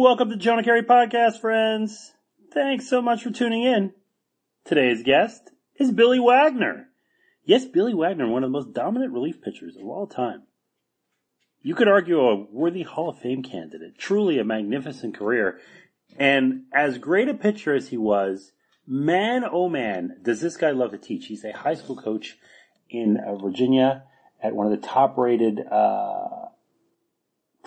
Welcome 0.00 0.30
to 0.30 0.36
Jonah 0.36 0.62
Keri 0.62 0.82
Podcast, 0.82 1.40
friends. 1.40 2.12
Thanks 2.54 2.88
so 2.88 3.02
much 3.02 3.24
for 3.24 3.32
tuning 3.32 3.64
in. 3.64 3.92
Today's 4.64 5.02
guest 5.02 5.50
is 5.74 5.90
Billy 5.90 6.20
Wagner. 6.20 6.86
Yes, 7.44 7.64
Billy 7.64 7.94
Wagner, 7.94 8.28
one 8.28 8.44
of 8.44 8.48
the 8.48 8.56
most 8.56 8.72
dominant 8.72 9.12
relief 9.12 9.42
pitchers 9.42 9.74
of 9.74 9.88
all 9.88 10.06
time. 10.06 10.44
You 11.62 11.74
could 11.74 11.88
argue 11.88 12.20
a 12.20 12.44
worthy 12.44 12.84
Hall 12.84 13.08
of 13.08 13.18
Fame 13.18 13.42
candidate. 13.42 13.98
Truly 13.98 14.38
a 14.38 14.44
magnificent 14.44 15.16
career. 15.16 15.58
And 16.16 16.66
as 16.72 16.98
great 16.98 17.28
a 17.28 17.34
pitcher 17.34 17.74
as 17.74 17.88
he 17.88 17.96
was, 17.96 18.52
man 18.86 19.42
oh 19.50 19.68
man, 19.68 20.18
does 20.22 20.40
this 20.40 20.56
guy 20.56 20.70
love 20.70 20.92
to 20.92 20.98
teach. 20.98 21.26
He's 21.26 21.44
a 21.44 21.50
high 21.50 21.74
school 21.74 21.96
coach 21.96 22.38
in 22.88 23.16
uh, 23.16 23.34
Virginia 23.34 24.04
at 24.40 24.54
one 24.54 24.72
of 24.72 24.80
the 24.80 24.86
top 24.86 25.18
rated, 25.18 25.58
uh, 25.58 26.47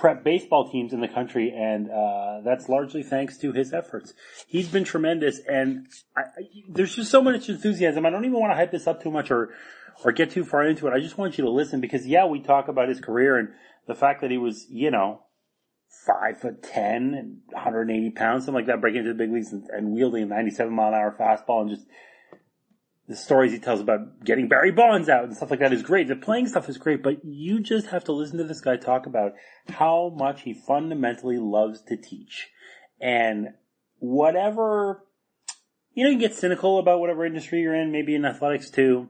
prep 0.02 0.24
baseball 0.24 0.68
teams 0.68 0.94
in 0.94 1.00
the 1.00 1.08
country, 1.08 1.54
and 1.56 1.88
uh, 1.92 2.42
that's 2.44 2.68
largely 2.68 3.04
thanks 3.04 3.38
to 3.38 3.52
his 3.52 3.72
efforts. 3.72 4.16
He's 4.48 4.68
been 4.68 4.84
tremendous, 4.84 5.40
and 5.48 5.86
I, 6.18 6.22
I, 6.22 6.26
there's 6.68 6.96
just 6.96 7.12
so 7.12 7.22
much 7.22 7.48
enthusiasm. 7.48 8.04
I 8.04 8.10
don't 8.10 8.26
even 8.26 8.40
want 8.40 8.52
to 8.52 8.56
hype 8.56 8.72
this 8.72 8.88
up 8.88 9.04
too 9.04 9.12
much 9.12 9.30
or 9.30 9.52
or 10.04 10.12
get 10.12 10.32
too 10.32 10.44
far 10.44 10.64
into 10.64 10.88
it. 10.88 10.94
I 10.94 11.00
just 11.00 11.20
want 11.20 11.38
you 11.38 11.44
to 11.44 11.52
listen 11.52 11.82
because 11.82 12.08
yeah, 12.08 12.26
we 12.26 12.42
talk 12.42 12.68
about 12.68 12.90
his 12.90 13.00
career 13.00 13.38
and 13.38 13.50
the 13.86 13.94
fact 13.94 14.22
that 14.22 14.32
he 14.32 14.40
was, 14.40 14.66
you 14.72 14.90
know, 14.90 15.22
five 16.08 16.42
foot 16.42 16.64
ten 16.64 17.14
and 17.14 17.38
180 17.52 18.10
pounds, 18.10 18.46
something 18.46 18.56
like 18.56 18.66
that, 18.66 18.82
breaking 18.82 19.02
into 19.02 19.14
the 19.14 19.18
big 19.20 19.32
leagues 19.32 19.54
and, 19.54 19.70
and 19.70 19.92
wielding 19.92 20.24
a 20.24 20.26
97 20.26 20.74
mile 20.74 20.88
an 20.88 20.96
hour 20.96 21.16
fastball 21.16 21.62
and 21.62 21.70
just 21.70 21.86
the 23.12 23.18
stories 23.18 23.52
he 23.52 23.60
tells 23.60 23.82
about 23.82 24.24
getting 24.24 24.48
Barry 24.48 24.72
Bonds 24.72 25.10
out 25.10 25.26
and 25.26 25.36
stuff 25.36 25.52
like 25.52 25.60
that 25.60 25.74
is 25.74 25.84
great. 25.84 26.08
The 26.08 26.16
playing 26.16 26.48
stuff 26.48 26.70
is 26.70 26.78
great, 26.78 27.04
but 27.04 27.24
you 27.24 27.60
just 27.60 27.88
have 27.88 28.04
to 28.06 28.14
listen 28.14 28.38
to 28.38 28.44
this 28.46 28.62
guy 28.62 28.78
talk 28.78 29.06
about 29.06 29.34
how 29.70 30.14
much 30.16 30.44
he 30.44 30.54
fundamentally 30.54 31.38
loves 31.38 31.82
to 31.84 31.98
teach. 31.98 32.50
And 33.00 33.50
whatever, 34.00 35.04
you 35.94 36.04
know, 36.04 36.10
you 36.10 36.20
get 36.20 36.34
cynical 36.34 36.80
about 36.80 37.00
whatever 37.00 37.26
industry 37.26 37.62
you're 37.62 37.76
in, 37.76 37.92
maybe 37.92 38.16
in 38.16 38.26
athletics 38.26 38.70
too. 38.70 39.10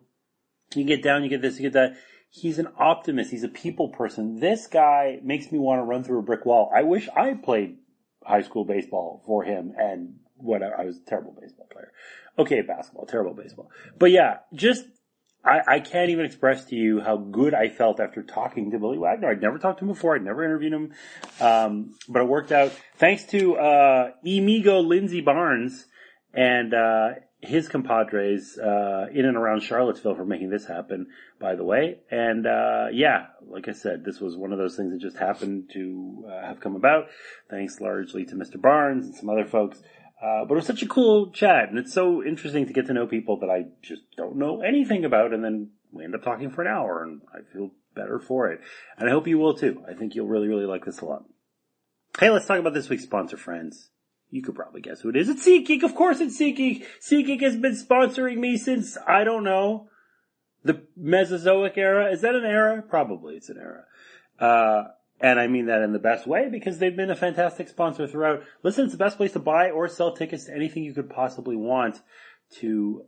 You 0.73 0.84
get 0.84 1.03
down, 1.03 1.23
you 1.23 1.30
get 1.30 1.42
this, 1.42 1.58
you 1.58 1.64
get 1.64 1.73
that. 1.73 1.97
He's 2.30 2.59
an 2.59 2.70
optimist. 2.78 3.30
He's 3.30 3.44
a 3.44 3.50
people 3.50 3.90
person. 3.90 4.40
This 4.40 4.66
guy 4.66 5.20
makes 5.22 5.52
me 5.52 5.59
want 5.59 5.80
to 5.80 5.84
run 5.84 6.03
through 6.03 6.20
a 6.20 6.23
brick 6.23 6.45
wall. 6.45 6.72
I 6.73 6.84
wish 6.84 7.09
I 7.09 7.34
played 7.34 7.78
high 8.23 8.42
school 8.42 8.64
baseball 8.64 9.22
for 9.25 9.44
him 9.44 9.73
and 9.78 10.20
whatever. 10.42 10.80
I 10.80 10.86
was 10.86 10.97
a 10.97 11.09
terrible 11.09 11.36
baseball 11.39 11.67
player. 11.72 11.92
Okay, 12.38 12.61
basketball, 12.61 13.06
terrible 13.06 13.34
baseball. 13.34 13.70
But 13.97 14.11
yeah, 14.11 14.38
just, 14.53 14.86
I, 15.44 15.61
I 15.67 15.80
can't 15.80 16.09
even 16.09 16.25
express 16.25 16.66
to 16.66 16.75
you 16.75 17.02
how 17.02 17.17
good 17.17 17.53
I 17.53 17.70
felt 17.70 18.00
after 18.00 18.23
talking 18.23 18.72
to 18.72 18.80
Billy 18.80 18.97
Wagner. 18.97 19.30
I'd 19.30 19.42
never 19.42 19.58
talked 19.58 19.80
to 19.80 19.86
him 19.86 19.89
before. 19.89 20.16
I'd 20.16 20.23
never 20.23 20.44
interviewed 20.44 20.73
him. 20.73 20.94
Um, 21.39 21.95
but 22.08 22.22
it 22.22 22.28
worked 22.28 22.52
out 22.52 22.72
thanks 22.97 23.25
to, 23.25 23.58
uh, 23.58 24.12
Emigo 24.25 24.86
Lindsey 24.86 25.22
Barnes 25.22 25.88
and, 26.34 26.73
uh, 26.73 27.09
his 27.42 27.67
compadres, 27.67 28.58
uh, 28.59 29.08
in 29.12 29.25
and 29.25 29.36
around 29.36 29.62
Charlottesville 29.62 30.14
for 30.16 30.25
making 30.25 30.52
this 30.52 30.67
happen, 30.67 31.08
by 31.39 31.56
the 31.56 31.64
way. 31.64 31.97
And, 32.12 32.45
uh, 32.45 32.89
yeah, 32.94 33.25
like 33.47 33.67
I 33.67 33.72
said, 33.72 34.06
this 34.06 34.22
was 34.22 34.38
one 34.38 34.52
of 34.53 34.59
those 34.59 34.78
things 34.78 34.92
that 34.92 35.02
just 35.02 35.17
happened 35.17 35.72
to, 35.73 36.25
uh, 36.30 36.45
have 36.45 36.59
come 36.59 36.75
about 36.75 37.08
thanks 37.50 37.81
largely 37.81 38.25
to 38.25 38.36
Mr. 38.36 38.62
Barnes 38.62 39.08
and 39.08 39.16
some 39.16 39.30
other 39.30 39.45
folks. 39.45 39.81
Uh, 40.22 40.45
but 40.45 40.53
it 40.53 40.58
was 40.58 40.67
such 40.67 40.83
a 40.83 40.88
cool 40.88 41.31
chat, 41.31 41.69
and 41.69 41.80
it's 41.80 41.94
so 41.94 42.23
interesting 42.23 42.67
to 42.67 42.73
get 42.73 42.86
to 42.86 42.94
know 42.94 43.08
people 43.08 43.39
that 43.39 43.50
I 43.50 43.66
just 43.81 44.03
don't 44.16 44.36
know 44.36 44.61
anything 44.61 45.03
about, 45.03 45.33
and 45.33 45.44
then 45.44 45.72
we 45.91 46.03
end 46.03 46.13
up 46.13 46.23
talking 46.23 46.52
for 46.52 46.61
an 46.61 46.67
hour, 46.67 47.03
and 47.03 47.22
I 47.33 47.39
feel 47.52 47.72
better 47.95 48.19
for 48.19 48.52
it. 48.52 48.61
And 48.97 49.09
I 49.09 49.11
hope 49.11 49.28
you 49.28 49.39
will 49.39 49.55
too. 49.55 49.83
I 49.89 49.95
think 49.95 50.13
you'll 50.13 50.28
really, 50.28 50.47
really 50.47 50.66
like 50.66 50.86
this 50.86 51.00
a 51.00 51.05
lot. 51.05 51.23
Hey, 52.19 52.30
let's 52.30 52.45
talk 52.45 52.59
about 52.59 52.73
this 52.73 52.88
week's 52.88 53.03
sponsor, 53.03 53.38
friends. 53.38 53.89
You 54.30 54.44
could 54.44 54.55
probably 54.55 54.81
guess 54.81 55.02
who 55.02 55.09
it 55.09 55.16
is. 55.16 55.28
It's 55.28 55.45
SeatGeek. 55.45 55.83
Of 55.83 55.95
course 55.95 56.19
it's 56.19 56.39
SeatGeek. 56.39 56.85
SeatGeek 57.02 57.41
has 57.41 57.58
been 57.58 57.73
sponsoring 57.75 58.38
me 58.38 58.58
since, 58.58 58.97
I 59.08 59.23
don't 59.23 59.44
know, 59.44 59.89
the 60.63 60.83
Mesozoic 60.96 61.78
era. 61.78 62.12
Is 62.12 62.22
that 62.22 62.35
an 62.35 62.46
era? 62.46 62.81
Probably 62.81 63.35
it's 63.35 63.50
an 63.50 63.57
era. 63.57 63.85
Uh, 64.40 64.90
and 65.22 65.40
I 65.40 65.48
mean 65.48 65.68
that 65.68 65.82
in 65.82 65.94
the 65.94 66.00
best 66.00 66.26
way 66.26 66.50
because 66.50 66.80
they've 66.80 66.96
been 66.96 67.12
a 67.12 67.16
fantastic 67.16 67.70
sponsor 67.70 68.08
throughout. 68.08 68.44
Listen, 68.64 68.86
it's 68.86 68.94
the 68.94 68.98
best 68.98 69.18
place 69.18 69.34
to 69.34 69.40
buy 69.40 69.70
or 69.70 69.88
sell 69.88 70.16
tickets 70.16 70.46
to 70.46 70.56
anything 70.56 70.84
you 70.84 70.94
could 70.94 71.09
possibly 71.09 71.56
want 71.56 72.02
to 72.59 73.06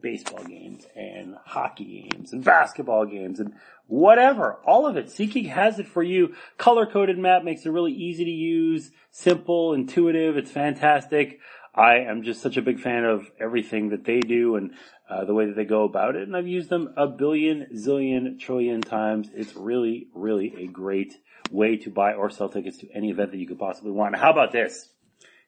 baseball 0.00 0.42
games 0.44 0.86
and 0.96 1.34
hockey 1.44 2.08
games 2.10 2.32
and 2.32 2.42
basketball 2.42 3.04
games 3.04 3.38
and 3.38 3.52
whatever. 3.86 4.58
All 4.64 4.86
of 4.86 4.96
it. 4.96 5.06
SeatGeek 5.06 5.48
has 5.48 5.78
it 5.78 5.86
for 5.86 6.02
you. 6.02 6.34
Color 6.56 6.86
coded 6.86 7.18
map 7.18 7.44
makes 7.44 7.66
it 7.66 7.70
really 7.70 7.92
easy 7.92 8.24
to 8.24 8.30
use, 8.30 8.90
simple, 9.10 9.74
intuitive. 9.74 10.38
It's 10.38 10.50
fantastic. 10.50 11.40
I 11.74 11.98
am 11.98 12.22
just 12.22 12.42
such 12.42 12.56
a 12.56 12.62
big 12.62 12.80
fan 12.80 13.04
of 13.04 13.30
everything 13.38 13.90
that 13.90 14.04
they 14.04 14.20
do 14.20 14.56
and 14.56 14.72
uh, 15.08 15.24
the 15.24 15.34
way 15.34 15.46
that 15.46 15.56
they 15.56 15.64
go 15.64 15.84
about 15.84 16.16
it. 16.16 16.26
And 16.26 16.36
I've 16.36 16.46
used 16.46 16.70
them 16.70 16.94
a 16.96 17.06
billion, 17.06 17.66
zillion, 17.76 18.40
trillion 18.40 18.80
times. 18.80 19.28
It's 19.34 19.54
really, 19.54 20.08
really 20.14 20.54
a 20.58 20.66
great 20.66 21.14
way 21.50 21.76
to 21.76 21.90
buy 21.90 22.14
or 22.14 22.30
sell 22.30 22.48
tickets 22.48 22.78
to 22.78 22.88
any 22.92 23.10
event 23.10 23.32
that 23.32 23.38
you 23.38 23.46
could 23.46 23.58
possibly 23.58 23.90
want. 23.92 24.16
How 24.16 24.30
about 24.30 24.52
this? 24.52 24.88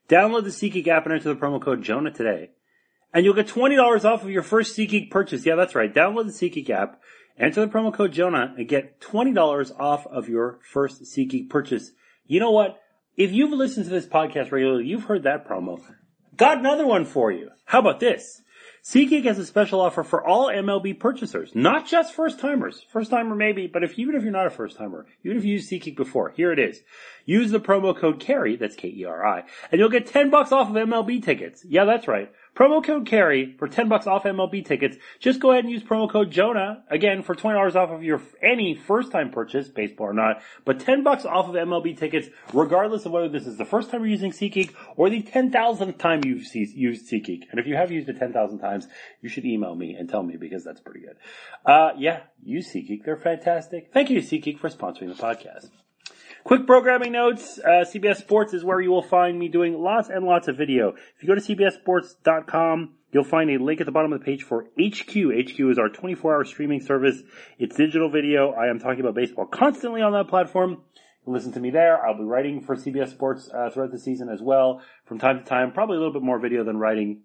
Download 0.08 0.44
the 0.44 0.50
SeatGeek 0.50 0.88
app 0.88 1.06
and 1.06 1.14
enter 1.14 1.32
the 1.32 1.40
promo 1.40 1.60
code 1.60 1.82
Jonah 1.82 2.10
today. 2.10 2.50
And 3.14 3.24
you'll 3.24 3.34
get 3.34 3.46
$20 3.46 4.04
off 4.04 4.22
of 4.22 4.30
your 4.30 4.42
first 4.42 4.76
SeatGeek 4.76 5.10
purchase. 5.10 5.46
Yeah, 5.46 5.54
that's 5.54 5.74
right. 5.74 5.92
Download 5.92 6.26
the 6.26 6.32
SeatGeek 6.32 6.70
app, 6.70 7.00
enter 7.38 7.64
the 7.64 7.72
promo 7.72 7.92
code 7.92 8.12
Jonah, 8.12 8.54
and 8.56 8.68
get 8.68 9.00
$20 9.00 9.80
off 9.80 10.06
of 10.06 10.28
your 10.28 10.58
first 10.62 11.02
SeatGeek 11.02 11.48
purchase. 11.48 11.92
You 12.26 12.40
know 12.40 12.50
what? 12.50 12.80
If 13.16 13.32
you've 13.32 13.52
listened 13.52 13.84
to 13.86 13.90
this 13.90 14.06
podcast 14.06 14.50
regularly, 14.50 14.86
you've 14.86 15.04
heard 15.04 15.24
that 15.24 15.46
promo. 15.46 15.80
Got 16.36 16.58
another 16.58 16.86
one 16.86 17.04
for 17.04 17.30
you. 17.30 17.50
How 17.66 17.78
about 17.78 18.00
this? 18.00 18.41
SeatGeek 18.84 19.26
has 19.26 19.38
a 19.38 19.46
special 19.46 19.80
offer 19.80 20.02
for 20.02 20.26
all 20.26 20.48
MLB 20.48 20.98
purchasers, 20.98 21.54
not 21.54 21.86
just 21.86 22.14
first 22.14 22.40
timers. 22.40 22.84
First 22.88 23.12
timer 23.12 23.36
maybe, 23.36 23.68
but 23.68 23.84
if 23.84 23.96
even 23.96 24.16
if 24.16 24.24
you're 24.24 24.32
not 24.32 24.48
a 24.48 24.50
first 24.50 24.76
timer, 24.76 25.06
even 25.22 25.36
if 25.36 25.44
you 25.44 25.52
used 25.52 25.70
SeatGeek 25.70 25.94
before, 25.94 26.30
here 26.30 26.50
it 26.50 26.58
is. 26.58 26.82
Use 27.24 27.52
the 27.52 27.60
promo 27.60 27.96
code 27.96 28.18
KERI, 28.18 28.56
that's 28.56 28.74
K-E-R-I, 28.74 29.44
and 29.70 29.78
you'll 29.78 29.88
get 29.88 30.08
10 30.08 30.30
bucks 30.30 30.50
off 30.50 30.68
of 30.68 30.74
MLB 30.74 31.22
tickets. 31.22 31.64
Yeah, 31.64 31.84
that's 31.84 32.08
right. 32.08 32.32
Promo 32.54 32.84
code 32.84 33.06
KERI 33.06 33.56
for 33.58 33.66
10 33.66 33.88
bucks 33.88 34.06
off 34.06 34.24
MLB 34.24 34.64
tickets. 34.64 34.98
Just 35.18 35.40
go 35.40 35.52
ahead 35.52 35.64
and 35.64 35.72
use 35.72 35.82
promo 35.82 36.10
code 36.10 36.30
Jonah, 36.30 36.84
again, 36.90 37.22
for 37.22 37.34
$20 37.34 37.74
off 37.74 37.90
of 37.90 38.02
your 38.02 38.20
any 38.42 38.74
first 38.74 39.10
time 39.10 39.30
purchase, 39.30 39.68
baseball 39.68 40.08
or 40.08 40.12
not, 40.12 40.42
but 40.66 40.78
10 40.78 41.02
bucks 41.02 41.24
off 41.24 41.48
of 41.48 41.54
MLB 41.54 41.96
tickets, 41.96 42.28
regardless 42.52 43.06
of 43.06 43.12
whether 43.12 43.28
this 43.28 43.46
is 43.46 43.56
the 43.56 43.64
first 43.64 43.90
time 43.90 44.00
you're 44.00 44.10
using 44.10 44.32
SeatGeek 44.32 44.74
or 44.96 45.08
the 45.08 45.22
10,000th 45.22 45.96
time 45.96 46.20
you've 46.24 46.44
used 46.54 47.10
SeatGeek. 47.10 47.44
And 47.50 47.58
if 47.58 47.66
you 47.66 47.74
have 47.76 47.90
used 47.90 48.08
it 48.10 48.18
10,000 48.18 48.58
times, 48.58 48.86
you 49.22 49.30
should 49.30 49.46
email 49.46 49.74
me 49.74 49.94
and 49.94 50.08
tell 50.08 50.22
me 50.22 50.36
because 50.36 50.62
that's 50.62 50.80
pretty 50.80 51.00
good. 51.00 51.16
Uh, 51.64 51.92
yeah, 51.96 52.20
use 52.42 52.70
SeatGeek. 52.70 53.04
They're 53.04 53.16
fantastic. 53.16 53.90
Thank 53.94 54.10
you 54.10 54.20
to 54.20 54.26
SeatGeek 54.26 54.58
for 54.58 54.68
sponsoring 54.68 55.08
the 55.08 55.22
podcast. 55.22 55.70
Quick 56.44 56.66
programming 56.66 57.12
notes. 57.12 57.60
Uh, 57.60 57.84
CBS 57.84 58.16
Sports 58.16 58.52
is 58.52 58.64
where 58.64 58.80
you 58.80 58.90
will 58.90 59.02
find 59.02 59.38
me 59.38 59.46
doing 59.46 59.80
lots 59.80 60.08
and 60.08 60.24
lots 60.24 60.48
of 60.48 60.56
video. 60.56 60.88
If 61.16 61.22
you 61.22 61.28
go 61.28 61.36
to 61.36 61.40
cbssports.com, 61.40 62.94
you'll 63.12 63.22
find 63.22 63.48
a 63.50 63.58
link 63.58 63.80
at 63.80 63.86
the 63.86 63.92
bottom 63.92 64.12
of 64.12 64.18
the 64.18 64.24
page 64.24 64.42
for 64.42 64.64
HQ. 64.76 65.10
HQ 65.10 65.60
is 65.60 65.78
our 65.78 65.88
24-hour 65.88 66.44
streaming 66.44 66.80
service. 66.80 67.22
It's 67.60 67.76
digital 67.76 68.10
video. 68.10 68.50
I 68.52 68.68
am 68.68 68.80
talking 68.80 69.00
about 69.00 69.14
baseball 69.14 69.46
constantly 69.46 70.02
on 70.02 70.12
that 70.14 70.26
platform. 70.26 70.82
listen 71.26 71.52
to 71.52 71.60
me 71.60 71.70
there. 71.70 72.04
I'll 72.04 72.18
be 72.18 72.24
writing 72.24 72.60
for 72.60 72.74
CBS 72.74 73.10
Sports 73.10 73.48
uh, 73.54 73.70
throughout 73.70 73.92
the 73.92 73.98
season 73.98 74.28
as 74.28 74.42
well. 74.42 74.82
From 75.04 75.20
time 75.20 75.38
to 75.38 75.44
time, 75.44 75.70
probably 75.70 75.96
a 75.96 76.00
little 76.00 76.12
bit 76.12 76.22
more 76.22 76.40
video 76.40 76.64
than 76.64 76.76
writing 76.76 77.20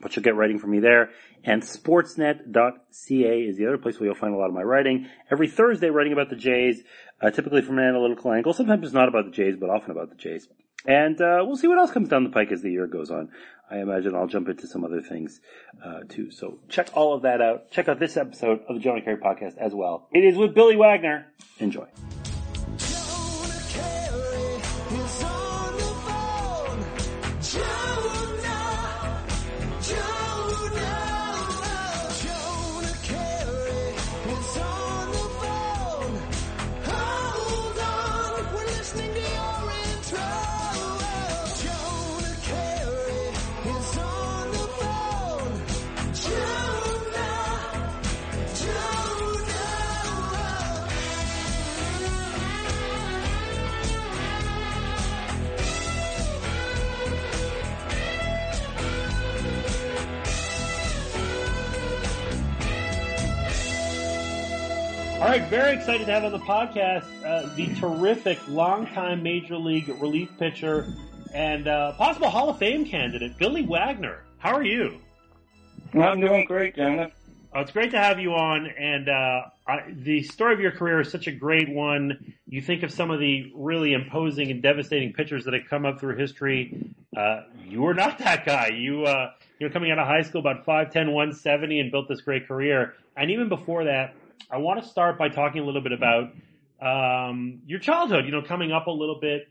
but 0.00 0.14
you'll 0.14 0.22
get 0.22 0.36
writing 0.36 0.58
from 0.58 0.70
me 0.70 0.80
there. 0.80 1.10
And 1.44 1.62
sportsnet.ca 1.62 3.40
is 3.40 3.56
the 3.56 3.66
other 3.66 3.78
place 3.78 3.98
where 3.98 4.08
you'll 4.08 4.18
find 4.18 4.34
a 4.34 4.36
lot 4.36 4.48
of 4.48 4.54
my 4.54 4.62
writing. 4.62 5.08
Every 5.30 5.48
Thursday, 5.48 5.90
writing 5.90 6.12
about 6.12 6.30
the 6.30 6.36
Jays, 6.36 6.82
uh, 7.20 7.30
typically 7.30 7.62
from 7.62 7.78
an 7.78 7.84
analytical 7.84 8.32
angle. 8.32 8.52
Sometimes 8.52 8.84
it's 8.84 8.94
not 8.94 9.08
about 9.08 9.24
the 9.26 9.30
Jays, 9.30 9.56
but 9.58 9.70
often 9.70 9.90
about 9.90 10.10
the 10.10 10.16
Jays. 10.16 10.48
And 10.86 11.20
uh, 11.20 11.42
we'll 11.42 11.56
see 11.56 11.68
what 11.68 11.78
else 11.78 11.90
comes 11.90 12.08
down 12.08 12.24
the 12.24 12.30
pike 12.30 12.52
as 12.52 12.62
the 12.62 12.70
year 12.70 12.86
goes 12.86 13.10
on. 13.10 13.30
I 13.70 13.78
imagine 13.78 14.14
I'll 14.14 14.26
jump 14.26 14.48
into 14.48 14.66
some 14.66 14.84
other 14.84 15.02
things 15.02 15.40
uh, 15.84 16.00
too. 16.08 16.30
So 16.30 16.58
check 16.68 16.88
all 16.94 17.14
of 17.14 17.22
that 17.22 17.42
out. 17.42 17.70
Check 17.70 17.88
out 17.88 17.98
this 17.98 18.16
episode 18.16 18.60
of 18.68 18.76
the 18.76 18.80
Jonah 18.80 19.02
Keri 19.02 19.18
podcast 19.18 19.58
as 19.58 19.74
well. 19.74 20.08
It 20.12 20.24
is 20.24 20.36
with 20.36 20.54
Billy 20.54 20.76
Wagner. 20.76 21.26
Enjoy. 21.58 21.86
Right, 65.40 65.50
very 65.50 65.76
excited 65.76 66.06
to 66.06 66.12
have 66.12 66.24
on 66.24 66.32
the 66.32 66.38
podcast 66.38 67.04
uh, 67.24 67.54
the 67.54 67.72
terrific 67.76 68.38
longtime 68.48 69.22
major 69.22 69.56
league 69.56 69.88
relief 70.00 70.28
pitcher 70.38 70.92
and 71.32 71.68
uh, 71.68 71.92
possible 71.92 72.28
Hall 72.28 72.48
of 72.48 72.58
Fame 72.58 72.84
candidate, 72.84 73.36
Billy 73.38 73.62
Wagner. 73.62 74.24
How 74.38 74.54
are 74.54 74.64
you? 74.64 75.00
I'm 75.94 76.20
doing 76.20 76.44
great, 76.44 76.74
Jonah. 76.74 77.12
Oh, 77.54 77.60
it's 77.60 77.70
great 77.70 77.92
to 77.92 77.98
have 77.98 78.18
you 78.18 78.34
on, 78.34 78.66
and 78.66 79.08
uh, 79.08 79.42
I, 79.66 79.92
the 79.92 80.22
story 80.22 80.54
of 80.54 80.60
your 80.60 80.72
career 80.72 81.00
is 81.00 81.10
such 81.10 81.28
a 81.28 81.32
great 81.32 81.68
one. 81.68 82.34
You 82.46 82.60
think 82.60 82.82
of 82.82 82.92
some 82.92 83.10
of 83.10 83.20
the 83.20 83.52
really 83.54 83.94
imposing 83.94 84.50
and 84.50 84.62
devastating 84.62 85.12
pitchers 85.12 85.44
that 85.44 85.54
have 85.54 85.68
come 85.70 85.86
up 85.86 86.00
through 86.00 86.16
history. 86.16 86.92
Uh, 87.16 87.42
you 87.64 87.82
were 87.82 87.94
not 87.94 88.18
that 88.18 88.44
guy. 88.44 88.68
You, 88.68 89.04
uh, 89.04 89.32
you 89.58 89.68
know, 89.68 89.72
coming 89.72 89.90
out 89.90 89.98
of 89.98 90.06
high 90.06 90.22
school 90.22 90.40
about 90.40 90.66
5'10", 90.66 91.12
170 91.12 91.80
and 91.80 91.90
built 91.90 92.08
this 92.08 92.20
great 92.20 92.48
career. 92.48 92.94
And 93.16 93.30
even 93.30 93.48
before 93.48 93.84
that, 93.84 94.14
I 94.50 94.58
want 94.58 94.82
to 94.82 94.88
start 94.88 95.18
by 95.18 95.28
talking 95.28 95.62
a 95.62 95.64
little 95.64 95.82
bit 95.82 95.92
about 95.92 96.32
um, 96.80 97.60
your 97.66 97.78
childhood. 97.78 98.24
You 98.24 98.32
know, 98.32 98.42
coming 98.42 98.72
up 98.72 98.86
a 98.86 98.90
little 98.90 99.18
bit, 99.20 99.48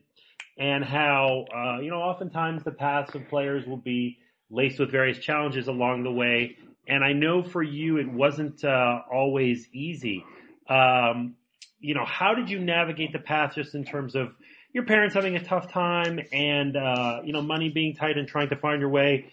and 0.57 0.83
how 0.83 1.45
uh, 1.53 1.81
you 1.81 1.89
know 1.89 1.97
oftentimes 1.97 2.63
the 2.63 2.71
paths 2.71 3.13
of 3.15 3.27
players 3.29 3.65
will 3.65 3.77
be 3.77 4.17
laced 4.49 4.79
with 4.79 4.91
various 4.91 5.19
challenges 5.19 5.67
along 5.67 6.03
the 6.03 6.11
way. 6.11 6.57
And 6.87 7.03
I 7.03 7.13
know 7.13 7.43
for 7.43 7.61
you, 7.61 7.97
it 7.97 8.09
wasn't 8.11 8.63
uh, 8.63 8.99
always 9.11 9.67
easy. 9.73 10.23
Um, 10.69 11.35
you 11.79 11.93
know, 11.93 12.05
how 12.05 12.33
did 12.33 12.49
you 12.49 12.59
navigate 12.59 13.11
the 13.11 13.19
path 13.19 13.55
just 13.55 13.75
in 13.75 13.83
terms 13.83 14.15
of 14.15 14.33
your 14.73 14.85
parents 14.85 15.13
having 15.13 15.35
a 15.35 15.43
tough 15.43 15.71
time 15.71 16.19
and, 16.31 16.75
uh, 16.75 17.21
you 17.23 17.33
know, 17.33 17.41
money 17.41 17.69
being 17.69 17.95
tight 17.95 18.17
and 18.17 18.27
trying 18.27 18.49
to 18.49 18.55
find 18.55 18.79
your 18.79 18.89
way 18.89 19.31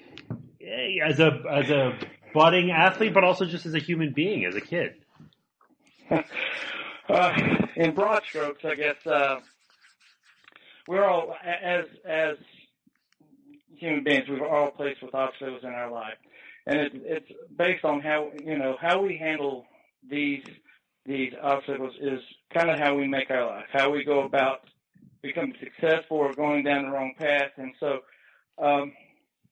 eh, 0.60 0.98
as 1.04 1.20
a, 1.20 1.42
as 1.50 1.70
a 1.70 1.96
budding 2.32 2.70
athlete, 2.70 3.14
but 3.14 3.24
also 3.24 3.44
just 3.44 3.66
as 3.66 3.74
a 3.74 3.78
human 3.78 4.12
being, 4.12 4.44
as 4.44 4.56
a 4.56 4.60
kid? 4.60 4.94
uh, 7.08 7.32
in 7.76 7.94
broad 7.94 8.22
strokes, 8.28 8.64
I 8.64 8.74
guess, 8.74 9.06
uh, 9.06 9.40
we're 10.86 11.04
all, 11.04 11.34
as, 11.42 11.84
as 12.04 12.36
human 13.76 14.04
beings, 14.04 14.28
we've 14.28 14.42
all 14.42 14.70
placed 14.70 15.02
with 15.02 15.14
obstacles 15.14 15.62
in 15.62 15.70
our 15.70 15.90
life, 15.90 16.18
and 16.66 16.78
it's 16.78 16.96
it's 17.04 17.32
based 17.56 17.84
on 17.84 18.00
how 18.00 18.30
you 18.42 18.58
know 18.58 18.76
how 18.80 19.02
we 19.02 19.16
handle 19.16 19.66
these 20.08 20.44
these 21.06 21.32
obstacles 21.42 21.94
is 22.00 22.20
kind 22.52 22.70
of 22.70 22.78
how 22.78 22.94
we 22.94 23.06
make 23.06 23.30
our 23.30 23.46
life, 23.46 23.66
how 23.72 23.90
we 23.90 24.04
go 24.04 24.22
about 24.24 24.60
becoming 25.22 25.54
successful 25.60 26.18
or 26.18 26.32
going 26.32 26.64
down 26.64 26.84
the 26.84 26.90
wrong 26.90 27.14
path, 27.18 27.50
and 27.56 27.72
so. 27.80 28.00
Um, 28.56 28.92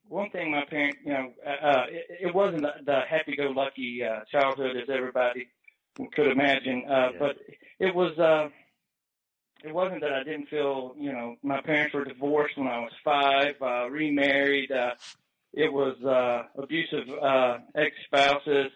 one 0.08 0.28
thing 0.28 0.50
my 0.50 0.64
parents, 0.68 0.98
you 1.02 1.12
know, 1.12 1.32
uh, 1.46 1.66
uh 1.66 1.86
it, 1.88 2.26
it 2.26 2.34
wasn't 2.34 2.60
the, 2.60 2.72
the 2.84 3.00
happy-go-lucky 3.08 4.02
uh, 4.04 4.20
childhood 4.30 4.76
as 4.76 4.90
everybody 4.90 5.48
could 6.14 6.28
imagine, 6.28 6.84
uh, 6.88 7.10
yeah. 7.12 7.18
but 7.18 7.36
it 7.78 7.94
was. 7.94 8.18
Uh, 8.18 8.48
it 9.64 9.72
wasn't 9.72 10.00
that 10.00 10.12
I 10.12 10.24
didn't 10.24 10.48
feel, 10.48 10.94
you 10.98 11.12
know, 11.12 11.36
my 11.42 11.60
parents 11.60 11.94
were 11.94 12.04
divorced 12.04 12.58
when 12.58 12.66
I 12.66 12.80
was 12.80 12.92
five, 13.04 13.54
uh, 13.62 13.88
remarried. 13.88 14.72
Uh, 14.72 14.94
it 15.52 15.72
was, 15.72 15.96
uh, 16.04 16.60
abusive, 16.60 17.08
uh, 17.22 17.58
ex-spouses. 17.74 18.72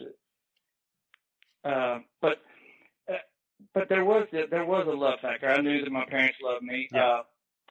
Uh, 1.64 1.98
but, 2.20 2.38
uh, 3.10 3.14
but 3.74 3.88
there 3.88 4.04
was, 4.04 4.28
there 4.30 4.64
was 4.64 4.86
a 4.86 4.92
love 4.92 5.18
factor. 5.20 5.48
I 5.48 5.60
knew 5.60 5.82
that 5.82 5.90
my 5.90 6.04
parents 6.04 6.38
loved 6.42 6.62
me. 6.62 6.88
Yeah. 6.92 7.04
Uh, 7.04 7.22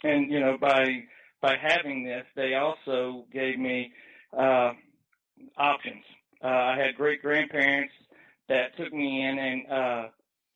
and, 0.03 0.29
you 0.29 0.39
know, 0.39 0.57
by, 0.59 1.03
by 1.41 1.55
having 1.55 2.03
this, 2.03 2.25
they 2.35 2.55
also 2.55 3.25
gave 3.31 3.57
me, 3.57 3.93
uh, 4.37 4.73
options. 5.57 6.03
Uh, 6.43 6.47
I 6.47 6.77
had 6.77 6.95
great 6.95 7.21
grandparents 7.21 7.93
that 8.49 8.75
took 8.77 8.93
me 8.93 9.25
in 9.25 9.39
and, 9.39 9.71
uh, 9.71 10.07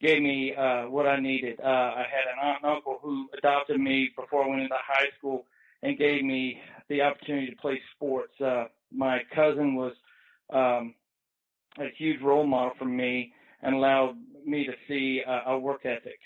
gave 0.02 0.22
me 0.22 0.54
uh, 0.56 0.90
what 0.90 1.06
I 1.06 1.20
needed. 1.20 1.60
Uh, 1.60 1.68
I 1.68 2.06
had 2.10 2.32
an 2.32 2.40
aunt 2.42 2.60
and 2.64 2.72
uncle 2.72 3.00
who 3.02 3.28
adopted 3.38 3.80
me 3.80 4.10
before 4.16 4.46
I 4.46 4.48
went 4.48 4.62
into 4.62 4.76
high 4.76 5.10
school 5.18 5.46
and 5.84 5.98
gave 5.98 6.24
me 6.24 6.62
the 6.88 7.02
opportunity 7.02 7.50
to 7.50 7.56
play 7.58 7.82
sports. 7.96 8.40
Uh, 8.40 8.66
my 8.92 9.20
cousin 9.36 9.76
was 9.76 9.94
um, 10.52 10.96
a 11.78 11.90
huge 11.98 12.22
role 12.22 12.46
model 12.46 12.72
for 12.78 12.86
me 12.86 13.34
and 13.62 13.76
allowed 13.76 14.16
me 14.46 14.66
to 14.66 14.74
see 14.88 15.22
uh, 15.28 15.52
a 15.52 15.60
work 15.60 15.86
ethic. 15.86 16.20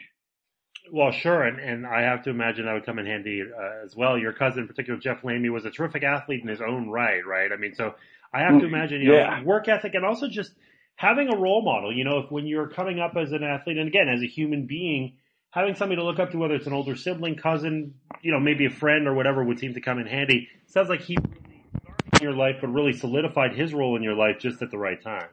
Well, 0.92 1.12
sure, 1.12 1.44
and, 1.44 1.60
and 1.60 1.88
I 1.88 2.02
have 2.02 2.24
to 2.26 2.30
imagine 2.30 2.66
that 2.66 2.74
would 2.74 2.86
come 2.86 3.00
in 3.00 3.06
handy 3.06 3.42
uh, 3.42 3.86
as 3.86 3.96
well. 3.96 4.18
Your 4.18 4.34
cousin, 4.34 4.64
in 4.64 4.68
particular, 4.68 5.00
Jeff 5.00 5.24
Lamy, 5.24 5.50
was 5.50 5.66
a 5.66 5.72
terrific 5.72 6.04
athlete 6.04 6.42
in 6.44 6.48
his 6.48 6.62
own 6.62 6.90
right, 6.90 7.26
right? 7.26 7.52
I 7.52 7.56
mean, 7.56 7.74
so 7.74 7.96
I 8.34 8.42
have 8.42 8.60
to 8.60 8.66
mm, 8.66 8.68
imagine, 8.68 9.02
you 9.02 9.14
yeah. 9.14 9.40
know, 9.40 9.46
work 9.46 9.68
ethic 9.68 9.96
and 9.96 10.06
also 10.06 10.28
just– 10.30 10.52
having 10.96 11.30
a 11.30 11.38
role 11.38 11.64
model, 11.64 11.96
you 11.96 12.04
know, 12.04 12.20
if 12.20 12.32
when 12.32 12.46
you're 12.46 12.68
coming 12.68 13.00
up 13.00 13.16
as 13.18 13.32
an 13.32 13.44
athlete 13.44 13.78
and 13.78 13.88
again, 13.88 14.10
as 14.10 14.22
a 14.22 14.28
human 14.28 14.66
being, 14.66 15.18
having 15.50 15.76
somebody 15.76 16.00
to 16.00 16.06
look 16.06 16.20
up 16.20 16.32
to, 16.32 16.38
whether 16.38 16.56
it's 16.56 16.68
an 16.68 16.74
older 16.74 16.96
sibling, 16.96 17.36
cousin, 17.36 17.94
you 18.22 18.32
know, 18.32 18.40
maybe 18.40 18.66
a 18.66 18.70
friend 18.70 19.08
or 19.08 19.14
whatever 19.14 19.44
would 19.44 19.60
seem 19.60 19.74
to 19.74 19.82
come 19.82 20.00
in 20.00 20.08
handy. 20.08 20.48
Sounds 20.68 20.90
like 20.90 21.02
he 21.02 21.16
started 21.16 22.20
in 22.20 22.22
your 22.22 22.34
life, 22.34 22.56
but 22.62 22.68
really 22.68 22.94
solidified 22.94 23.56
his 23.56 23.74
role 23.74 23.96
in 23.96 24.04
your 24.04 24.16
life 24.16 24.38
just 24.40 24.62
at 24.62 24.72
the 24.72 24.78
right 24.78 25.02
time. 25.02 25.28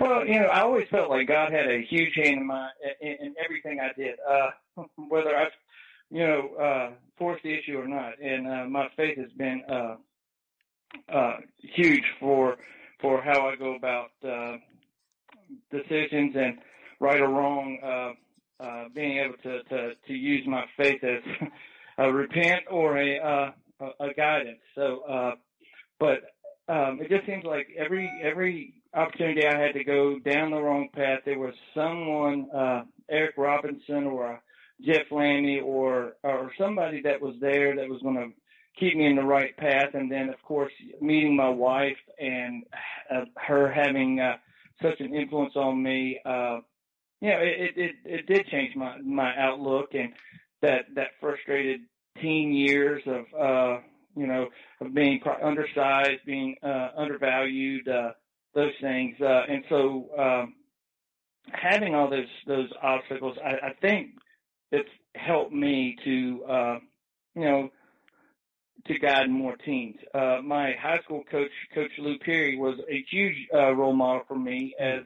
Well, 0.00 0.24
you 0.26 0.38
know, 0.38 0.46
I 0.46 0.60
always 0.60 0.86
felt 0.88 1.10
like 1.10 1.26
God 1.26 1.52
had 1.52 1.66
a 1.66 1.82
huge 1.82 2.14
hand 2.14 2.38
in 2.38 2.46
my 2.46 2.68
in, 3.00 3.16
in 3.20 3.34
everything 3.42 3.80
I 3.80 3.92
did, 4.00 4.16
uh, 4.28 4.50
whether 5.08 5.36
I, 5.36 5.48
you 6.10 6.26
know, 6.26 6.50
uh, 6.54 6.90
forced 7.18 7.42
the 7.42 7.52
issue 7.52 7.76
or 7.76 7.88
not. 7.88 8.20
And 8.22 8.46
uh, 8.46 8.64
my 8.68 8.88
faith 8.96 9.18
has 9.18 9.32
been 9.32 9.62
uh, 9.68 9.96
uh, 11.12 11.36
huge 11.58 12.04
for 12.20 12.56
for 13.00 13.22
how 13.22 13.48
I 13.48 13.56
go 13.56 13.74
about 13.74 14.10
uh, 14.26 14.56
decisions 15.70 16.34
and 16.36 16.58
right 17.00 17.20
or 17.20 17.28
wrong, 17.28 17.78
uh, 17.82 18.62
uh, 18.62 18.84
being 18.94 19.18
able 19.18 19.36
to, 19.42 19.62
to, 19.64 19.94
to 20.06 20.12
use 20.12 20.46
my 20.46 20.64
faith 20.76 21.02
as 21.04 21.22
a 21.98 22.12
repent 22.12 22.62
or 22.70 22.98
a, 22.98 23.18
uh, 23.18 23.50
a 24.00 24.14
guidance. 24.14 24.58
So, 24.74 25.00
uh, 25.08 25.32
but 26.00 26.22
um, 26.68 27.00
it 27.00 27.08
just 27.08 27.26
seems 27.26 27.44
like 27.44 27.68
every 27.78 28.10
every 28.22 28.74
opportunity 28.94 29.46
I 29.46 29.58
had 29.58 29.74
to 29.74 29.84
go 29.84 30.18
down 30.18 30.50
the 30.50 30.60
wrong 30.60 30.88
path, 30.94 31.20
there 31.24 31.38
was 31.38 31.54
someone, 31.74 32.48
uh, 32.54 32.82
Eric 33.08 33.34
Robinson 33.36 34.04
or 34.04 34.40
Jeff 34.84 35.10
Lamy 35.10 35.60
or 35.60 36.14
or 36.22 36.52
somebody 36.58 37.02
that 37.02 37.20
was 37.20 37.34
there 37.40 37.76
that 37.76 37.88
was 37.88 38.02
going 38.02 38.16
to 38.16 38.28
keep 38.78 38.96
me 38.96 39.06
in 39.06 39.16
the 39.16 39.22
right 39.22 39.56
path. 39.56 39.94
And 39.94 40.10
then, 40.10 40.28
of 40.28 40.40
course, 40.42 40.72
meeting 41.00 41.36
my 41.36 41.48
wife 41.48 41.96
and 42.18 42.64
uh, 43.10 43.24
her 43.36 43.70
having 43.72 44.20
uh, 44.20 44.36
such 44.82 45.00
an 45.00 45.14
influence 45.14 45.54
on 45.56 45.82
me, 45.82 46.20
uh, 46.24 46.58
you 47.20 47.30
know, 47.30 47.38
it, 47.40 47.72
it, 47.76 47.94
it 48.04 48.26
did 48.26 48.46
change 48.46 48.76
my, 48.76 48.98
my 49.02 49.36
outlook 49.38 49.90
and 49.94 50.12
that, 50.62 50.86
that 50.94 51.08
frustrated 51.20 51.80
teen 52.20 52.52
years 52.52 53.02
of, 53.06 53.24
uh, 53.38 53.80
you 54.16 54.26
know, 54.26 54.48
of 54.80 54.94
being 54.94 55.20
undersized, 55.42 56.20
being, 56.26 56.56
uh, 56.62 56.90
undervalued, 56.96 57.88
uh, 57.88 58.10
those 58.54 58.72
things. 58.80 59.16
Uh, 59.20 59.42
and 59.48 59.64
so, 59.68 60.08
um, 60.18 60.54
having 61.52 61.94
all 61.94 62.10
those, 62.10 62.26
those 62.46 62.68
obstacles, 62.82 63.36
I, 63.44 63.68
I 63.68 63.72
think 63.80 64.10
it's 64.70 64.88
helped 65.14 65.52
me 65.52 65.96
to, 66.04 66.44
uh, 66.44 66.78
you 67.34 67.44
know, 67.44 67.70
to 68.86 68.98
guide 68.98 69.30
more 69.30 69.56
teams. 69.56 69.96
Uh, 70.14 70.38
my 70.42 70.72
high 70.80 71.00
school 71.04 71.24
coach, 71.30 71.50
Coach 71.74 71.90
Lou 71.98 72.18
Perry, 72.18 72.56
was 72.56 72.78
a 72.88 73.04
huge 73.10 73.36
uh, 73.54 73.72
role 73.74 73.92
model 73.92 74.22
for 74.26 74.36
me 74.36 74.74
as 74.78 75.02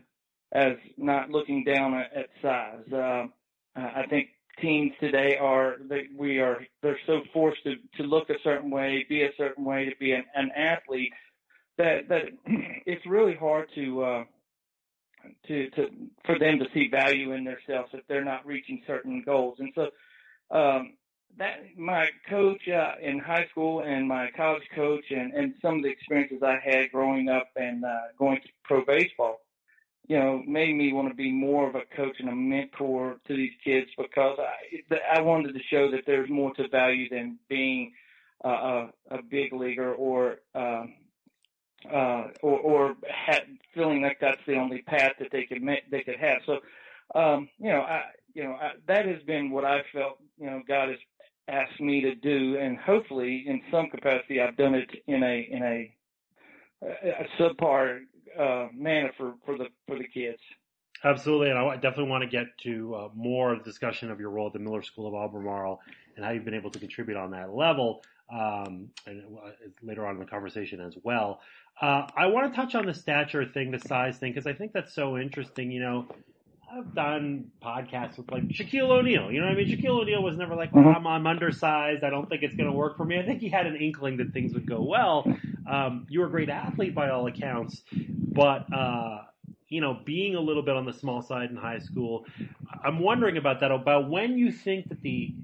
as 0.53 0.77
not 0.99 1.31
looking 1.31 1.65
down 1.65 1.95
at, 1.95 2.13
at 2.15 2.29
size. 2.43 2.93
Uh, 2.93 3.27
I 3.75 4.05
think 4.11 4.29
teams 4.61 4.93
today 5.01 5.39
are 5.41 5.77
they, 5.89 6.09
we 6.17 6.39
are 6.39 6.61
they're 6.83 6.99
so 7.07 7.23
forced 7.33 7.63
to 7.65 7.77
to 7.97 8.03
look 8.03 8.31
a 8.31 8.35
certain 8.45 8.71
way, 8.71 9.07
be 9.09 9.23
a 9.23 9.33
certain 9.37 9.65
way, 9.65 9.87
to 9.87 9.97
be 9.99 10.13
an, 10.13 10.25
an 10.35 10.51
athlete 10.55 11.13
that 11.79 12.09
that 12.09 12.25
it's 12.87 13.07
really 13.07 13.35
hard 13.35 13.69
to. 13.75 14.03
Uh, 14.03 14.25
to 15.47 15.71
to 15.71 15.87
for 16.25 16.37
them 16.37 16.59
to 16.59 16.65
see 16.75 16.89
value 16.89 17.31
in 17.31 17.45
themselves 17.45 17.91
if 17.93 18.05
they're 18.09 18.25
not 18.25 18.45
reaching 18.45 18.83
certain 18.89 19.23
goals, 19.25 19.57
and 19.61 19.73
so 19.73 19.89
um, 20.51 20.95
that 21.39 21.61
my 21.77 22.09
coach 22.29 22.69
uh, 22.69 22.93
in 23.01 23.19
high 23.19 23.47
school 23.51 23.81
and 23.81 24.07
my 24.07 24.31
college 24.37 24.63
coach 24.75 25.05
and, 25.11 25.33
and 25.33 25.55
some 25.63 25.77
of 25.77 25.83
the 25.83 25.89
experiences 25.89 26.43
I 26.43 26.59
had 26.63 26.93
growing 26.93 27.29
up 27.29 27.49
and 27.57 27.85
uh, 27.85 28.13
going 28.19 28.41
to 28.43 28.49
pro 28.65 28.85
baseball, 28.85 29.41
you 30.07 30.19
know, 30.19 30.43
made 30.47 30.77
me 30.77 30.93
want 30.93 31.09
to 31.09 31.15
be 31.15 31.33
more 31.33 31.69
of 31.69 31.75
a 31.75 31.83
coach 31.97 32.17
and 32.19 32.29
a 32.29 32.35
mentor 32.35 33.17
to 33.27 33.37
these 33.37 33.53
kids 33.65 33.89
because 33.97 34.39
I 34.39 35.17
I 35.17 35.21
wanted 35.21 35.55
to 35.55 35.63
show 35.71 35.91
that 35.91 36.05
there's 36.07 36.29
more 36.29 36.53
to 36.55 36.69
value 36.69 37.09
than 37.09 37.39
being 37.49 37.93
uh, 38.45 38.49
a, 38.49 39.17
a 39.17 39.23
big 39.23 39.53
leaguer 39.53 39.95
or 39.95 40.39
uh, 40.55 40.85
uh, 41.91 42.29
or, 42.43 42.59
or 42.61 42.97
ha- 43.09 43.45
feeling 43.75 44.03
like 44.03 44.19
that's 44.21 44.41
the 44.47 44.55
only 44.55 44.83
path 44.83 45.13
that 45.19 45.31
they 45.33 45.45
could 45.45 45.63
make, 45.63 45.91
they 45.91 46.03
could 46.03 46.19
have. 46.19 46.39
So, 46.47 46.61
um, 47.19 47.49
you 47.59 47.71
know, 47.71 47.81
I, 47.81 48.03
you 48.35 48.45
know, 48.45 48.53
I, 48.53 48.73
that 48.87 49.07
has 49.07 49.23
been 49.23 49.51
what 49.51 49.65
I 49.65 49.83
felt, 49.93 50.19
you 50.39 50.47
know, 50.47 50.63
God 50.67 50.89
has 50.91 50.99
asked 51.49 51.81
me 51.81 52.01
to 52.03 52.15
do, 52.15 52.57
and 52.59 52.79
hopefully, 52.79 53.45
in 53.47 53.61
some 53.71 53.89
capacity, 53.91 54.41
I've 54.41 54.57
done 54.57 54.75
it 54.75 54.91
in 55.07 55.23
a 55.23 55.49
in 55.51 55.63
a, 55.63 55.95
a 56.83 57.27
subpar 57.39 58.01
uh, 58.39 58.69
manner 58.75 59.11
for 59.17 59.35
for 59.45 59.59
the 59.59 59.67
for 59.87 59.97
the 59.97 60.07
kids. 60.07 60.39
Absolutely, 61.05 61.51
and 61.51 61.59
I 61.59 61.75
definitely 61.75 62.11
want 62.11 62.23
to 62.23 62.31
get 62.31 62.47
to 62.63 62.95
uh, 62.95 63.09
more 63.15 63.57
discussion 63.57 64.11
of 64.11 64.21
your 64.21 64.31
role 64.31 64.47
at 64.47 64.53
the 64.53 64.61
Miller 64.61 64.83
School 64.83 65.09
of 65.09 65.15
Albemarle 65.15 65.81
and 66.15 66.25
how 66.25 66.31
you've 66.31 66.45
been 66.45 66.55
able 66.55 66.71
to 66.71 66.79
contribute 66.79 67.17
on 67.17 67.33
that 67.33 67.53
level 67.53 68.03
um, 68.33 68.89
and 69.07 69.23
uh, 69.45 69.51
later 69.83 70.07
on 70.07 70.15
in 70.15 70.21
the 70.21 70.27
conversation 70.27 70.81
as 70.81 70.95
well. 71.03 71.41
Uh, 71.81 72.07
I 72.17 72.27
want 72.27 72.53
to 72.53 72.57
touch 72.57 72.77
on 72.77 72.87
the 72.87 72.95
stature 72.95 73.45
thing, 73.45 73.73
the 73.73 73.81
size 73.81 74.19
thing, 74.19 74.33
because 74.33 74.47
I 74.47 74.53
think 74.53 74.73
that's 74.73 74.95
so 74.95 75.19
interesting. 75.19 75.73
You 75.73 75.81
know, 75.81 76.07
I've 76.75 76.95
done 76.95 77.51
podcasts 77.63 78.17
with 78.17 78.31
like 78.31 78.45
Shaquille 78.49 78.89
O'Neal. 78.89 79.31
You 79.31 79.41
know 79.41 79.47
what 79.47 79.57
I 79.57 79.57
mean? 79.57 79.69
Shaquille 79.69 80.01
O'Neal 80.01 80.23
was 80.23 80.39
never 80.39 80.55
like, 80.55 80.73
well, 80.73 80.85
mm-hmm. 80.85 81.07
I'm, 81.07 81.07
I'm 81.07 81.27
undersized. 81.27 82.03
I 82.03 82.09
don't 82.09 82.31
think 82.31 82.43
it's 82.43 82.55
going 82.55 82.71
to 82.71 82.73
work 82.75 82.97
for 82.97 83.05
me. 83.05 83.19
I 83.19 83.27
think 83.27 83.41
he 83.41 83.51
had 83.51 83.67
an 83.67 83.77
inkling 83.77 84.17
that 84.19 84.33
things 84.33 84.55
would 84.55 84.67
go 84.67 84.83
well. 84.83 85.27
Um, 85.71 86.07
you 86.09 86.21
were 86.21 86.27
a 86.27 86.31
great 86.31 86.49
athlete 86.49 86.95
by 86.95 87.11
all 87.11 87.27
accounts, 87.27 87.83
but, 87.93 88.73
uh, 88.73 89.19
you 89.69 89.83
know, 89.83 89.99
being 90.05 90.35
a 90.35 90.41
little 90.41 90.63
bit 90.63 90.75
on 90.75 90.87
the 90.87 90.95
small 90.95 91.21
side 91.21 91.51
in 91.51 91.57
high 91.57 91.81
school, 91.81 92.25
I'm 92.83 93.01
wondering 93.01 93.37
about 93.37 93.61
that, 93.61 93.71
about 93.71 94.09
when 94.09 94.39
you 94.39 94.51
think 94.51 94.89
that 94.89 95.03
the 95.03 95.35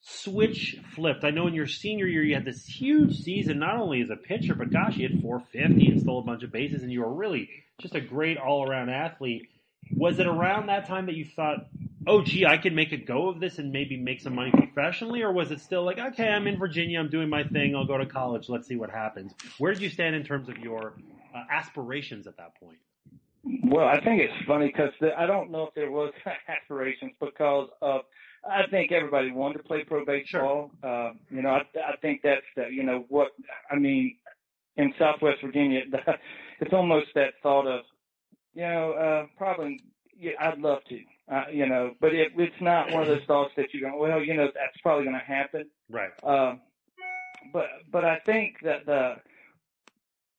switch 0.00 0.78
flipped. 0.96 1.22
I 1.22 1.30
know 1.30 1.46
in 1.46 1.54
your 1.54 1.68
senior 1.68 2.06
year 2.06 2.24
you 2.24 2.34
had 2.34 2.44
this 2.44 2.66
huge 2.66 3.20
season, 3.20 3.60
not 3.60 3.76
only 3.76 4.02
as 4.02 4.10
a 4.10 4.16
pitcher, 4.16 4.56
but 4.56 4.72
gosh, 4.72 4.96
you 4.96 5.08
had 5.08 5.22
450 5.22 5.92
and 5.92 6.00
stole 6.00 6.18
a 6.18 6.24
bunch 6.24 6.42
of 6.42 6.50
bases 6.50 6.82
and 6.82 6.90
you 6.90 7.02
were 7.02 7.14
really 7.14 7.48
just 7.80 7.94
a 7.94 8.00
great 8.00 8.36
all 8.36 8.68
around 8.68 8.90
athlete 8.90 9.48
was 9.90 10.18
it 10.18 10.26
around 10.26 10.66
that 10.66 10.86
time 10.86 11.06
that 11.06 11.14
you 11.14 11.24
thought, 11.24 11.66
oh, 12.06 12.22
gee, 12.22 12.46
I 12.46 12.56
can 12.56 12.74
make 12.74 12.92
a 12.92 12.96
go 12.96 13.28
of 13.28 13.40
this 13.40 13.58
and 13.58 13.72
maybe 13.72 13.96
make 13.96 14.20
some 14.20 14.34
money 14.34 14.50
professionally? 14.50 15.22
Or 15.22 15.32
was 15.32 15.50
it 15.50 15.60
still 15.60 15.84
like, 15.84 15.98
okay, 15.98 16.28
I'm 16.28 16.46
in 16.46 16.58
Virginia, 16.58 16.98
I'm 16.98 17.10
doing 17.10 17.28
my 17.28 17.44
thing, 17.44 17.74
I'll 17.76 17.86
go 17.86 17.98
to 17.98 18.06
college, 18.06 18.48
let's 18.48 18.66
see 18.66 18.76
what 18.76 18.90
happens? 18.90 19.32
Where 19.58 19.72
did 19.72 19.82
you 19.82 19.90
stand 19.90 20.14
in 20.14 20.24
terms 20.24 20.48
of 20.48 20.58
your 20.58 20.94
uh, 21.34 21.42
aspirations 21.50 22.26
at 22.26 22.36
that 22.36 22.54
point? 22.60 22.78
Well, 23.64 23.86
I 23.86 24.00
think 24.00 24.20
it's 24.20 24.46
funny 24.46 24.68
because 24.68 24.92
I 25.16 25.26
don't 25.26 25.50
know 25.50 25.64
if 25.64 25.74
there 25.74 25.90
was 25.90 26.12
aspirations 26.48 27.12
because 27.20 27.68
of 27.80 28.02
I 28.48 28.66
think 28.70 28.90
everybody 28.90 29.30
wanted 29.30 29.58
to 29.58 29.64
play 29.64 29.84
pro 29.84 30.04
baseball. 30.04 30.70
Sure. 30.80 30.90
Uh, 30.90 31.12
you 31.30 31.42
know, 31.42 31.50
I, 31.50 31.60
I 31.78 31.96
think 32.00 32.22
that's 32.22 32.42
the, 32.56 32.66
you 32.70 32.82
know 32.82 33.04
what 33.08 33.28
I 33.70 33.76
mean 33.76 34.16
in 34.76 34.92
Southwest 34.98 35.38
Virginia. 35.44 35.82
The, 35.90 35.98
it's 36.60 36.72
almost 36.72 37.08
that 37.14 37.34
thought 37.42 37.66
of 37.66 37.82
you 38.54 38.62
know, 38.62 38.92
uh, 38.92 39.26
probably, 39.36 39.80
yeah, 40.18 40.32
I'd 40.40 40.58
love 40.58 40.84
to, 40.88 41.00
uh, 41.32 41.44
you 41.50 41.66
know, 41.66 41.94
but 42.00 42.14
it, 42.14 42.32
it's 42.36 42.60
not 42.60 42.90
one 42.90 43.02
of 43.02 43.08
those 43.08 43.24
thoughts 43.26 43.52
that 43.56 43.72
you 43.72 43.80
go, 43.80 43.96
well, 43.96 44.22
you 44.22 44.34
know, 44.34 44.48
that's 44.54 44.76
probably 44.82 45.04
going 45.04 45.18
to 45.18 45.24
happen. 45.24 45.66
Right. 45.90 46.10
Uh, 46.22 46.54
but, 47.52 47.66
but 47.90 48.04
I 48.04 48.18
think 48.24 48.56
that 48.62 48.86
the, 48.86 49.16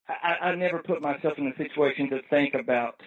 I, 0.07 0.49
I 0.49 0.55
never 0.55 0.79
put 0.79 1.01
myself 1.01 1.33
in 1.37 1.47
a 1.47 1.57
situation 1.57 2.09
to 2.09 2.21
think 2.29 2.53
about 2.53 3.01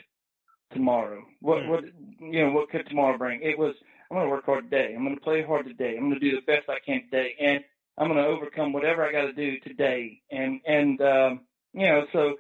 tomorrow. 0.73 1.23
What, 1.41 1.59
mm. 1.63 1.69
what, 1.69 1.85
you 2.21 2.47
know, 2.47 2.53
what 2.53 2.71
could 2.71 2.87
tomorrow 2.89 3.17
bring? 3.17 3.43
It 3.43 3.59
was, 3.59 3.75
I'm 4.11 4.17
going 4.17 4.27
to 4.27 4.31
work 4.31 4.47
hard 4.47 4.71
today. 4.71 4.95
I'm 4.95 5.05
going 5.05 5.15
to 5.15 5.21
play 5.21 5.43
hard 5.43 5.67
today. 5.67 5.97
I'm 5.97 6.09
going 6.09 6.21
to 6.21 6.31
do 6.31 6.37
the 6.37 6.43
best 6.43 6.69
I 6.69 6.79
can 6.85 7.03
today. 7.05 7.35
And 7.41 7.65
I'm 7.99 8.09
going 8.09 8.23
to 8.23 8.27
overcome 8.29 8.73
whatever 8.73 9.05
I 9.05 9.13
got 9.13 9.23
to 9.23 9.33
do 9.33 9.59
today. 9.61 10.21
And, 10.31 10.61
and, 10.67 11.01
um, 11.01 11.41
you 11.73 11.87
know, 11.87 12.07
so, 12.13 12.35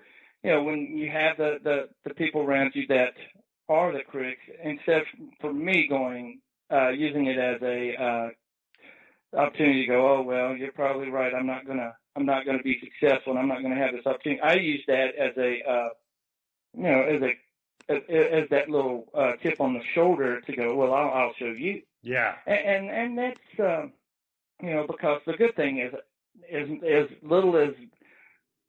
you 0.46 0.52
know, 0.52 0.62
when 0.62 0.96
you 0.96 1.10
have 1.10 1.36
the, 1.38 1.58
the, 1.64 1.88
the 2.04 2.14
people 2.14 2.40
around 2.40 2.70
you 2.76 2.86
that 2.86 3.14
are 3.68 3.92
the 3.92 4.04
critics, 4.06 4.42
instead 4.62 4.98
of, 4.98 5.06
for 5.40 5.52
me 5.52 5.88
going, 5.88 6.38
uh, 6.72 6.90
using 6.90 7.26
it 7.26 7.36
as 7.36 7.60
a, 7.62 7.94
uh, 8.00 8.28
opportunity 9.36 9.82
to 9.82 9.88
go, 9.88 10.18
oh, 10.18 10.22
well, 10.22 10.54
you're 10.54 10.70
probably 10.70 11.10
right. 11.10 11.34
I'm 11.34 11.48
not 11.48 11.66
going 11.66 11.78
to, 11.78 11.92
I'm 12.14 12.24
not 12.24 12.44
going 12.44 12.58
to 12.58 12.62
be 12.62 12.78
successful 12.78 13.32
and 13.32 13.40
I'm 13.40 13.48
not 13.48 13.60
going 13.60 13.74
to 13.74 13.80
have 13.80 13.92
this 13.92 14.06
opportunity. 14.06 14.40
I 14.40 14.54
use 14.54 14.84
that 14.86 15.16
as 15.18 15.36
a, 15.36 15.68
uh, 15.68 15.88
you 16.74 16.82
know, 16.82 17.02
as 17.02 17.22
a, 17.22 17.92
as, 17.92 18.02
as 18.44 18.48
that 18.50 18.70
little, 18.70 19.08
uh, 19.14 19.32
tip 19.42 19.60
on 19.60 19.74
the 19.74 19.82
shoulder 19.96 20.40
to 20.42 20.54
go, 20.54 20.76
well, 20.76 20.94
I'll, 20.94 21.10
I'll 21.10 21.34
show 21.40 21.46
you. 21.46 21.82
Yeah. 22.02 22.34
And, 22.46 22.58
and, 22.58 22.90
and 22.90 23.18
that's, 23.18 23.58
uh, 23.58 23.86
you 24.62 24.74
know, 24.74 24.86
because 24.86 25.22
the 25.26 25.32
good 25.32 25.56
thing 25.56 25.80
is, 25.80 25.92
is 26.48 26.70
as 26.84 27.08
little 27.28 27.56
as, 27.56 27.74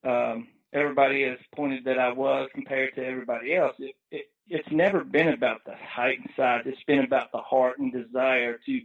um, 0.04 0.48
everybody 0.74 1.24
has 1.24 1.38
pointed 1.56 1.86
that 1.86 2.00
I 2.00 2.12
was 2.12 2.50
compared 2.54 2.96
to 2.96 3.06
everybody 3.06 3.56
else. 3.56 3.76
It, 3.80 3.96
it, 4.12 4.26
it's 4.50 4.68
never 4.72 5.04
been 5.04 5.30
about 5.30 5.64
the 5.66 5.74
height 5.76 6.20
and 6.20 6.30
size. 6.36 6.62
It's 6.66 6.84
been 6.88 7.04
about 7.04 7.32
the 7.32 7.40
heart 7.40 7.80
and 7.80 7.92
desire 7.92 8.60
to 8.66 8.80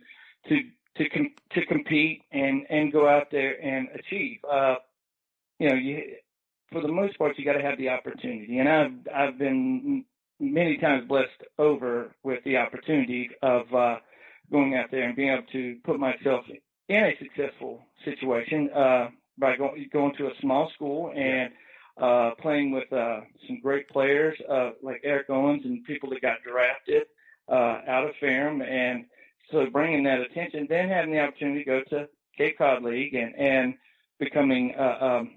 to 0.48 0.60
to 0.96 1.08
com- 1.08 1.34
to 1.52 1.66
compete 1.66 2.22
and 2.32 2.66
and 2.68 2.92
go 2.92 3.08
out 3.08 3.28
there 3.30 3.62
and 3.64 3.88
achieve. 3.94 4.38
Uh, 4.50 4.76
you 5.58 5.68
know, 5.68 5.74
you 5.76 6.02
for 6.72 6.80
the 6.80 6.88
most 6.88 7.18
part, 7.18 7.38
you 7.38 7.44
got 7.44 7.52
to 7.52 7.62
have 7.62 7.78
the 7.78 7.90
opportunity, 7.90 8.58
and 8.58 8.68
I've 8.68 9.14
I've 9.14 9.38
been 9.38 10.04
many 10.40 10.78
times 10.78 11.06
blessed 11.06 11.30
over 11.58 12.14
with 12.24 12.42
the 12.44 12.56
opportunity 12.56 13.30
of 13.42 13.72
uh, 13.72 13.96
going 14.50 14.74
out 14.74 14.90
there 14.90 15.04
and 15.04 15.14
being 15.14 15.30
able 15.32 15.46
to 15.52 15.76
put 15.84 16.00
myself 16.00 16.44
in 16.88 17.04
a 17.04 17.12
successful 17.18 17.80
situation 18.04 18.68
uh, 18.74 19.08
by 19.38 19.56
going 19.56 19.88
going 19.92 20.14
to 20.16 20.26
a 20.26 20.32
small 20.40 20.70
school 20.74 21.12
and 21.14 21.50
uh, 22.00 22.30
playing 22.40 22.70
with 22.70 22.92
uh, 22.92 23.20
some 23.46 23.60
great 23.60 23.88
players 23.88 24.38
uh, 24.50 24.70
like 24.82 25.00
Eric 25.04 25.28
Owens 25.30 25.62
and 25.64 25.84
people 25.84 26.10
that 26.10 26.22
got 26.22 26.42
drafted 26.42 27.04
uh, 27.48 27.80
out 27.88 28.04
of 28.04 28.14
Ferrum, 28.20 28.62
and 28.62 29.04
so 29.50 29.66
bringing 29.70 30.04
that 30.04 30.20
attention, 30.20 30.66
then 30.68 30.88
having 30.88 31.12
the 31.12 31.20
opportunity 31.20 31.64
to 31.64 31.64
go 31.64 31.82
to 31.90 32.08
Cape 32.36 32.58
Cod 32.58 32.82
League 32.82 33.14
and 33.14 33.34
and 33.36 33.74
becoming 34.18 34.74
uh, 34.78 35.04
um, 35.04 35.30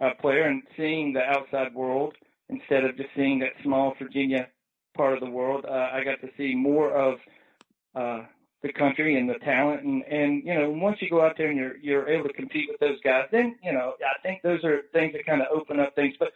a 0.00 0.14
player 0.20 0.44
and 0.44 0.62
seeing 0.76 1.12
the 1.12 1.22
outside 1.22 1.74
world 1.74 2.14
instead 2.48 2.84
of 2.84 2.96
just 2.96 3.08
seeing 3.16 3.38
that 3.40 3.52
small 3.62 3.94
Virginia 3.98 4.48
part 4.96 5.14
of 5.14 5.20
the 5.20 5.30
world. 5.30 5.64
Uh, 5.68 5.88
I 5.92 6.04
got 6.04 6.20
to 6.20 6.28
see 6.36 6.54
more 6.54 6.90
of 6.94 7.18
uh, 7.94 8.26
the 8.62 8.72
country 8.72 9.18
and 9.18 9.28
the 9.28 9.38
talent. 9.44 9.82
And 9.82 10.02
and 10.04 10.42
you 10.44 10.54
know 10.54 10.70
once 10.70 10.98
you 11.00 11.10
go 11.10 11.24
out 11.24 11.36
there 11.36 11.48
and 11.48 11.58
you're 11.58 11.76
you're 11.78 12.08
able 12.08 12.28
to 12.28 12.34
compete 12.34 12.68
with 12.68 12.80
those 12.80 13.00
guys 13.02 13.26
then 13.32 13.56
you 13.62 13.72
know 13.72 13.94
I 14.00 14.20
think 14.22 14.42
those 14.42 14.64
are 14.64 14.82
things 14.92 15.12
that 15.12 15.26
kind 15.26 15.42
of 15.42 15.48
open 15.52 15.80
up 15.80 15.94
things. 15.94 16.14
But 16.18 16.32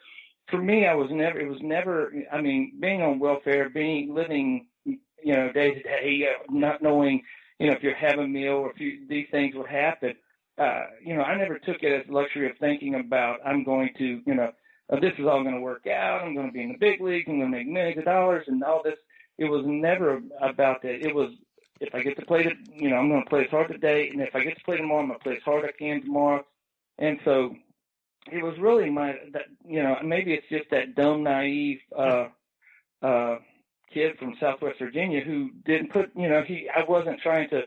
for 0.51 0.59
me 0.59 0.87
I 0.87 0.95
was 0.95 1.09
never 1.11 1.39
it 1.41 1.49
was 1.49 1.61
never 1.63 2.13
I 2.33 2.41
mean 2.41 2.75
being 2.81 3.03
on 3.03 3.19
welfare 3.19 3.69
being 3.71 4.15
living 4.15 4.67
you 4.85 5.35
know 5.35 5.53
day 5.53 5.75
to 5.75 5.83
day 5.83 6.27
not 6.49 6.83
knowing 6.83 7.23
you 7.59 7.67
know 7.67 7.73
if 7.73 7.83
you're 7.83 7.95
having 7.95 8.25
a 8.25 8.29
meal 8.29 8.55
or 8.55 8.71
if 8.71 8.81
you, 8.81 9.07
these 9.09 9.27
things 9.31 9.55
would 9.55 9.69
happen 9.69 10.15
uh 10.59 10.83
you 11.05 11.17
know 11.17 11.23
I 11.23 11.37
never 11.37 11.59
took 11.59 11.83
it 11.83 11.93
as 11.93 12.11
luxury 12.11 12.51
of 12.51 12.59
thinking 12.59 12.95
about 12.95 13.39
I'm 13.45 13.65
going 13.65 13.91
to 13.99 14.21
you 14.27 14.35
know 14.35 14.51
uh, 14.93 14.99
this 14.99 15.13
is 15.19 15.27
all 15.27 15.43
going 15.43 15.55
to 15.55 15.61
work 15.61 15.87
out 15.87 16.23
I'm 16.23 16.35
going 16.35 16.49
to 16.49 16.53
be 16.53 16.63
in 16.63 16.73
the 16.73 16.79
big 16.79 17.01
leagues 17.01 17.27
I'm 17.29 17.39
going 17.39 17.51
to 17.51 17.59
make 17.59 17.69
millions 17.69 17.99
of 17.99 18.05
dollars 18.05 18.45
and 18.49 18.63
all 18.63 18.83
this. 18.85 18.99
It 19.39 19.45
was 19.45 19.65
never 19.67 20.21
about 20.43 20.83
that. 20.83 21.07
It 21.07 21.15
was 21.15 21.31
if 21.81 21.95
I 21.95 22.03
get 22.03 22.19
to 22.19 22.27
play, 22.27 22.45
the, 22.45 22.53
you 22.75 22.91
know, 22.91 22.97
I'm 22.97 23.09
going 23.09 23.25
to 23.25 23.31
play 23.31 23.45
as 23.45 23.51
hard 23.51 23.69
today, 23.69 24.11
and 24.11 24.21
if 24.21 24.35
I 24.35 24.45
get 24.45 24.59
to 24.59 24.65
play 24.65 24.77
tomorrow, 24.77 25.01
I'm 25.01 25.09
going 25.09 25.19
to 25.19 25.25
play 25.25 25.37
as 25.37 25.43
hard 25.43 25.65
as 25.65 25.71
I 25.75 25.79
can 25.79 26.03
tomorrow. 26.03 26.45
And 26.99 27.19
so 27.25 27.57
it 28.31 28.43
was 28.43 28.59
really 28.59 28.91
my, 28.91 29.17
that, 29.33 29.47
you 29.67 29.83
know, 29.83 29.97
maybe 30.05 30.35
it's 30.35 30.49
just 30.51 30.71
that 30.71 30.95
dumb, 30.95 31.23
naive 31.23 31.81
uh, 31.97 32.29
uh, 33.03 33.37
kid 33.93 34.19
from 34.19 34.37
Southwest 34.39 34.79
Virginia 34.79 35.23
who 35.23 35.51
didn't 35.65 35.93
put, 35.93 36.11
you 36.15 36.29
know, 36.29 36.43
he, 36.47 36.69
I 36.69 36.85
wasn't 36.89 37.21
trying 37.21 37.49
to 37.51 37.63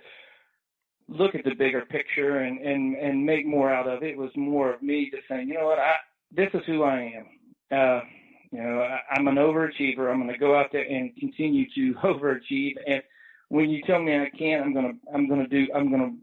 look 1.08 1.36
at 1.36 1.44
the 1.44 1.56
bigger 1.56 1.82
picture 1.82 2.40
and 2.40 2.60
and 2.60 2.96
and 2.96 3.26
make 3.26 3.46
more 3.46 3.74
out 3.74 3.88
of 3.88 4.04
it. 4.04 4.12
It 4.12 4.18
was 4.18 4.32
more 4.36 4.74
of 4.74 4.82
me 4.82 5.10
just 5.12 5.28
saying, 5.28 5.48
you 5.48 5.56
know 5.56 5.66
what, 5.66 5.80
I 5.80 5.96
this 6.32 6.50
is 6.54 6.62
who 6.66 6.84
I 6.84 7.14
am. 7.18 7.26
Uh, 7.72 8.02
you 8.52 8.62
know, 8.62 8.82
I, 8.82 9.00
I'm 9.12 9.28
an 9.28 9.36
overachiever. 9.36 10.12
I'm 10.12 10.22
going 10.22 10.32
to 10.32 10.38
go 10.38 10.56
out 10.58 10.72
there 10.72 10.86
and 10.86 11.16
continue 11.18 11.66
to 11.76 11.94
overachieve 12.04 12.76
and 12.88 13.02
when 13.50 13.70
you 13.70 13.82
tell 13.84 14.02
me 14.02 14.16
I 14.16 14.30
can't, 14.38 14.66
I'm 14.66 14.74
gonna 14.74 14.94
I'm 15.14 15.28
gonna 15.30 15.48
do 15.48 15.68
I'm 15.76 15.92
gonna 15.92 16.14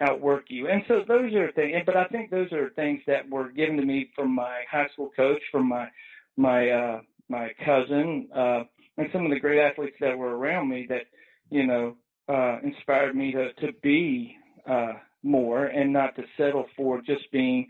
outwork 0.00 0.44
you. 0.48 0.68
And 0.68 0.82
so 0.88 1.02
those 1.06 1.34
are 1.34 1.52
things. 1.52 1.76
But 1.84 1.96
I 1.96 2.04
think 2.06 2.30
those 2.30 2.52
are 2.52 2.70
things 2.70 3.00
that 3.06 3.28
were 3.28 3.50
given 3.50 3.76
to 3.76 3.84
me 3.84 4.10
from 4.14 4.34
my 4.34 4.62
high 4.70 4.88
school 4.92 5.10
coach, 5.16 5.42
from 5.50 5.68
my 5.68 5.88
my 6.36 6.70
uh, 6.70 7.00
my 7.28 7.50
cousin, 7.64 8.28
uh, 8.34 8.64
and 8.96 9.08
some 9.12 9.24
of 9.24 9.30
the 9.30 9.40
great 9.40 9.60
athletes 9.60 9.96
that 10.00 10.16
were 10.16 10.36
around 10.36 10.68
me 10.68 10.86
that 10.88 11.06
you 11.50 11.66
know 11.66 11.96
uh, 12.28 12.58
inspired 12.62 13.14
me 13.16 13.32
to 13.32 13.52
to 13.54 13.72
be 13.82 14.36
uh, 14.68 14.94
more 15.22 15.66
and 15.66 15.92
not 15.92 16.14
to 16.16 16.22
settle 16.36 16.66
for 16.76 17.00
just 17.02 17.30
being 17.32 17.66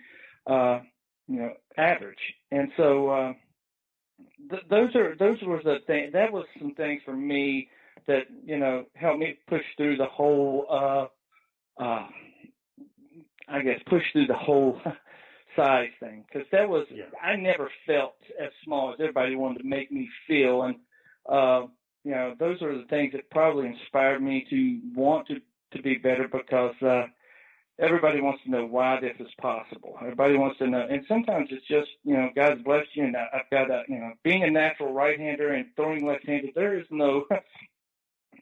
uh, 0.47 0.81
you 1.27 1.41
know 1.41 1.53
average. 1.77 2.19
And 2.51 2.71
so. 2.77 3.09
Uh, 3.09 3.33
th- 4.51 4.63
those 4.71 4.95
are 4.95 5.17
those 5.17 5.39
were 5.43 5.63
the 5.63 5.79
thing 5.87 6.11
that 6.13 6.33
was 6.33 6.45
some 6.59 6.75
things 6.75 7.01
for 7.05 7.15
me 7.17 7.69
that 8.09 8.25
you 8.45 8.59
know 8.59 8.85
helped 8.95 9.21
me 9.21 9.39
push 9.49 9.63
through 9.77 9.97
the 9.97 10.07
whole 10.07 10.67
uh 10.71 11.83
uh 11.83 12.07
I 13.49 13.63
guess 13.63 13.81
push 13.89 14.03
through 14.13 14.27
the 14.27 14.35
whole 14.35 14.81
size 15.57 15.91
thing 16.01 16.25
because 16.27 16.49
that 16.53 16.69
was 16.69 16.87
yeah. 16.91 17.05
I 17.23 17.37
never 17.37 17.71
felt 17.87 18.17
as 18.41 18.51
small 18.65 18.93
as 18.93 18.97
everybody 19.01 19.37
wanted 19.37 19.63
to 19.63 19.69
make 19.69 19.93
me 19.93 20.09
feel 20.27 20.63
and 20.63 20.77
uh 21.29 21.67
you 22.05 22.13
know 22.13 22.35
those 22.39 22.61
are 22.63 22.77
the 22.77 22.87
things 22.91 23.13
that 23.13 23.31
probably 23.31 23.67
inspired 23.67 24.23
me 24.23 24.47
to 24.51 24.81
want 24.95 25.29
to 25.29 25.37
to 25.77 25.83
be 25.83 25.97
better 25.97 26.29
because 26.29 26.75
uh 26.83 27.07
everybody 27.79 28.21
wants 28.21 28.43
to 28.45 28.51
know 28.51 28.67
why 28.67 28.99
this 29.01 29.15
is 29.21 29.33
possible. 29.41 29.97
Everybody 30.01 30.37
wants 30.37 30.59
to 30.59 30.67
know, 30.67 30.87
and 30.91 31.05
sometimes 31.09 31.49
it's 31.51 31.67
just 31.67 31.89
you 32.05 32.15
know 32.15 32.31
God's 32.35 32.63
blessed 32.63 32.89
you, 32.95 33.05
and 33.05 33.17
I've 33.17 33.51
got 33.51 33.71
a 33.71 33.83
you 33.89 33.99
know 33.99 34.13
being 34.25 34.43
a 34.43 34.51
natural 34.51 34.93
right-hander 34.93 35.53
and 35.53 35.67
throwing 35.77 36.07
left-handed. 36.07 36.51
There 36.55 36.79
is 36.79 36.87
no, 36.91 37.25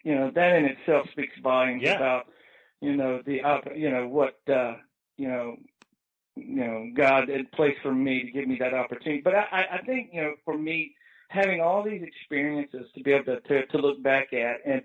you 0.06 0.14
know, 0.14 0.30
that 0.36 0.54
in 0.54 0.64
itself 0.66 1.08
speaks 1.10 1.34
volumes 1.42 1.82
Yeah. 1.84 1.96
about 1.96 2.26
you 2.80 2.94
know 2.94 3.20
the 3.26 3.40
you 3.74 3.90
know 3.90 4.06
what 4.06 4.38
uh, 4.48 4.76
you 5.16 5.26
know 5.28 5.56
you 6.36 6.54
know 6.64 6.90
God 6.94 7.28
had 7.28 7.50
placed 7.52 7.80
for 7.82 7.92
me 7.92 8.22
to 8.22 8.30
give 8.30 8.46
me 8.46 8.56
that 8.60 8.72
opportunity. 8.72 9.20
But 9.24 9.34
I, 9.34 9.66
I- 9.72 9.82
think 9.84 10.10
you 10.12 10.22
know 10.22 10.34
for 10.44 10.56
me 10.56 10.94
having 11.28 11.60
all 11.60 11.82
these 11.82 12.02
experiences 12.02 12.86
to 12.94 13.02
be 13.02 13.12
able 13.12 13.24
to 13.24 13.40
to, 13.40 13.66
to 13.66 13.78
look 13.78 14.00
back 14.00 14.32
at 14.32 14.58
and 14.64 14.82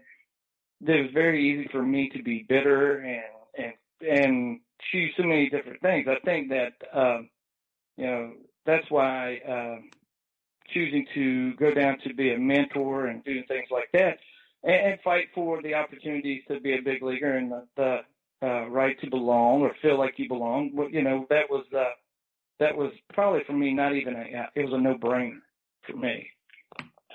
it 0.88 1.01
was 1.04 1.12
very 1.13 1.40
easy 1.51 1.70
for 1.72 1.84
me 1.84 2.10
to 2.10 2.24
be 2.24 2.44
bitter 2.50 2.98
and 3.01 3.24
and 3.63 3.74
and 4.10 4.60
choose 4.92 5.13
so 5.18 5.24
many 5.24 5.50
different 5.51 5.82
things. 5.82 6.08
I 6.10 6.18
think 6.25 6.50
that 6.50 6.74
um, 6.94 7.30
you 7.98 8.08
know 8.08 8.34
that's 8.66 8.90
why 8.90 9.38
uh, 9.48 9.82
choosing 10.74 11.06
to 11.13 11.54
go 11.56 11.74
down 11.74 12.00
to 12.06 12.13
be 12.16 12.34
a 12.34 12.40
mentor 12.40 13.08
and 13.08 13.24
doing 13.24 13.44
things 13.48 13.68
like 13.70 13.90
that, 13.94 14.18
and, 14.63 14.91
and 14.91 15.00
fight 15.01 15.27
for 15.34 15.62
the 15.62 15.74
opportunities 15.74 16.44
to 16.48 16.60
be 16.60 16.74
a 16.74 16.82
big 16.82 17.01
leaguer 17.01 17.38
and 17.38 17.51
the, 17.51 17.68
the 17.77 17.98
uh, 18.44 18.68
right 18.70 19.00
to 19.01 19.10
belong 19.10 19.62
or 19.62 19.72
feel 19.82 19.98
like 19.98 20.15
you 20.18 20.27
belong. 20.27 20.72
You 20.91 21.03
know 21.03 21.25
that 21.30 21.50
was 21.50 21.65
uh, 21.75 21.91
that 22.60 22.75
was 22.75 22.91
probably 23.13 23.41
for 23.46 23.53
me 23.53 23.74
not 23.74 23.96
even 23.96 24.15
a 24.15 24.50
it 24.56 24.63
was 24.63 24.74
a 24.74 24.77
no 24.77 24.96
brainer 24.96 25.39
for 25.86 25.96
me. 25.96 26.27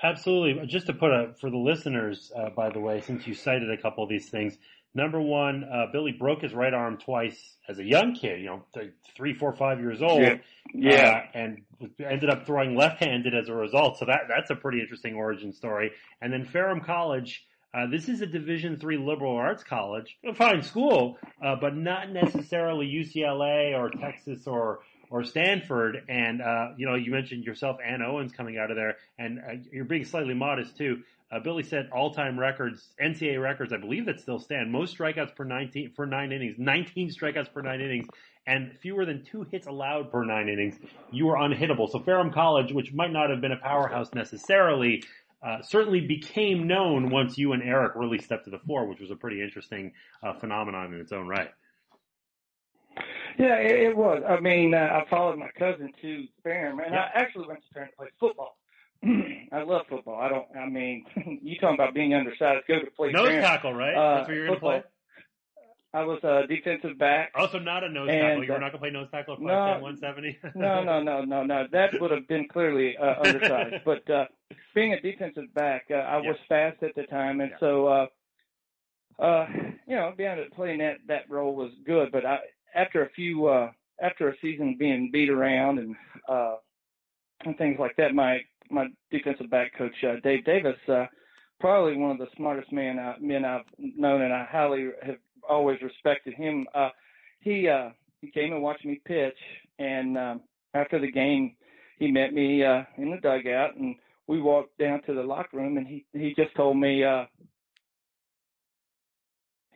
Absolutely. 0.03 0.65
Just 0.67 0.85
to 0.87 0.93
put 0.93 1.11
a 1.11 1.33
for 1.39 1.49
the 1.49 1.57
listeners, 1.57 2.31
uh, 2.35 2.49
by 2.49 2.69
the 2.69 2.79
way, 2.79 3.01
since 3.01 3.25
you 3.25 3.33
cited 3.33 3.71
a 3.71 3.77
couple 3.77 4.03
of 4.03 4.09
these 4.09 4.29
things. 4.29 4.57
Number 4.97 5.21
one, 5.21 5.63
uh, 5.63 5.85
Billy 5.91 6.11
broke 6.11 6.41
his 6.41 6.55
right 6.55 6.73
arm 6.73 6.97
twice 6.97 7.55
as 7.69 7.77
a 7.77 7.83
young 7.83 8.15
kid. 8.15 8.39
You 8.39 8.47
know, 8.47 8.63
th- 8.73 8.93
three, 9.15 9.35
four, 9.35 9.55
five 9.55 9.79
years 9.79 10.01
old. 10.01 10.23
Yeah. 10.23 10.37
Yeah. 10.73 11.21
uh, 11.35 11.37
and 11.37 11.61
ended 12.03 12.31
up 12.31 12.47
throwing 12.47 12.75
left-handed 12.75 13.35
as 13.35 13.47
a 13.47 13.53
result. 13.53 13.99
So 13.99 14.05
that 14.05 14.21
that's 14.27 14.49
a 14.49 14.55
pretty 14.55 14.81
interesting 14.81 15.13
origin 15.13 15.53
story. 15.53 15.91
And 16.19 16.33
then 16.33 16.45
Ferrum 16.45 16.81
College. 16.81 17.45
Uh, 17.73 17.85
this 17.85 18.09
is 18.09 18.21
a 18.21 18.25
Division 18.25 18.79
three 18.79 18.97
liberal 18.97 19.35
arts 19.35 19.63
college, 19.63 20.17
a 20.25 20.33
fine 20.33 20.63
school, 20.63 21.17
uh, 21.45 21.55
but 21.61 21.75
not 21.75 22.09
necessarily 22.09 22.87
UCLA 22.87 23.77
or 23.77 23.91
Texas 23.91 24.47
or 24.47 24.79
or 25.11 25.23
Stanford. 25.23 25.97
And 26.09 26.41
uh, 26.41 26.69
you 26.77 26.87
know, 26.87 26.95
you 26.95 27.11
mentioned 27.11 27.43
yourself, 27.43 27.77
Ann 27.85 28.01
Owens, 28.01 28.31
coming 28.31 28.57
out 28.57 28.71
of 28.71 28.77
there, 28.77 28.95
and 29.19 29.39
uh, 29.39 29.51
you're 29.71 29.85
being 29.85 30.05
slightly 30.05 30.33
modest 30.33 30.75
too. 30.75 31.03
Uh, 31.29 31.39
Billy 31.39 31.63
set 31.63 31.91
all-time 31.91 32.39
records, 32.39 32.93
NCAA 33.03 33.41
records, 33.41 33.73
I 33.73 33.77
believe 33.77 34.05
that 34.05 34.21
still 34.21 34.39
stand. 34.39 34.71
Most 34.71 34.97
strikeouts 34.97 35.35
per 35.35 35.43
19 35.43 35.91
for 35.93 36.05
nine 36.05 36.31
innings, 36.31 36.55
19 36.57 37.09
strikeouts 37.09 37.51
per 37.53 37.61
nine 37.61 37.81
innings, 37.81 38.07
and 38.45 38.71
fewer 38.79 39.05
than 39.05 39.25
two 39.25 39.43
hits 39.43 39.67
allowed 39.67 40.09
per 40.09 40.23
nine 40.23 40.47
innings. 40.47 40.75
You 41.11 41.25
were 41.25 41.35
unhittable. 41.35 41.89
So 41.89 41.99
Ferrum 41.99 42.31
College, 42.31 42.71
which 42.71 42.93
might 42.93 43.11
not 43.11 43.29
have 43.29 43.41
been 43.41 43.51
a 43.51 43.57
powerhouse 43.57 44.13
necessarily, 44.13 45.03
uh, 45.45 45.61
certainly 45.61 45.99
became 45.99 46.65
known 46.65 47.09
once 47.09 47.37
you 47.37 47.51
and 47.51 47.61
Eric 47.61 47.93
really 47.95 48.19
stepped 48.19 48.45
to 48.45 48.51
the 48.51 48.59
fore, 48.59 48.87
which 48.87 49.01
was 49.01 49.11
a 49.11 49.15
pretty 49.15 49.41
interesting 49.41 49.91
uh, 50.23 50.33
phenomenon 50.33 50.93
in 50.93 51.01
its 51.01 51.11
own 51.11 51.27
right. 51.27 51.49
Yeah, 53.37 53.57
it, 53.57 53.89
it 53.89 53.97
was. 53.97 54.23
I 54.27 54.39
mean, 54.39 54.73
uh, 54.73 54.77
I 55.03 55.09
followed 55.09 55.37
my 55.37 55.49
cousin 55.59 55.91
to 56.01 56.25
Ferrum, 56.41 56.79
and 56.79 56.95
I 56.95 57.09
actually 57.13 57.47
went 57.47 57.59
to 57.61 57.73
Ferrum 57.73 57.89
to 57.89 57.95
play 57.97 58.07
football. 58.19 58.57
I 59.51 59.61
love 59.63 59.83
football. 59.89 60.19
I 60.19 60.29
don't. 60.29 60.45
I 60.57 60.67
mean, 60.67 61.05
you 61.43 61.57
talking 61.59 61.75
about 61.75 61.93
being 61.93 62.13
undersized? 62.13 62.67
Go 62.67 62.79
to 62.79 62.91
play 62.91 63.11
Nose 63.11 63.27
Ferrum. 63.27 63.41
tackle, 63.43 63.73
right? 63.73 63.95
Uh, 63.95 64.15
That's 64.17 64.27
where 64.27 64.37
you're 64.37 64.47
going 64.47 64.59
to 64.59 64.61
play. 64.65 64.83
I 65.93 66.03
was 66.03 66.19
a 66.23 66.45
defensive 66.47 66.97
back. 66.99 67.31
Also, 67.33 67.59
not 67.59 67.83
a 67.83 67.89
nose 67.89 68.09
And, 68.11 68.21
tackle. 68.21 68.43
You 68.43 68.51
were 68.51 68.57
uh, 68.57 68.59
not 68.59 68.71
going 68.71 68.73
to 68.73 68.77
play 68.79 68.89
nose 68.91 69.07
tackle 69.09 69.35
at 69.35 69.39
5'10", 69.39 69.45
no, 69.45 69.81
170? 69.81 70.37
No, 70.55 70.83
no, 70.83 71.01
no, 71.01 71.23
no, 71.23 71.43
no. 71.43 71.65
That 71.71 71.99
would 71.99 72.11
have 72.11 72.27
been 72.27 72.47
clearly 72.49 72.95
uh, 72.97 73.15
undersized. 73.21 73.77
but 73.85 74.07
uh, 74.09 74.25
being 74.75 74.93
a 74.93 75.01
defensive 75.01 75.51
back, 75.55 75.85
uh, 75.89 75.95
I 75.95 76.17
was 76.17 76.35
fast 76.49 76.83
at 76.83 76.93
the 76.95 77.03
time, 77.03 77.39
and 77.41 77.51
Yeah. 77.51 77.57
so 77.59 77.87
uh, 77.87 78.05
uh, 79.19 79.47
you 79.87 79.95
know, 79.95 80.13
being 80.15 80.29
able 80.31 80.43
to 80.43 80.51
play 80.51 80.77
that 80.77 80.97
that 81.07 81.29
role 81.29 81.55
was 81.55 81.71
good. 81.85 82.11
But 82.11 82.25
I, 82.25 82.39
after 82.75 83.03
a 83.03 83.09
few, 83.11 83.47
uh, 83.47 83.71
after 84.01 84.27
a 84.29 84.33
season 84.41 84.75
being 84.77 85.09
beat 85.11 85.29
around 85.29 85.79
and 85.79 85.95
uh, 86.27 86.55
and 87.45 87.57
things 87.57 87.79
like 87.79 87.95
that, 87.95 88.13
my 88.13 88.41
my 88.69 88.87
defensive 89.11 89.49
back 89.49 89.77
coach 89.77 89.93
uh, 90.03 90.15
Dave 90.23 90.45
Davis, 90.45 90.75
uh, 90.87 91.05
probably 91.59 91.97
one 91.97 92.11
of 92.11 92.17
the 92.17 92.27
smartest 92.35 92.71
men 92.71 92.99
I, 92.99 93.15
men 93.19 93.45
I've 93.45 93.65
known, 93.77 94.21
and 94.21 94.33
I 94.33 94.45
highly 94.45 94.89
have 95.03 95.17
always 95.49 95.81
respected 95.81 96.33
him. 96.33 96.67
Uh, 96.73 96.89
he 97.39 97.67
uh, 97.67 97.89
he 98.21 98.31
came 98.31 98.53
and 98.53 98.61
watched 98.61 98.85
me 98.85 99.01
pitch, 99.05 99.37
and 99.79 100.17
um, 100.17 100.41
after 100.73 100.99
the 100.99 101.11
game, 101.11 101.55
he 101.99 102.11
met 102.11 102.33
me 102.33 102.63
uh, 102.63 102.83
in 102.97 103.11
the 103.11 103.17
dugout, 103.17 103.75
and 103.75 103.95
we 104.27 104.41
walked 104.41 104.77
down 104.77 105.01
to 105.03 105.13
the 105.13 105.23
locker 105.23 105.57
room, 105.57 105.77
and 105.77 105.87
he 105.87 106.05
he 106.13 106.33
just 106.35 106.55
told 106.55 106.77
me. 106.77 107.03
Uh, 107.03 107.25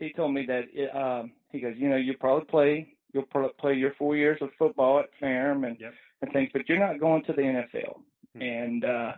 he 0.02 0.12
told 0.14 0.34
me 0.34 0.46
that 0.48 0.64
it, 0.74 0.94
um, 0.96 1.32
he 1.52 1.60
goes, 1.60 1.76
you 1.78 1.88
know, 1.88 1.96
you 1.96 2.16
probably 2.20 2.46
play, 2.46 2.96
you'll 3.14 3.24
probably 3.24 3.52
play 3.60 3.74
your 3.76 3.94
four 4.00 4.16
years 4.16 4.40
of 4.42 4.50
football 4.58 5.00
at 5.00 5.10
Ferrum 5.20 5.64
and 5.64 5.78
Yep. 5.80 5.94
and 6.24 6.34
things, 6.34 6.50
but 6.52 6.68
you're 6.68 6.80
not 6.80 7.00
going 7.00 7.24
to 7.26 7.34
the 7.34 7.42
NFL. 7.42 8.02
Hmm. 8.36 8.42
And 8.42 8.86
uh, 8.86 9.12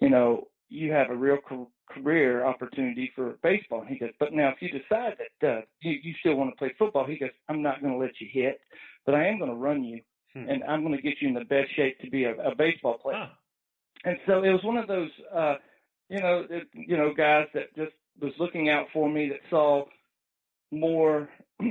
you 0.00 0.10
know, 0.10 0.48
you 0.68 0.92
have 0.92 1.10
a 1.10 1.16
real 1.16 1.38
ca- 1.48 1.66
career 1.88 2.44
opportunity 2.44 3.12
for 3.14 3.36
baseball. 3.42 3.80
And 3.80 3.88
he 3.90 3.98
goes, 3.98 4.10
but 4.18 4.32
now 4.32 4.48
if 4.50 4.60
you 4.60 4.68
decide 4.68 5.16
that 5.40 5.48
uh, 5.48 5.60
you 5.80 5.92
you 6.02 6.14
still 6.20 6.34
want 6.36 6.50
to 6.52 6.56
play 6.56 6.72
football, 6.78 7.06
he 7.06 7.18
goes, 7.18 7.30
I'm 7.48 7.62
not 7.62 7.80
going 7.80 7.92
to 7.92 7.98
let 7.98 8.20
you 8.20 8.28
hit, 8.32 8.60
but 9.04 9.14
I 9.14 9.26
am 9.26 9.38
going 9.38 9.50
to 9.50 9.56
run 9.56 9.84
you, 9.84 10.00
Hmm. 10.34 10.48
and 10.50 10.64
I'm 10.64 10.82
going 10.82 10.96
to 10.96 11.02
get 11.02 11.14
you 11.20 11.28
in 11.28 11.34
the 11.34 11.44
best 11.44 11.74
shape 11.76 11.98
to 12.00 12.10
be 12.10 12.24
a, 12.24 12.34
a 12.34 12.54
baseball 12.54 12.98
player 12.98 13.16
Huh. 13.18 13.26
and 14.04 14.18
so 14.26 14.42
it 14.42 14.50
was 14.52 14.62
one 14.64 14.76
of 14.76 14.86
those 14.88 15.10
uh 15.34 15.54
you 16.08 16.20
know 16.20 16.44
it, 16.50 16.68
you 16.74 16.96
know 16.96 17.12
guys 17.16 17.46
that 17.54 17.74
just 17.74 17.92
was 18.20 18.32
looking 18.38 18.68
out 18.68 18.86
for 18.92 19.08
me 19.10 19.28
that 19.28 19.40
saw 19.50 19.84
more 20.70 21.28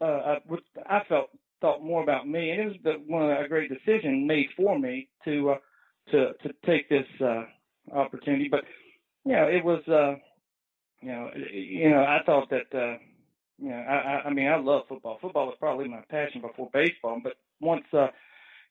uh 0.00 0.04
uh, 0.04 0.38
what 0.46 0.60
I 0.86 1.02
felt 1.08 1.30
thought 1.60 1.82
more 1.82 2.02
about 2.02 2.28
me 2.28 2.50
and 2.50 2.60
it 2.60 2.66
was 2.66 2.76
the, 2.82 2.92
one 3.06 3.30
of 3.30 3.38
a 3.38 3.48
great 3.48 3.70
decision 3.70 4.26
made 4.26 4.48
for 4.56 4.78
me 4.78 5.08
to 5.24 5.50
uh, 5.50 5.58
to 6.10 6.32
to 6.42 6.54
take 6.66 6.88
this 6.88 7.06
uh 7.20 7.44
opportunity 7.94 8.48
but 8.50 8.64
you 9.24 9.32
know 9.32 9.44
it 9.44 9.64
was 9.64 9.82
uh 9.88 10.14
you 11.00 11.12
know 11.12 11.30
you 11.52 11.90
know 11.90 12.02
I 12.02 12.18
thought 12.24 12.50
that 12.50 12.76
uh 12.76 12.98
you 13.58 13.70
know 13.70 13.76
I 13.76 14.22
I 14.26 14.32
mean 14.32 14.48
I 14.48 14.56
love 14.56 14.82
football 14.88 15.18
football 15.20 15.46
was 15.46 15.56
probably 15.58 15.88
my 15.88 16.02
passion 16.10 16.40
before 16.40 16.70
baseball 16.72 17.20
but 17.22 17.34
once 17.60 17.84
uh 17.92 18.08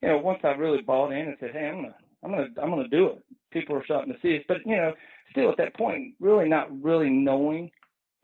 you 0.01 0.09
know 0.09 0.17
once 0.17 0.39
I 0.43 0.49
really 0.49 0.81
bought 0.81 1.11
in 1.11 1.27
and 1.27 1.37
said 1.39 1.51
hey 1.53 1.69
I'm 1.69 1.81
gonna 1.81 1.95
I'm 2.23 2.31
gonna 2.31 2.47
I'm 2.61 2.69
gonna 2.69 2.87
do 2.87 3.07
it. 3.07 3.23
People 3.51 3.75
are 3.75 3.85
starting 3.85 4.13
to 4.13 4.19
see 4.21 4.35
it, 4.35 4.45
but 4.47 4.57
you 4.65 4.75
know, 4.75 4.93
still 5.31 5.49
at 5.49 5.57
that 5.57 5.75
point, 5.75 6.13
really 6.19 6.47
not 6.47 6.69
really 6.81 7.09
knowing 7.09 7.71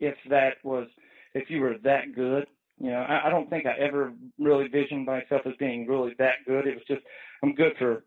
if 0.00 0.14
that 0.30 0.54
was 0.62 0.86
if 1.34 1.50
you 1.50 1.60
were 1.60 1.76
that 1.84 2.14
good. 2.14 2.46
You 2.80 2.92
know, 2.92 3.00
I, 3.00 3.26
I 3.26 3.30
don't 3.30 3.50
think 3.50 3.66
I 3.66 3.76
ever 3.78 4.12
really 4.38 4.68
visioned 4.68 5.04
myself 5.04 5.42
as 5.46 5.54
being 5.58 5.86
really 5.86 6.14
that 6.18 6.36
good. 6.46 6.66
It 6.66 6.74
was 6.74 6.84
just 6.86 7.02
I'm 7.42 7.54
good 7.54 7.72
for 7.78 8.04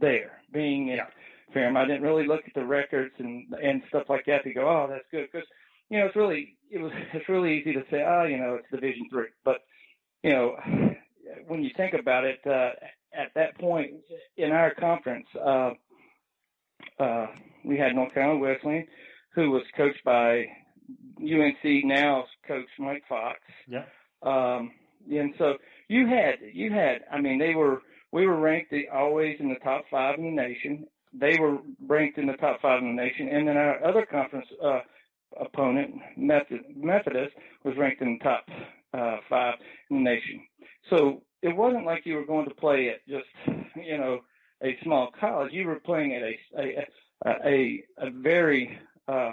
there 0.00 0.42
being 0.52 0.90
at 0.90 0.96
Yeah. 0.96 1.06
Ferrum. 1.52 1.76
I 1.76 1.86
didn't 1.86 2.02
really 2.02 2.26
look 2.26 2.42
at 2.46 2.54
the 2.54 2.64
records 2.64 3.14
and 3.18 3.46
and 3.62 3.82
stuff 3.88 4.04
like 4.08 4.24
that 4.26 4.42
to 4.44 4.52
go, 4.52 4.68
oh, 4.68 4.86
that's 4.90 5.04
good 5.10 5.28
because 5.30 5.46
you 5.88 5.98
know 5.98 6.06
it's 6.06 6.16
really 6.16 6.56
it 6.70 6.78
was 6.78 6.92
it's 7.12 7.28
really 7.28 7.58
easy 7.58 7.72
to 7.72 7.84
say, 7.90 8.02
oh, 8.06 8.24
you 8.24 8.38
know, 8.38 8.56
it's 8.56 8.70
Division 8.70 9.08
three, 9.10 9.28
but 9.44 9.58
you 10.22 10.30
know 10.32 10.56
when 11.46 11.62
you 11.62 11.70
think 11.76 11.94
about 11.94 12.24
it, 12.24 12.40
uh, 12.46 12.70
at 13.14 13.32
that 13.34 13.58
point 13.58 13.92
in 14.36 14.52
our 14.52 14.72
conference, 14.74 15.26
uh, 15.44 15.70
uh, 17.00 17.26
we 17.64 17.78
had 17.78 17.94
North 17.94 18.12
Carolina 18.14 18.38
Wesleyan, 18.40 18.86
who 19.34 19.50
was 19.50 19.62
coached 19.76 20.02
by 20.04 20.44
UNC 21.20 21.84
now 21.84 22.24
coach 22.46 22.66
Mike 22.78 23.02
Fox. 23.08 23.38
Yeah. 23.66 23.84
Um, 24.22 24.70
and 25.10 25.34
so 25.38 25.54
you 25.88 26.06
had, 26.06 26.34
you 26.52 26.72
had, 26.72 27.02
I 27.12 27.20
mean, 27.20 27.38
they 27.38 27.54
were, 27.54 27.82
we 28.16 28.26
were 28.26 28.40
ranked 28.40 28.70
the, 28.70 28.88
always 28.88 29.36
in 29.40 29.50
the 29.50 29.56
top 29.56 29.84
five 29.90 30.18
in 30.18 30.24
the 30.24 30.30
nation. 30.30 30.86
They 31.12 31.38
were 31.38 31.58
ranked 31.86 32.16
in 32.16 32.26
the 32.26 32.32
top 32.38 32.62
five 32.62 32.80
in 32.80 32.96
the 32.96 33.02
nation. 33.02 33.28
And 33.28 33.46
then 33.46 33.58
our 33.58 33.84
other 33.84 34.06
conference, 34.06 34.46
uh, 34.64 34.80
opponent, 35.38 35.96
Methodist, 36.16 37.34
was 37.62 37.76
ranked 37.76 38.00
in 38.00 38.18
the 38.18 38.24
top, 38.24 38.48
uh, 38.94 39.18
five 39.28 39.56
in 39.90 39.98
the 39.98 40.02
nation. 40.02 40.40
So 40.88 41.24
it 41.42 41.54
wasn't 41.54 41.84
like 41.84 42.06
you 42.06 42.14
were 42.14 42.24
going 42.24 42.48
to 42.48 42.54
play 42.54 42.88
at 42.88 43.06
just, 43.06 43.28
you 43.76 43.98
know, 43.98 44.20
a 44.62 44.78
small 44.82 45.10
college. 45.20 45.52
You 45.52 45.66
were 45.66 45.80
playing 45.80 46.14
at 46.14 46.22
a, 46.22 46.86
a, 47.26 47.30
a, 47.44 47.84
a 47.98 48.10
very, 48.10 48.78
uh, 49.08 49.32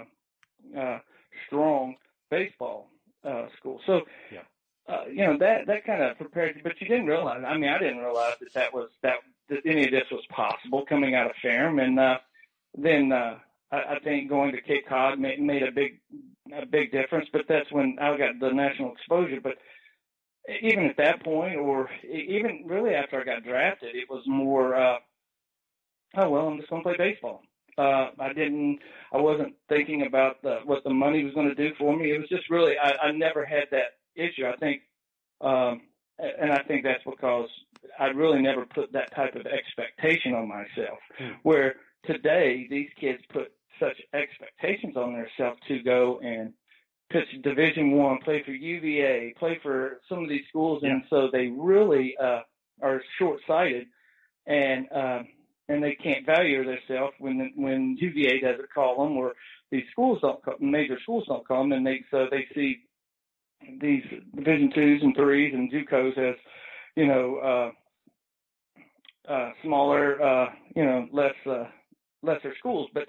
uh, 0.78 0.98
strong 1.46 1.94
baseball, 2.30 2.90
uh, 3.26 3.46
school. 3.58 3.80
So, 3.86 4.02
Yeah. 4.30 4.42
Uh, 4.88 5.04
you 5.08 5.26
know, 5.26 5.38
that, 5.38 5.66
that 5.66 5.84
kind 5.84 6.02
of 6.02 6.16
prepared 6.18 6.56
you, 6.56 6.62
but 6.62 6.80
you 6.80 6.88
didn't 6.88 7.06
realize, 7.06 7.42
I 7.46 7.56
mean, 7.56 7.70
I 7.70 7.78
didn't 7.78 7.98
realize 7.98 8.34
that 8.40 8.52
that 8.54 8.74
was, 8.74 8.90
that, 9.02 9.14
that 9.48 9.60
any 9.66 9.84
of 9.84 9.90
this 9.90 10.10
was 10.10 10.24
possible 10.30 10.84
coming 10.86 11.14
out 11.14 11.26
of 11.26 11.36
Ferrum. 11.40 11.78
And, 11.78 11.98
uh, 11.98 12.18
then, 12.76 13.12
uh, 13.12 13.38
I, 13.70 13.76
I 13.76 13.98
think 14.04 14.28
going 14.28 14.52
to 14.52 14.60
Cape 14.60 14.86
Cod 14.88 15.18
made, 15.18 15.40
made 15.40 15.62
a 15.62 15.72
big, 15.72 16.00
a 16.52 16.66
big 16.66 16.92
difference, 16.92 17.28
but 17.32 17.46
that's 17.48 17.70
when 17.72 17.96
I 18.00 18.16
got 18.16 18.38
the 18.40 18.50
national 18.50 18.92
exposure. 18.92 19.40
But, 19.42 19.56
even 20.60 20.84
at 20.84 20.98
that 20.98 21.24
point, 21.24 21.56
or 21.56 21.88
even 22.06 22.64
really 22.66 22.94
after 22.94 23.18
I 23.18 23.24
got 23.24 23.44
drafted, 23.44 23.96
it 23.96 24.10
was 24.10 24.22
more, 24.26 24.74
uh, 24.74 24.98
oh 26.18 26.28
well, 26.28 26.48
I'm 26.48 26.58
just 26.58 26.68
going 26.68 26.82
to 26.82 26.86
play 26.86 26.98
baseball. 26.98 27.40
Uh, 27.78 28.10
I 28.18 28.34
didn't, 28.34 28.80
I 29.10 29.22
wasn't 29.22 29.54
thinking 29.70 30.04
about 30.06 30.42
the, 30.42 30.58
what 30.66 30.84
the 30.84 30.92
money 30.92 31.24
was 31.24 31.32
going 31.32 31.48
to 31.48 31.54
do 31.54 31.74
for 31.78 31.96
me. 31.96 32.12
It 32.12 32.18
was 32.18 32.28
just 32.28 32.50
really, 32.50 32.74
I, 32.76 33.06
I 33.06 33.12
never 33.12 33.46
had 33.46 33.68
that 33.70 33.96
issue. 34.16 34.46
I 34.46 34.56
think, 34.56 34.82
um, 35.40 35.82
and 36.18 36.52
I 36.52 36.62
think 36.62 36.84
that's 36.84 37.04
because 37.04 37.48
I 37.98 38.06
really 38.06 38.40
never 38.40 38.66
put 38.66 38.92
that 38.92 39.14
type 39.14 39.34
of 39.34 39.46
expectation 39.46 40.34
on 40.34 40.48
myself. 40.48 40.98
Hmm. 41.18 41.32
Where 41.42 41.76
today 42.04 42.66
these 42.70 42.90
kids 43.00 43.22
put 43.32 43.52
such 43.80 43.96
expectations 44.12 44.96
on 44.96 45.14
themselves 45.14 45.60
to 45.68 45.82
go 45.82 46.20
and 46.22 46.52
pitch 47.10 47.42
Division 47.42 47.92
One, 47.92 48.18
play 48.24 48.42
for 48.44 48.52
UVA, 48.52 49.34
play 49.38 49.58
for 49.62 50.00
some 50.08 50.22
of 50.22 50.28
these 50.28 50.44
schools, 50.48 50.80
yeah. 50.82 50.90
and 50.90 51.02
so 51.10 51.28
they 51.32 51.48
really 51.48 52.14
uh, 52.22 52.40
are 52.82 53.02
short-sighted, 53.18 53.86
and 54.46 54.86
uh, 54.92 55.22
and 55.68 55.82
they 55.82 55.94
can't 55.94 56.26
value 56.26 56.64
themselves 56.64 57.14
when 57.18 57.52
when 57.56 57.96
UVA 57.98 58.40
doesn't 58.40 58.72
call 58.72 59.04
them, 59.04 59.16
or 59.16 59.34
these 59.70 59.84
schools 59.90 60.18
don't, 60.22 60.42
call, 60.42 60.54
major 60.60 60.98
schools 61.02 61.24
don't 61.26 61.46
call 61.46 61.62
them, 61.62 61.72
and 61.72 61.86
they 61.86 62.04
so 62.10 62.26
they 62.30 62.46
see 62.54 62.82
these 63.80 64.02
Division 64.34 64.70
twos 64.74 65.02
and 65.02 65.14
threes 65.16 65.52
and 65.54 65.70
JUCOs 65.70 66.18
as 66.18 66.36
you 66.96 67.06
know 67.06 67.72
uh, 69.28 69.32
uh, 69.32 69.50
smaller, 69.62 70.22
uh, 70.22 70.46
you 70.74 70.84
know 70.84 71.08
less 71.12 71.34
uh, 71.46 71.64
lesser 72.22 72.54
schools, 72.58 72.88
but 72.94 73.08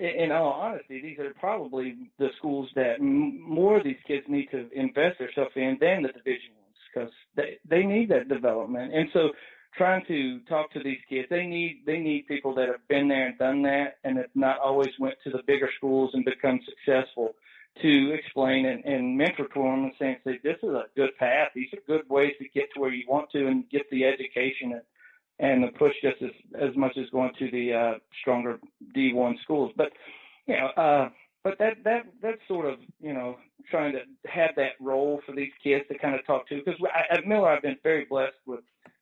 in 0.00 0.32
all 0.32 0.52
honesty, 0.52 1.00
these 1.00 1.18
are 1.18 1.32
probably 1.38 1.96
the 2.18 2.28
schools 2.38 2.68
that 2.74 2.94
m- 2.98 3.40
more 3.40 3.78
of 3.78 3.84
these 3.84 4.00
kids 4.06 4.24
need 4.28 4.48
to 4.50 4.68
invest 4.74 5.18
themselves 5.18 5.52
in 5.54 5.76
than 5.80 6.02
the 6.02 6.08
division 6.08 6.50
ones 6.56 6.76
because 6.92 7.12
they 7.36 7.58
they 7.68 7.84
need 7.84 8.10
that 8.10 8.28
development. 8.28 8.92
And 8.94 9.08
so, 9.12 9.30
trying 9.76 10.04
to 10.06 10.40
talk 10.48 10.72
to 10.72 10.82
these 10.82 11.00
kids, 11.08 11.28
they 11.30 11.46
need 11.46 11.82
they 11.86 11.98
need 11.98 12.26
people 12.26 12.54
that 12.54 12.68
have 12.68 12.86
been 12.88 13.08
there 13.08 13.28
and 13.28 13.38
done 13.38 13.62
that, 13.62 13.98
and 14.04 14.16
have 14.18 14.26
not 14.34 14.58
always 14.60 14.90
went 14.98 15.14
to 15.24 15.30
the 15.30 15.42
bigger 15.46 15.70
schools 15.76 16.10
and 16.14 16.24
become 16.24 16.60
successful 16.64 17.34
to 17.80 18.12
explain 18.12 18.66
and, 18.66 18.84
and 18.84 19.16
mentor 19.16 19.48
to 19.48 19.62
them 19.62 19.84
and 19.84 19.92
saying, 19.98 20.16
say, 20.24 20.38
this 20.44 20.58
is 20.62 20.70
a 20.70 20.84
good 20.94 21.16
path. 21.18 21.48
These 21.54 21.72
are 21.72 21.78
good 21.86 22.08
ways 22.08 22.34
to 22.38 22.48
get 22.48 22.68
to 22.74 22.80
where 22.80 22.92
you 22.92 23.04
want 23.08 23.30
to 23.30 23.46
and 23.46 23.68
get 23.70 23.88
the 23.90 24.04
education 24.04 24.72
and 24.72 24.82
and 25.38 25.64
the 25.64 25.68
push 25.78 25.94
just 26.02 26.22
as 26.22 26.30
as 26.60 26.76
much 26.76 26.96
as 26.96 27.08
going 27.10 27.32
to 27.38 27.50
the 27.50 27.72
uh, 27.72 27.98
stronger 28.20 28.58
D1 28.96 29.40
schools. 29.42 29.72
But 29.76 29.92
you 30.46 30.54
know, 30.54 30.66
uh, 30.76 31.08
but 31.42 31.58
that 31.58 31.78
that 31.84 32.02
that's 32.22 32.40
sort 32.46 32.66
of 32.66 32.78
you 33.00 33.12
know 33.12 33.36
trying 33.70 33.92
to 33.92 34.00
have 34.30 34.50
that 34.56 34.72
role 34.80 35.20
for 35.26 35.34
these 35.34 35.52
kids 35.62 35.84
to 35.90 35.98
kind 35.98 36.14
of 36.14 36.24
talk 36.26 36.48
to 36.48 36.60
because 36.64 36.80
at 37.10 37.26
Miller 37.26 37.48
I've 37.48 37.62
been 37.62 37.78
very 37.82 38.04
blessed 38.04 38.36
with 38.46 38.60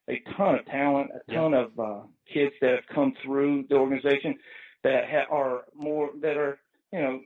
a 0.09 0.23
ton 0.37 0.57
of 0.57 0.67
talent, 0.67 1.11
a 1.15 1.33
ton 1.33 1.53
yeah. 1.53 1.65
of 1.65 1.79
uh, 1.79 2.01
kids 2.33 2.53
that 2.61 2.71
have 2.71 2.95
come 2.95 3.13
through 3.23 3.65
the 3.69 3.77
organization 3.77 4.37
that 4.83 5.05
ha- 5.09 5.35
are 5.35 5.63
more 5.75 6.11
that 6.23 6.37
are 6.37 6.59
you 6.93 7.01
know 7.01 7.21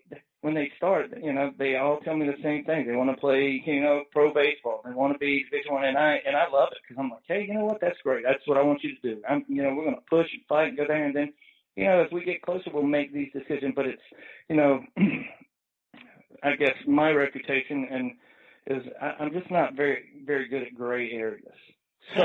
when 0.44 0.52
they 0.52 0.70
start, 0.76 1.06
you 1.22 1.32
know, 1.32 1.52
they 1.58 1.76
all 1.76 2.00
tell 2.04 2.18
me 2.18 2.26
the 2.26 2.42
same 2.42 2.66
thing. 2.66 2.86
They 2.86 2.94
want 2.94 3.08
to 3.08 3.16
play, 3.16 3.62
you 3.64 3.80
know, 3.80 4.02
pro 4.12 4.30
baseball. 4.34 4.82
They 4.84 4.92
want 4.92 5.14
to 5.14 5.18
be 5.18 5.42
Division 5.44 5.72
One, 5.72 5.86
and 5.86 5.96
I 5.96 6.20
and 6.26 6.36
I 6.36 6.50
love 6.52 6.68
it 6.70 6.78
because 6.82 7.00
I'm 7.00 7.08
like, 7.08 7.22
hey, 7.26 7.46
you 7.48 7.54
know 7.54 7.64
what? 7.64 7.80
That's 7.80 7.96
great. 8.04 8.24
That's 8.28 8.46
what 8.46 8.58
I 8.58 8.62
want 8.62 8.84
you 8.84 8.94
to 8.94 9.00
do. 9.00 9.22
I'm, 9.26 9.46
you 9.48 9.62
know, 9.62 9.74
we're 9.74 9.84
going 9.84 9.94
to 9.96 10.02
push 10.02 10.26
and 10.34 10.42
fight 10.46 10.68
and 10.68 10.76
go 10.76 10.84
there, 10.86 11.02
and 11.02 11.16
then, 11.16 11.32
you 11.76 11.86
know, 11.86 12.04
as 12.04 12.12
we 12.12 12.26
get 12.26 12.42
closer, 12.42 12.68
we'll 12.74 12.82
make 12.82 13.14
these 13.14 13.32
decisions. 13.32 13.72
But 13.74 13.86
it's, 13.86 14.02
you 14.50 14.56
know, 14.56 14.82
I 16.42 16.56
guess 16.56 16.76
my 16.86 17.08
reputation 17.12 17.88
and 17.90 18.10
is 18.66 18.82
I, 19.00 19.24
I'm 19.24 19.32
just 19.32 19.50
not 19.50 19.76
very 19.76 20.04
very 20.26 20.46
good 20.46 20.62
at 20.62 20.74
gray 20.74 21.10
areas. 21.12 21.56
So 22.18 22.24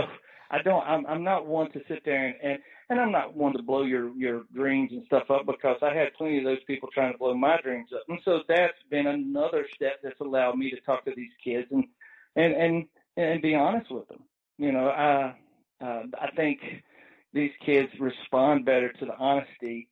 I 0.51 0.61
don't. 0.61 0.83
I'm 0.83 1.05
I'm 1.07 1.23
not 1.23 1.45
one 1.45 1.71
to 1.71 1.79
sit 1.87 2.03
there 2.03 2.27
and 2.27 2.35
and 2.43 2.59
and 2.89 2.99
I'm 2.99 3.11
not 3.11 3.35
one 3.35 3.53
to 3.53 3.61
blow 3.61 3.83
your 3.83 4.09
your 4.15 4.43
dreams 4.53 4.91
and 4.91 5.03
stuff 5.05 5.29
up 5.29 5.45
because 5.45 5.77
I 5.81 5.93
had 5.93 6.13
plenty 6.17 6.39
of 6.39 6.43
those 6.43 6.63
people 6.65 6.89
trying 6.93 7.11
to 7.13 7.17
blow 7.19 7.33
my 7.35 7.59
dreams 7.61 7.89
up, 7.93 8.03
and 8.07 8.19
so 8.25 8.41
that's 8.47 8.73
been 8.89 9.07
another 9.07 9.65
step 9.75 9.99
that's 10.03 10.19
allowed 10.19 10.57
me 10.57 10.69
to 10.71 10.79
talk 10.81 11.05
to 11.05 11.13
these 11.15 11.31
kids 11.43 11.67
and 11.71 11.85
and 12.35 12.53
and 12.53 12.85
and 13.17 13.41
be 13.41 13.55
honest 13.55 13.91
with 13.91 14.07
them. 14.07 14.23
You 14.57 14.71
know, 14.71 14.89
I 14.89 15.35
uh, 15.83 16.03
I 16.19 16.31
think 16.35 16.59
these 17.33 17.51
kids 17.65 17.89
respond 17.99 18.65
better 18.65 18.91
to 18.91 19.05
the 19.05 19.15
honesty 19.15 19.87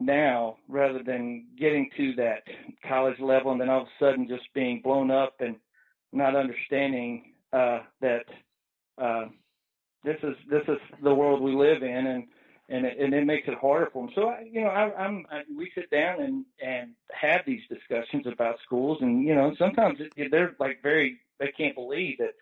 now 0.00 0.56
rather 0.68 1.02
than 1.02 1.46
getting 1.58 1.88
to 1.96 2.14
that 2.16 2.42
college 2.86 3.18
level 3.20 3.52
and 3.52 3.60
then 3.60 3.70
all 3.70 3.82
of 3.82 3.86
a 3.86 4.04
sudden 4.04 4.28
just 4.28 4.42
being 4.52 4.80
blown 4.82 5.10
up 5.10 5.34
and 5.40 5.56
not 6.12 6.36
understanding 6.36 7.32
uh, 7.52 7.78
that 8.00 8.24
uh, 9.00 9.26
this 10.04 10.16
is 10.22 10.34
this 10.50 10.62
is 10.68 10.78
the 11.02 11.14
world 11.14 11.40
we 11.40 11.54
live 11.54 11.82
in, 11.82 12.06
and 12.06 12.24
and 12.68 12.86
it, 12.86 12.98
and 12.98 13.14
it 13.14 13.26
makes 13.26 13.46
it 13.48 13.58
harder 13.58 13.88
for 13.92 14.06
them. 14.06 14.12
So 14.14 14.28
I, 14.28 14.44
you 14.50 14.62
know, 14.62 14.68
I, 14.68 14.94
I'm 14.94 15.26
I, 15.30 15.42
we 15.56 15.70
sit 15.74 15.90
down 15.90 16.20
and 16.22 16.44
and 16.62 16.90
have 17.12 17.42
these 17.46 17.62
discussions 17.68 18.26
about 18.26 18.56
schools, 18.64 18.98
and 19.00 19.24
you 19.24 19.34
know, 19.34 19.54
sometimes 19.58 19.98
it, 20.16 20.30
they're 20.30 20.54
like 20.58 20.82
very 20.82 21.20
they 21.38 21.52
can't 21.56 21.74
believe 21.74 22.18
that 22.18 22.34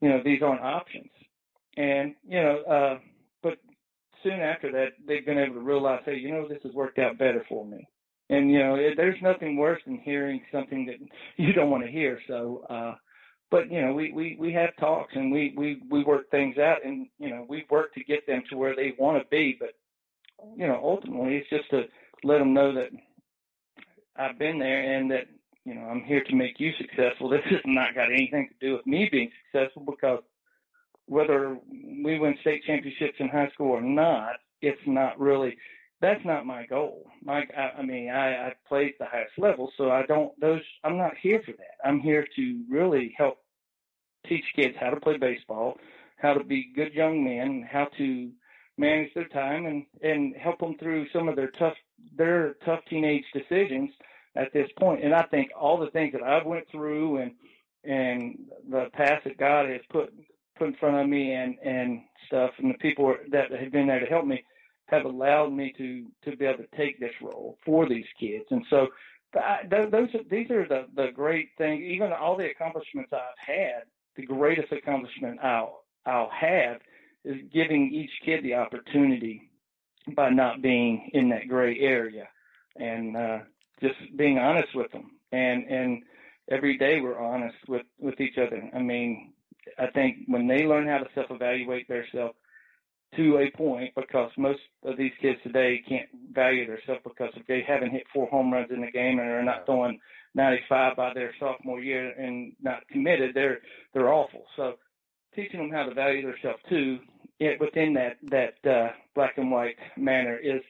you 0.00 0.08
know 0.08 0.22
these 0.24 0.42
aren't 0.42 0.62
options, 0.62 1.10
and 1.76 2.14
you 2.26 2.40
know, 2.42 2.62
uh, 2.62 2.98
but 3.42 3.58
soon 4.22 4.40
after 4.40 4.72
that 4.72 4.92
they've 5.06 5.26
been 5.26 5.38
able 5.38 5.54
to 5.54 5.60
realize, 5.60 6.02
hey, 6.04 6.16
you 6.16 6.30
know, 6.30 6.48
this 6.48 6.62
has 6.62 6.72
worked 6.72 6.98
out 6.98 7.18
better 7.18 7.44
for 7.48 7.66
me. 7.66 7.86
And 8.30 8.50
you 8.50 8.60
know, 8.60 8.76
it, 8.76 8.94
there's 8.96 9.20
nothing 9.20 9.56
worse 9.56 9.82
than 9.84 9.98
hearing 9.98 10.40
something 10.52 10.86
that 10.86 10.96
you 11.36 11.52
don't 11.52 11.70
want 11.70 11.84
to 11.84 11.90
hear. 11.90 12.18
So, 12.26 12.64
uh, 12.70 12.94
but 13.50 13.70
you 13.70 13.82
know, 13.82 13.92
we, 13.92 14.12
we, 14.12 14.36
we 14.38 14.52
have 14.52 14.76
talks 14.76 15.12
and 15.14 15.32
we, 15.32 15.52
we, 15.56 15.82
we 15.90 16.04
work 16.04 16.30
things 16.30 16.56
out 16.56 16.84
and, 16.84 17.08
you 17.18 17.28
know, 17.28 17.44
we 17.48 17.66
work 17.68 17.92
to 17.94 18.04
get 18.04 18.26
them 18.26 18.42
to 18.48 18.56
where 18.56 18.76
they 18.76 18.94
want 18.98 19.20
to 19.20 19.28
be. 19.28 19.56
But, 19.58 19.74
you 20.56 20.66
know, 20.66 20.80
ultimately 20.82 21.36
it's 21.36 21.50
just 21.50 21.68
to 21.70 21.84
let 22.22 22.38
them 22.38 22.54
know 22.54 22.72
that 22.74 22.90
I've 24.16 24.38
been 24.38 24.58
there 24.58 24.96
and 24.96 25.10
that, 25.10 25.26
you 25.64 25.74
know, 25.74 25.82
I'm 25.82 26.02
here 26.02 26.22
to 26.22 26.34
make 26.34 26.60
you 26.60 26.72
successful. 26.78 27.28
This 27.30 27.44
has 27.50 27.60
not 27.64 27.94
got 27.94 28.12
anything 28.12 28.48
to 28.48 28.66
do 28.66 28.76
with 28.76 28.86
me 28.86 29.08
being 29.10 29.30
successful 29.52 29.82
because 29.84 30.20
whether 31.06 31.58
we 32.04 32.18
win 32.20 32.36
state 32.40 32.62
championships 32.64 33.16
in 33.18 33.28
high 33.28 33.50
school 33.52 33.72
or 33.72 33.80
not, 33.80 34.36
it's 34.62 34.80
not 34.86 35.18
really, 35.18 35.56
that's 36.00 36.24
not 36.24 36.46
my 36.46 36.66
goal. 36.66 37.10
My, 37.24 37.44
I, 37.56 37.80
I 37.80 37.82
mean, 37.82 38.10
I, 38.10 38.46
I 38.46 38.52
played 38.68 38.94
the 38.98 39.06
highest 39.06 39.32
level, 39.38 39.72
so 39.76 39.90
I 39.90 40.06
don't, 40.06 40.38
those, 40.40 40.62
I'm 40.84 40.96
not 40.96 41.12
here 41.20 41.42
for 41.44 41.52
that. 41.52 41.84
I'm 41.84 41.98
here 41.98 42.26
to 42.36 42.62
really 42.70 43.12
help 43.18 43.39
teach 44.26 44.44
kids 44.54 44.74
how 44.78 44.90
to 44.90 45.00
play 45.00 45.16
baseball, 45.16 45.78
how 46.16 46.34
to 46.34 46.44
be 46.44 46.72
good 46.74 46.92
young 46.92 47.24
men, 47.24 47.66
how 47.70 47.88
to 47.98 48.30
manage 48.78 49.12
their 49.14 49.28
time 49.28 49.66
and, 49.66 49.84
and 50.02 50.34
help 50.36 50.58
them 50.60 50.76
through 50.78 51.06
some 51.12 51.28
of 51.28 51.36
their 51.36 51.50
tough, 51.58 51.74
their 52.16 52.54
tough 52.64 52.80
teenage 52.88 53.24
decisions 53.32 53.90
at 54.36 54.52
this 54.52 54.68
point. 54.78 55.04
And 55.04 55.14
I 55.14 55.22
think 55.24 55.50
all 55.58 55.78
the 55.78 55.90
things 55.90 56.12
that 56.12 56.22
I've 56.22 56.46
went 56.46 56.64
through 56.70 57.18
and, 57.18 57.32
and 57.84 58.38
the 58.70 58.86
path 58.92 59.22
that 59.24 59.38
God 59.38 59.68
has 59.68 59.80
put, 59.90 60.12
put 60.56 60.68
in 60.68 60.74
front 60.74 60.96
of 60.96 61.08
me 61.08 61.32
and, 61.32 61.56
and 61.64 62.00
stuff 62.26 62.50
and 62.58 62.72
the 62.72 62.78
people 62.78 63.14
that 63.30 63.50
have 63.50 63.72
been 63.72 63.86
there 63.86 64.00
to 64.00 64.06
help 64.06 64.26
me, 64.26 64.44
have 64.90 65.04
allowed 65.04 65.52
me 65.52 65.72
to 65.78 66.06
to 66.24 66.36
be 66.36 66.44
able 66.44 66.58
to 66.58 66.76
take 66.76 66.98
this 66.98 67.12
role 67.22 67.56
for 67.64 67.88
these 67.88 68.06
kids. 68.18 68.44
And 68.50 68.64
so 68.68 68.88
I, 69.34 69.60
those 69.70 70.08
these 70.30 70.50
are 70.50 70.66
the 70.66 70.86
the 70.94 71.08
great 71.14 71.50
things. 71.56 71.82
Even 71.82 72.12
all 72.12 72.36
the 72.36 72.50
accomplishments 72.50 73.12
I've 73.12 73.54
had, 73.54 73.82
the 74.16 74.26
greatest 74.26 74.72
accomplishment 74.72 75.40
I'll 75.42 75.84
I'll 76.06 76.30
have 76.30 76.80
is 77.24 77.36
giving 77.52 77.92
each 77.92 78.10
kid 78.24 78.42
the 78.42 78.54
opportunity 78.54 79.50
by 80.16 80.30
not 80.30 80.62
being 80.62 81.10
in 81.12 81.28
that 81.30 81.48
gray 81.48 81.78
area 81.78 82.28
and 82.76 83.16
uh, 83.16 83.38
just 83.82 83.96
being 84.16 84.38
honest 84.38 84.74
with 84.74 84.90
them. 84.92 85.10
And 85.32 85.64
and 85.64 86.02
every 86.50 86.76
day 86.78 87.00
we're 87.00 87.20
honest 87.20 87.56
with 87.68 87.86
with 87.98 88.20
each 88.20 88.38
other. 88.38 88.70
I 88.74 88.78
mean, 88.78 89.32
I 89.78 89.86
think 89.88 90.18
when 90.26 90.46
they 90.46 90.64
learn 90.64 90.88
how 90.88 90.98
to 90.98 91.08
self 91.14 91.30
evaluate 91.30 91.88
themselves 91.88 92.34
to 93.16 93.38
a 93.38 93.56
point 93.56 93.92
because 93.96 94.30
most 94.36 94.60
of 94.84 94.96
these 94.96 95.12
kids 95.20 95.38
today 95.42 95.82
can't 95.88 96.08
value 96.32 96.66
themselves 96.66 97.00
because 97.04 97.30
if 97.34 97.46
they 97.46 97.64
haven't 97.66 97.90
hit 97.90 98.04
four 98.14 98.28
home 98.28 98.52
runs 98.52 98.70
in 98.70 98.80
the 98.80 98.90
game 98.90 99.18
and 99.18 99.28
are 99.28 99.42
not 99.42 99.66
throwing 99.66 99.98
95 100.34 100.96
by 100.96 101.12
their 101.14 101.34
sophomore 101.40 101.80
year 101.80 102.10
and 102.10 102.52
not 102.62 102.86
committed, 102.90 103.34
they're 103.34 103.58
they're 103.92 104.12
awful. 104.12 104.44
So 104.56 104.74
teaching 105.34 105.60
them 105.60 105.70
how 105.70 105.84
to 105.84 105.94
value 105.94 106.22
themselves 106.22 106.62
too, 106.68 106.98
it, 107.38 107.60
within 107.60 107.94
that 107.94 108.18
that 108.30 108.70
uh, 108.70 108.92
black 109.14 109.38
and 109.38 109.50
white 109.50 109.76
manner 109.96 110.36
is, 110.36 110.60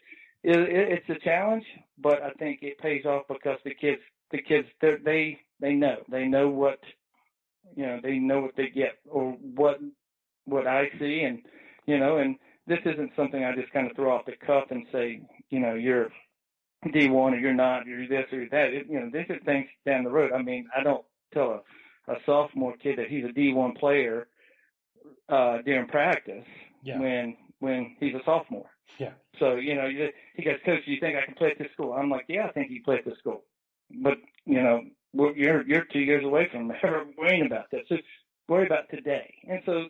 is 0.43 0.57
it's 0.69 1.09
a 1.11 1.25
challenge, 1.25 1.65
but 1.99 2.23
I 2.23 2.31
think 2.33 2.61
it 2.63 2.79
pays 2.79 3.05
off 3.05 3.25
because 3.29 3.59
the 3.65 3.75
kids 3.75 4.01
the 4.31 4.43
kids 4.43 4.69
they 4.81 5.39
they 5.61 5.73
know 5.75 5.97
they 6.11 6.27
know 6.27 6.49
what 6.49 6.81
you 7.77 7.87
know 7.87 8.01
they 8.03 8.19
know 8.19 8.41
what 8.41 8.57
they 8.57 8.69
get 8.69 8.99
or 9.09 9.33
what 9.33 9.79
what 10.47 10.67
I 10.67 10.89
see 10.99 11.23
and 11.23 11.41
you 11.87 11.99
know, 11.99 12.19
and 12.19 12.37
this 12.67 12.79
isn't 12.85 13.11
something 13.17 13.43
I 13.45 13.55
just 13.55 13.73
kind 13.73 13.91
of 13.91 13.97
throw 13.97 14.15
off 14.15 14.27
the 14.27 14.33
cuff 14.47 14.65
and 14.71 14.87
say, 14.93 15.23
you 15.51 15.59
know, 15.59 15.75
you're 15.75 16.09
D1 16.87 17.11
or 17.13 17.37
you're 17.37 17.53
not, 17.55 17.87
you're 17.87 18.09
this 18.09 18.33
or 18.33 18.47
that. 18.51 18.73
It, 18.73 18.87
you 18.89 18.99
know, 19.01 19.11
this 19.13 19.27
is 19.29 19.37
things 19.45 19.67
down 19.87 20.05
the 20.05 20.11
road. 20.11 20.33
I 20.33 20.43
mean, 20.43 20.67
I 20.77 20.83
don't 20.83 21.05
tell 21.35 21.63
a, 22.09 22.13
a 22.13 22.17
sophomore 22.25 22.75
kid 22.77 22.99
that 22.99 23.09
he's 23.09 23.25
a 23.25 23.29
D1 23.29 23.79
player 23.79 24.29
uh, 25.29 25.59
during 25.65 25.89
practice 25.89 26.45
Yeah. 26.83 26.99
when 26.99 27.37
when 27.61 27.97
he's 28.01 28.15
a 28.15 28.21
sophomore. 28.25 28.71
Yeah. 28.99 29.13
So 29.39 29.57
you 29.57 29.75
know, 29.75 29.87
you- 29.87 30.13
he 30.35 30.43
goes, 30.43 30.57
Coach, 30.65 30.85
do 30.87 30.93
you 30.93 31.01
think 31.01 31.17
I 31.17 31.25
can 31.25 31.35
play 31.35 31.51
at 31.51 31.59
this 31.59 31.71
school? 31.73 31.93
I'm 31.93 32.11
like, 32.11 32.25
Yeah, 32.29 32.47
I 32.47 32.53
think 32.53 32.71
you 32.71 32.83
play 32.83 32.97
at 32.97 33.05
this 33.05 33.19
school, 33.19 33.43
but 34.03 34.19
you 34.47 34.63
know, 34.63 34.81
we're, 35.13 35.33
you're 35.37 35.63
you're 35.67 35.85
two 35.93 36.01
years 36.01 36.25
away 36.25 36.49
from 36.51 36.71
ever 36.83 37.05
worrying 37.19 37.47
about 37.47 37.71
that. 37.73 37.83
So 37.89 37.97
worry 38.49 38.67
about 38.67 38.89
today. 38.91 39.33
And 39.49 39.61
so 39.67 39.85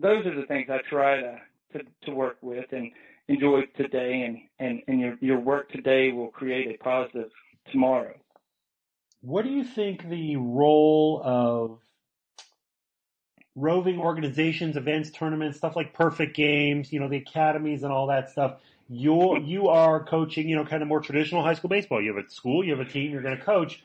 those 0.00 0.24
are 0.26 0.34
the 0.38 0.46
things 0.46 0.68
I 0.70 0.78
try 0.88 1.20
to 1.20 1.38
to, 1.72 1.80
to 2.04 2.10
work 2.12 2.36
with 2.42 2.66
and 2.72 2.90
enjoy 3.28 3.62
today, 3.76 4.22
and 4.22 4.38
and 4.58 4.82
and 4.88 5.00
your 5.00 5.16
your 5.20 5.38
work 5.38 5.70
today 5.70 6.12
will 6.12 6.28
create 6.28 6.68
a 6.68 6.82
positive 6.82 7.30
tomorrow. 7.70 8.14
What 9.20 9.44
do 9.44 9.50
you 9.50 9.64
think 9.64 10.08
the 10.08 10.36
role 10.36 11.20
of 11.24 11.78
roving 13.54 13.98
organizations, 13.98 14.76
events, 14.76 15.10
tournaments, 15.10 15.58
stuff 15.58 15.74
like 15.74 15.92
perfect 15.92 16.36
games, 16.36 16.92
you 16.92 17.00
know, 17.00 17.08
the 17.08 17.18
academies 17.18 17.82
and 17.82 17.92
all 17.92 18.06
that 18.08 18.30
stuff? 18.30 18.56
You 18.88 19.38
you 19.40 19.68
are 19.68 20.02
coaching, 20.04 20.48
you 20.48 20.56
know, 20.56 20.64
kind 20.64 20.82
of 20.82 20.88
more 20.88 21.00
traditional 21.00 21.42
high 21.42 21.54
school 21.54 21.68
baseball. 21.68 22.02
You 22.02 22.14
have 22.14 22.24
a 22.24 22.30
school, 22.30 22.64
you 22.64 22.76
have 22.76 22.86
a 22.86 22.90
team, 22.90 23.12
you're 23.12 23.22
going 23.22 23.36
to 23.36 23.44
coach, 23.44 23.82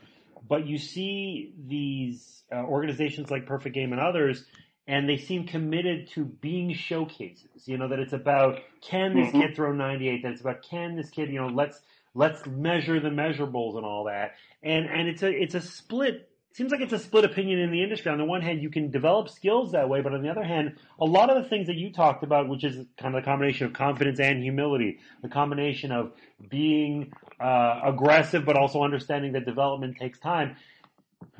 but 0.47 0.65
you 0.65 0.77
see 0.77 1.53
these 1.67 2.43
uh, 2.51 2.63
organizations 2.63 3.29
like 3.29 3.45
Perfect 3.45 3.75
Game 3.75 3.91
and 3.91 3.99
others, 3.99 4.45
and 4.87 5.07
they 5.07 5.17
seem 5.17 5.45
committed 5.47 6.09
to 6.09 6.25
being 6.25 6.73
showcases. 6.73 7.67
You 7.67 7.77
know 7.77 7.87
that 7.87 7.99
it's 7.99 8.13
about 8.13 8.59
can 8.81 9.15
this 9.15 9.31
Mhm. 9.31 9.41
kid 9.41 9.55
throw 9.55 9.71
98? 9.71 10.23
That 10.23 10.33
it's 10.33 10.41
about 10.41 10.63
can 10.63 10.95
this 10.95 11.09
kid, 11.09 11.29
you 11.29 11.39
know, 11.39 11.47
let's 11.47 11.81
let's 12.15 12.45
measure 12.45 12.99
the 12.99 13.09
measurables 13.09 13.75
and 13.77 13.85
all 13.85 14.05
that. 14.05 14.33
And 14.61 14.85
and 14.85 15.07
it's 15.07 15.23
a 15.23 15.31
it's 15.31 15.55
a 15.55 15.61
split. 15.61 16.29
It 16.51 16.57
seems 16.57 16.71
like 16.71 16.81
it's 16.81 16.93
a 16.93 16.99
split 16.99 17.25
opinion 17.25 17.57
in 17.59 17.71
the 17.71 17.81
industry. 17.81 18.11
On 18.11 18.19
the 18.19 18.25
one 18.25 18.41
hand, 18.41 18.61
you 18.61 18.69
can 18.69 18.91
develop 18.91 19.27
skills 19.29 19.71
that 19.71 19.89
way, 19.89 20.01
but 20.01 20.13
on 20.13 20.21
the 20.21 20.29
other 20.29 20.43
hand, 20.43 20.77
a 20.99 21.05
lot 21.05 21.31
of 21.31 21.41
the 21.41 21.49
things 21.49 21.65
that 21.65 21.77
you 21.77 21.91
talked 21.91 22.21
about, 22.23 22.47
which 22.47 22.63
is 22.63 22.85
kind 22.95 23.15
of 23.15 23.23
the 23.23 23.25
combination 23.25 23.65
of 23.65 23.73
confidence 23.73 24.19
and 24.19 24.43
humility, 24.43 24.99
the 25.23 25.29
combination 25.29 25.91
of 25.91 26.11
being 26.49 27.11
uh, 27.39 27.81
aggressive 27.83 28.45
but 28.45 28.55
also 28.55 28.83
understanding 28.83 29.31
that 29.33 29.45
development 29.45 29.97
takes 29.97 30.19
time. 30.19 30.55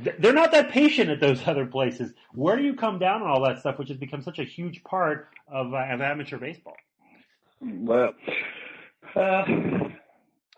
Th- 0.04 0.16
They're 0.20 0.34
not 0.34 0.52
that 0.52 0.70
patient 0.72 1.10
at 1.10 1.20
those 1.20 1.46
other 1.48 1.66
places. 1.66 2.14
Where 2.34 2.56
do 2.58 2.64
you 2.64 2.74
come 2.76 3.00
down 3.00 3.22
on 3.22 3.28
all 3.30 3.44
that 3.46 3.60
stuff, 3.60 3.78
which 3.80 3.90
has 3.90 3.98
become 3.98 4.22
such 4.22 4.40
a 4.40 4.44
huge 4.44 4.84
part 4.84 5.30
of, 5.48 5.74
uh, 5.74 5.78
of 5.90 6.02
amateur 6.02 6.38
baseball? 6.38 6.76
Well, 7.62 8.14
uh, 9.16 9.44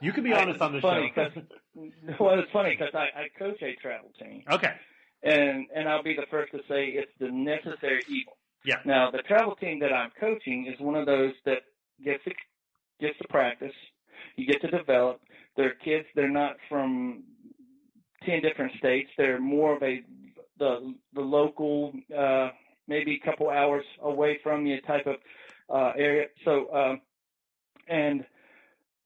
You 0.01 0.11
can 0.11 0.23
be 0.23 0.33
I- 0.33 0.41
honest 0.41 0.61
on 0.61 0.71
the 0.71 0.77
it's 0.79 0.83
funny 0.85 1.11
show. 1.15 1.25
well, 2.19 2.39
it's 2.39 2.51
funny 2.51 2.75
because 2.77 2.93
I, 2.95 3.19
I 3.19 3.27
coach 3.37 3.61
a 3.61 3.75
travel 3.75 4.11
team, 4.19 4.43
okay. 4.51 4.73
and 5.23 5.67
and 5.75 5.87
I'll 5.89 6.03
be 6.03 6.15
the 6.15 6.25
first 6.31 6.51
to 6.53 6.59
say 6.67 6.87
it's 6.87 7.11
the 7.19 7.29
necessary 7.31 8.01
evil. 8.09 8.33
Yeah. 8.63 8.77
Now 8.85 9.11
the 9.11 9.19
travel 9.19 9.55
team 9.55 9.79
that 9.81 9.93
I'm 9.93 10.09
coaching 10.19 10.67
is 10.67 10.79
one 10.79 10.95
of 10.95 11.05
those 11.05 11.33
that 11.45 11.59
gets 12.03 12.23
to, 12.25 12.31
gets 12.99 13.17
to 13.19 13.27
practice. 13.27 13.73
You 14.37 14.47
get 14.47 14.61
to 14.61 14.71
develop. 14.71 15.21
They're 15.55 15.75
kids. 15.75 16.07
They're 16.15 16.29
not 16.29 16.55
from 16.69 17.23
ten 18.25 18.41
different 18.41 18.73
states. 18.77 19.09
They're 19.17 19.39
more 19.39 19.75
of 19.75 19.83
a 19.83 20.03
the 20.59 20.95
the 21.13 21.21
local, 21.21 21.93
uh, 22.17 22.49
maybe 22.87 23.19
a 23.21 23.25
couple 23.25 23.49
hours 23.49 23.85
away 24.01 24.39
from 24.43 24.65
you 24.65 24.81
type 24.81 25.07
of 25.07 25.15
uh, 25.69 25.93
area. 25.97 26.27
So 26.43 26.73
um, 26.73 27.01
and 27.87 28.25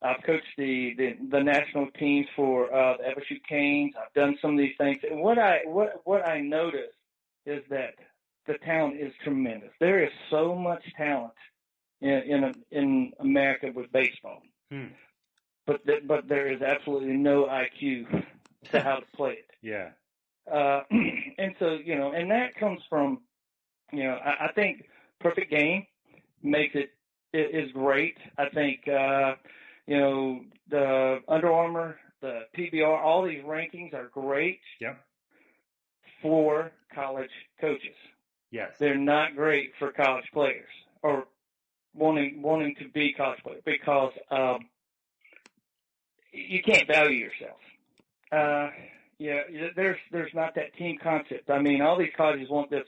I've 0.01 0.23
coached 0.25 0.45
the, 0.57 0.93
the, 0.97 1.17
the 1.29 1.43
national 1.43 1.87
teams 1.99 2.27
for 2.35 2.73
uh, 2.73 2.97
the 2.97 3.03
Evershoot 3.03 3.41
Canes. 3.47 3.93
I've 3.99 4.13
done 4.13 4.37
some 4.41 4.51
of 4.51 4.57
these 4.57 4.75
things. 4.77 4.99
And 5.09 5.21
what 5.21 5.37
I 5.37 5.61
what 5.65 6.01
what 6.05 6.27
I 6.27 6.39
notice 6.39 6.93
is 7.45 7.63
that 7.69 7.95
the 8.47 8.53
talent 8.65 8.99
is 8.99 9.11
tremendous. 9.23 9.71
There 9.79 10.03
is 10.03 10.11
so 10.29 10.55
much 10.55 10.83
talent 10.95 11.33
in 12.01 12.09
in, 12.09 12.53
in 12.71 13.11
America 13.19 13.71
with 13.73 13.91
baseball, 13.91 14.41
Hmm. 14.71 14.87
but 15.67 15.85
th- 15.85 16.07
but 16.07 16.27
there 16.29 16.47
is 16.51 16.61
absolutely 16.61 17.17
no 17.17 17.45
IQ 17.45 18.25
to 18.71 18.81
how 18.81 18.97
to 18.97 19.05
play 19.15 19.33
it. 19.33 19.49
Yeah. 19.61 19.89
Uh, 20.51 20.81
and 21.37 21.55
so, 21.59 21.77
you 21.83 21.95
know, 21.97 22.11
and 22.11 22.31
that 22.31 22.55
comes 22.55 22.81
from, 22.89 23.19
you 23.91 24.03
know, 24.03 24.15
I, 24.23 24.45
I 24.45 24.51
think 24.53 24.85
perfect 25.19 25.51
game 25.51 25.85
makes 26.43 26.75
it, 26.75 26.91
it 27.33 27.53
is 27.55 27.71
great. 27.71 28.17
I 28.37 28.49
think, 28.49 28.87
uh, 28.87 29.35
you 29.85 29.97
know, 29.97 30.41
the 30.69 31.19
Under 31.27 31.51
Armour, 31.51 31.97
the 32.21 32.41
PBR, 32.57 32.99
all 32.99 33.23
these 33.23 33.43
rankings 33.43 33.93
are 33.93 34.07
great 34.07 34.59
Yep. 34.81 34.99
for 36.21 36.71
college 36.93 37.29
coaches. 37.61 37.95
Yes. 38.51 38.71
They're 38.79 38.97
not 38.97 39.35
great 39.35 39.73
for 39.77 39.91
college 39.91 40.25
players 40.33 40.69
or 41.03 41.25
wanting, 41.93 42.41
wanting 42.41 42.75
to 42.75 42.89
be 42.89 43.13
college 43.13 43.39
players 43.43 43.61
because, 43.65 44.13
um, 44.31 44.59
you 46.31 46.61
can't 46.61 46.87
value 46.87 47.17
yourself. 47.25 47.59
Uh, 48.31 48.69
yeah, 49.17 49.41
there's 49.75 49.97
there's 50.11 50.33
not 50.33 50.55
that 50.55 50.75
team 50.77 50.97
concept. 51.01 51.49
I 51.49 51.59
mean, 51.61 51.81
all 51.81 51.97
these 51.97 52.13
colleges 52.15 52.49
want 52.49 52.69
this 52.69 52.87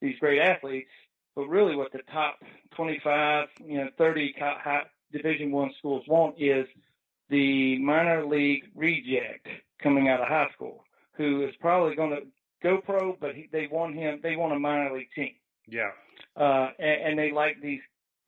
these 0.00 0.18
great 0.18 0.40
athletes, 0.40 0.90
but 1.36 1.46
really, 1.48 1.76
what 1.76 1.92
the 1.92 2.00
top 2.12 2.38
25, 2.76 3.48
you 3.64 3.78
know, 3.78 3.88
30 3.96 4.34
co- 4.38 4.54
high, 4.60 4.82
Division 5.12 5.50
One 5.52 5.70
schools 5.78 6.04
want 6.08 6.34
is 6.38 6.66
the 7.30 7.78
minor 7.78 8.26
league 8.26 8.64
reject 8.74 9.46
coming 9.82 10.08
out 10.08 10.20
of 10.20 10.28
high 10.28 10.48
school, 10.54 10.84
who 11.16 11.46
is 11.46 11.54
probably 11.60 11.94
going 11.96 12.10
to 12.10 12.22
go 12.62 12.78
pro, 12.80 13.16
but 13.18 13.34
he, 13.34 13.48
they 13.52 13.66
want 13.66 13.94
him. 13.94 14.20
They 14.22 14.36
want 14.36 14.52
a 14.52 14.58
minor 14.58 14.94
league 14.94 15.08
team 15.14 15.34
Yeah. 15.68 15.90
uh, 16.36 16.70
and, 16.78 17.02
and 17.10 17.18
they 17.18 17.30
like 17.32 17.60
these 17.62 17.80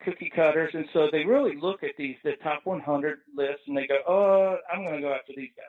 cookie 0.05 0.31
cutters, 0.35 0.71
and 0.75 0.87
so 0.93 1.09
they 1.13 1.25
really 1.25 1.57
look 1.61 1.83
at 1.83 1.97
these 1.99 2.17
the 2.25 2.33
top 2.43 2.61
100 2.65 3.19
lists, 3.35 3.63
and 3.67 3.77
they 3.77 3.87
go, 3.87 3.99
"Oh, 4.09 4.57
I'm 4.73 4.83
going 4.85 4.97
to 4.97 5.01
go 5.03 5.13
after 5.13 5.33
these 5.37 5.51
guys." 5.57 5.67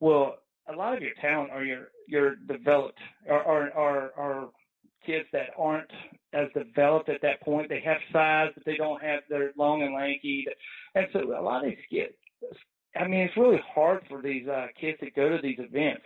Well, 0.00 0.36
a 0.68 0.72
lot 0.74 0.96
of 0.96 1.02
your 1.02 1.14
talent 1.20 1.50
are 1.50 1.64
your 1.64 1.88
your 2.08 2.36
developed 2.36 2.98
are 3.28 3.42
are 3.42 3.72
are, 3.72 4.12
are 4.16 4.48
kids 5.04 5.26
that 5.32 5.50
aren't 5.58 5.90
as 6.32 6.48
developed 6.54 7.08
at 7.08 7.22
that 7.22 7.40
point. 7.42 7.68
They 7.68 7.80
have 7.80 7.98
size, 8.12 8.50
but 8.54 8.64
they 8.64 8.76
don't 8.76 9.02
have 9.02 9.20
they're 9.28 9.52
long 9.56 9.82
and 9.82 9.94
lanky, 9.94 10.46
and 10.94 11.06
so 11.12 11.20
a 11.20 11.42
lot 11.42 11.64
of 11.64 11.70
these 11.70 11.84
kids. 11.90 12.14
I 12.96 13.08
mean, 13.08 13.20
it's 13.20 13.36
really 13.36 13.60
hard 13.74 14.04
for 14.08 14.22
these 14.22 14.46
uh, 14.46 14.68
kids 14.80 14.98
to 15.00 15.10
go 15.10 15.28
to 15.28 15.38
these 15.42 15.58
events. 15.58 16.02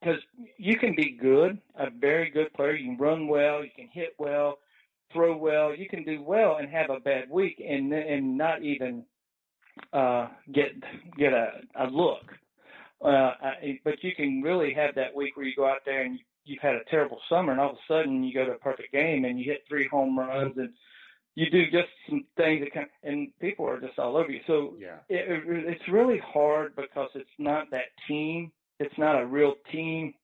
because 0.00 0.20
you 0.58 0.76
can 0.78 0.94
be 0.96 1.12
good, 1.20 1.58
a 1.78 1.90
very 1.90 2.30
good 2.30 2.52
player. 2.54 2.74
You 2.74 2.90
can 2.90 2.98
run 2.98 3.28
well, 3.28 3.62
you 3.64 3.70
can 3.74 3.88
hit 3.92 4.14
well, 4.18 4.58
throw 5.12 5.36
well. 5.36 5.74
You 5.74 5.88
can 5.88 6.04
do 6.04 6.22
well 6.22 6.56
and 6.56 6.68
have 6.68 6.90
a 6.90 7.00
bad 7.00 7.30
week 7.30 7.62
and 7.66 7.92
and 7.92 8.36
not 8.36 8.62
even 8.62 9.04
uh, 9.92 10.28
get 10.52 10.72
get 11.18 11.32
a, 11.32 11.60
a 11.76 11.86
look. 11.86 12.32
Uh, 13.02 13.32
I, 13.40 13.80
but 13.84 14.02
you 14.02 14.14
can 14.14 14.42
really 14.42 14.72
have 14.74 14.94
that 14.96 15.14
week 15.14 15.36
where 15.36 15.46
you 15.46 15.54
go 15.56 15.66
out 15.66 15.84
there 15.84 16.02
and 16.02 16.14
you, 16.14 16.24
you've 16.44 16.62
had 16.62 16.74
a 16.74 16.84
terrible 16.90 17.20
summer, 17.28 17.52
and 17.52 17.60
all 17.60 17.70
of 17.70 17.76
a 17.76 17.92
sudden 17.92 18.22
you 18.24 18.34
go 18.34 18.44
to 18.44 18.52
a 18.52 18.58
perfect 18.58 18.92
game 18.92 19.24
and 19.24 19.38
you 19.38 19.44
hit 19.50 19.64
three 19.68 19.88
home 19.88 20.18
runs 20.18 20.56
and 20.56 20.70
you 21.34 21.50
do 21.50 21.64
just 21.64 21.88
some 22.08 22.24
things 22.36 22.62
that 22.62 22.72
kind 22.72 22.86
of, 22.86 23.08
and 23.10 23.28
people 23.40 23.66
are 23.68 23.80
just 23.80 23.98
all 23.98 24.16
over 24.16 24.30
you. 24.30 24.40
So 24.46 24.76
Yeah. 24.78 24.98
it, 25.08 25.28
it, 25.28 25.42
it's 25.66 25.88
really 25.88 26.18
hard 26.18 26.76
because 26.76 27.10
it's 27.14 27.28
not 27.38 27.70
that 27.72 27.86
team. 28.06 28.52
It's 28.78 28.96
not 28.98 29.20
a 29.20 29.26
real 29.26 29.54
team 29.72 30.14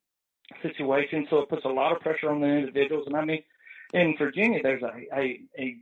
situation. 0.61 1.27
So 1.29 1.39
it 1.39 1.49
puts 1.49 1.65
a 1.65 1.69
lot 1.69 1.91
of 1.95 2.01
pressure 2.01 2.29
on 2.29 2.41
the 2.41 2.47
individuals. 2.47 3.07
And 3.07 3.15
I 3.15 3.25
mean, 3.25 3.43
in 3.93 4.15
Virginia, 4.17 4.61
there's 4.63 4.83
a 4.83 4.91
a 5.13 5.41
a, 5.59 5.75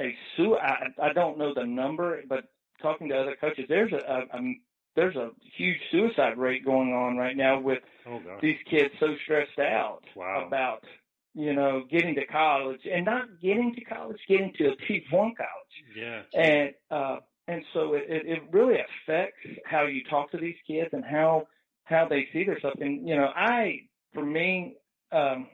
a 0.00 0.16
su- 0.36 0.56
I, 0.56 0.88
I 1.00 1.12
don't 1.12 1.38
know 1.38 1.54
the 1.54 1.64
number, 1.64 2.20
but 2.28 2.44
talking 2.82 3.08
to 3.08 3.16
other 3.18 3.36
coaches, 3.40 3.66
there's 3.68 3.92
a, 3.92 3.96
a, 3.96 4.38
a 4.38 4.54
there's 4.96 5.16
a 5.16 5.30
huge 5.56 5.78
suicide 5.92 6.36
rate 6.38 6.64
going 6.64 6.92
on 6.92 7.16
right 7.16 7.36
now 7.36 7.60
with 7.60 7.78
Oh 8.08 8.20
these 8.40 8.56
kids 8.70 8.92
so 8.98 9.14
stressed 9.24 9.58
out 9.58 10.00
Wow. 10.16 10.46
about 10.46 10.84
you 11.34 11.52
know 11.54 11.84
getting 11.90 12.14
to 12.16 12.26
college 12.26 12.80
and 12.90 13.04
not 13.04 13.40
getting 13.40 13.74
to 13.74 13.84
college, 13.84 14.18
getting 14.28 14.52
to 14.58 14.68
a 14.68 14.76
T 14.88 15.04
one 15.10 15.34
college 15.36 15.96
Yeah. 15.96 16.22
and 16.34 16.74
uh, 16.90 17.18
and 17.48 17.62
so 17.72 17.94
it, 17.94 18.04
it, 18.08 18.42
really 18.50 18.74
affects 18.74 19.38
how 19.64 19.84
you 19.86 20.02
talk 20.10 20.30
to 20.32 20.38
these 20.38 20.56
kids 20.66 20.90
and 20.92 21.04
how 21.04 21.46
how 21.84 22.06
they 22.08 22.26
see 22.32 22.44
themselves. 22.44 22.78
And 22.80 23.06
you 23.06 23.16
know, 23.16 23.28
I 23.36 23.82
for 24.14 24.24
me, 24.24 24.76
um, 25.12 25.46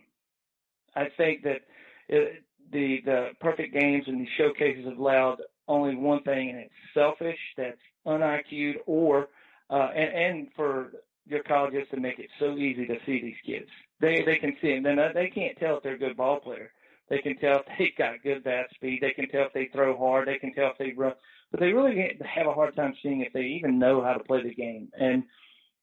I 0.97 1.07
think 1.17 1.43
that 1.43 1.63
it, 2.09 2.43
the 2.73 2.99
the 3.05 3.29
perfect 3.41 3.75
games 3.79 4.05
and 4.07 4.21
the 4.21 4.29
showcases 4.39 4.87
have 4.89 4.99
allowed 4.99 5.39
only 5.69 5.95
one 5.97 6.23
thing, 6.23 6.51
and 6.51 6.59
it's 6.59 6.73
selfish. 6.95 7.39
That's 7.57 7.79
un-IQ'd, 8.07 8.79
or 8.87 9.29
uh, 9.71 9.91
and 9.95 10.15
and 10.15 10.49
for 10.55 10.93
your 11.27 11.43
colleges 11.43 11.87
to 11.91 12.01
make 12.01 12.19
it 12.19 12.29
so 12.39 12.57
easy 12.57 12.87
to 12.87 12.97
see 13.07 13.21
these 13.21 13.37
kids. 13.45 13.69
They 14.01 14.23
they 14.23 14.37
can 14.37 14.57
see 14.61 14.75
them. 14.75 14.83
Then 14.97 15.13
they 15.15 15.29
can't 15.29 15.59
tell 15.59 15.77
if 15.77 15.83
they're 15.83 15.95
a 15.95 15.99
good 15.99 16.17
ball 16.17 16.41
player. 16.41 16.73
They 17.09 17.19
can 17.19 17.37
tell 17.39 17.61
if 17.61 17.67
they've 17.79 17.97
got 17.97 18.23
good 18.23 18.45
bat 18.45 18.67
speed. 18.75 19.01
They 19.03 19.13
can 19.13 19.29
tell 19.29 19.47
if 19.47 19.53
they 19.53 19.71
throw 19.73 19.97
hard. 19.97 20.29
They 20.29 20.39
can 20.39 20.53
tell 20.55 20.71
if 20.71 20.79
they 20.79 20.93
run. 20.97 21.15
But 21.51 21.61
they 21.61 21.73
really 21.73 22.19
have 22.25 22.47
a 22.47 22.55
hard 22.55 22.75
time 22.75 22.95
seeing 23.03 23.21
if 23.21 23.33
they 23.33 23.43
even 23.43 23.79
know 23.79 24.03
how 24.03 24.15
to 24.15 24.25
play 24.25 24.43
the 24.43 24.55
game. 24.55 24.89
And 24.99 25.25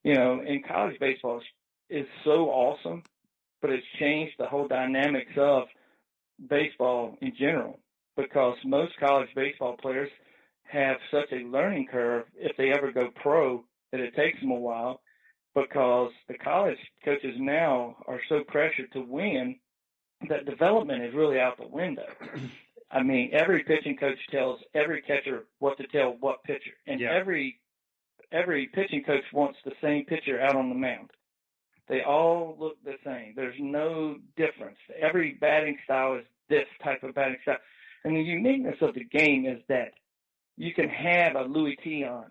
you 0.03 0.15
know, 0.15 0.41
in 0.41 0.63
college 0.63 0.99
baseball, 0.99 1.41
is 1.89 2.05
so 2.23 2.49
awesome, 2.49 3.03
but 3.61 3.71
it's 3.71 3.85
changed 3.99 4.35
the 4.37 4.45
whole 4.45 4.67
dynamics 4.67 5.31
of 5.37 5.63
baseball 6.49 7.17
in 7.21 7.33
general 7.37 7.79
because 8.15 8.55
most 8.63 8.93
college 8.99 9.29
baseball 9.35 9.75
players 9.81 10.09
have 10.71 10.97
such 11.11 11.31
a 11.31 11.47
learning 11.47 11.87
curve 11.91 12.25
if 12.35 12.55
they 12.57 12.71
ever 12.71 12.91
go 12.91 13.09
pro 13.21 13.63
that 13.91 13.99
it 14.01 14.15
takes 14.15 14.39
them 14.39 14.51
a 14.51 14.55
while 14.55 15.01
because 15.55 16.11
the 16.27 16.37
college 16.37 16.77
coaches 17.03 17.35
now 17.39 17.95
are 18.07 18.21
so 18.29 18.41
pressured 18.47 18.91
to 18.93 19.01
win 19.01 19.55
that 20.29 20.45
development 20.45 21.03
is 21.03 21.13
really 21.13 21.39
out 21.39 21.57
the 21.57 21.67
window. 21.67 22.05
I 22.91 23.03
mean, 23.03 23.29
every 23.33 23.63
pitching 23.63 23.97
coach 23.97 24.17
tells 24.31 24.59
every 24.73 25.01
catcher 25.01 25.45
what 25.59 25.77
to 25.77 25.87
tell 25.87 26.15
what 26.19 26.43
pitcher, 26.43 26.71
and 26.87 26.99
Yeah. 26.99 27.13
every 27.13 27.59
every 28.31 28.67
pitching 28.67 29.03
coach 29.03 29.23
wants 29.33 29.57
the 29.65 29.71
same 29.81 30.05
pitcher 30.05 30.39
out 30.39 30.55
on 30.55 30.69
the 30.69 30.75
mound. 30.75 31.09
They 31.87 32.03
all 32.03 32.55
look 32.59 32.77
the 32.83 32.95
same. 33.03 33.33
There's 33.35 33.55
no 33.59 34.17
difference. 34.37 34.77
Every 34.99 35.33
batting 35.33 35.77
style 35.83 36.15
is 36.15 36.25
this 36.47 36.67
type 36.83 37.01
of 37.03 37.15
batting 37.15 37.37
style, 37.41 37.57
and 38.03 38.15
the 38.15 38.21
uniqueness 38.21 38.77
of 38.81 38.93
the 38.93 39.03
game 39.03 39.45
is 39.45 39.61
that 39.67 39.93
you 40.59 40.73
can 40.73 40.89
have 40.89 41.35
a 41.35 41.43
Luis 41.43 41.77
Tiant 41.83 42.29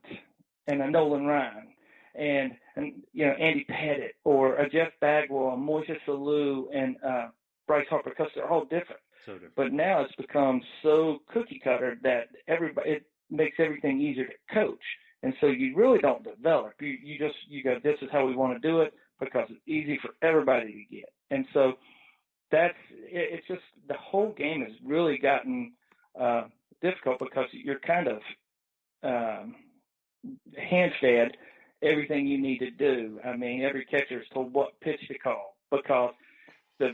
and 0.67 0.83
a 0.83 0.91
Nolan 0.91 1.25
Ryan 1.27 1.69
and 2.15 2.53
and 2.77 2.93
you 3.13 3.27
know 3.27 3.33
Andy 3.33 3.65
Pettitte 3.69 4.13
or 4.25 4.57
a 4.57 4.69
Jeff 4.69 4.89
Bagwell, 5.01 5.49
a 5.49 5.57
Moises 5.57 5.97
Alou, 6.07 6.67
and 6.73 6.97
uh, 7.05 7.29
Bryce 7.67 7.87
Harper 7.89 8.11
because 8.11 8.29
they're 8.35 8.49
all 8.49 8.65
different. 8.65 9.01
So 9.25 9.33
different. 9.33 9.55
But 9.57 9.73
now 9.73 10.03
it's 10.03 10.15
become 10.17 10.61
so 10.83 11.21
cookie 11.33 11.61
cutter 11.65 11.99
that 12.03 12.29
everybody 12.47 12.91
it 12.91 13.07
makes 13.31 13.57
everything 13.59 14.01
easier 14.01 14.27
to 14.27 14.55
coach, 14.55 14.85
and 15.23 15.33
so 15.41 15.47
you 15.47 15.75
really 15.75 15.99
don't 15.99 16.23
develop. 16.23 16.75
You 16.81 16.97
you 17.03 17.19
just 17.19 17.37
you 17.49 17.65
go 17.65 17.77
this 17.83 17.97
is 18.03 18.11
how 18.13 18.27
we 18.27 18.37
want 18.37 18.61
to 18.61 18.69
do 18.69 18.83
it 18.83 18.93
because 19.21 19.49
it's 19.49 19.67
easy 19.67 19.99
for 20.03 20.11
everybody 20.27 20.73
to 20.73 20.97
get, 20.97 21.09
and 21.31 21.47
so 21.55 21.73
that's 22.51 22.77
it, 22.91 23.39
it's 23.39 23.49
just 23.49 23.63
the 23.89 23.97
whole 23.97 24.35
game 24.35 24.61
has 24.63 24.73
really 24.85 25.17
gotten 25.17 25.73
uh, 26.21 26.45
difficult 26.83 27.19
because 27.19 27.47
you're 27.53 27.81
kind 27.81 28.09
of 28.09 28.19
um, 29.03 29.55
hand-fed 30.57 31.37
everything 31.83 32.27
you 32.27 32.41
need 32.41 32.59
to 32.59 32.71
do. 32.71 33.21
I 33.25 33.37
mean, 33.37 33.63
every 33.63 33.85
catcher 33.85 34.21
is 34.21 34.27
told 34.33 34.53
what 34.53 34.81
pitch 34.81 35.01
to 35.09 35.19
call 35.19 35.57
because 35.71 36.15
the 36.79 36.91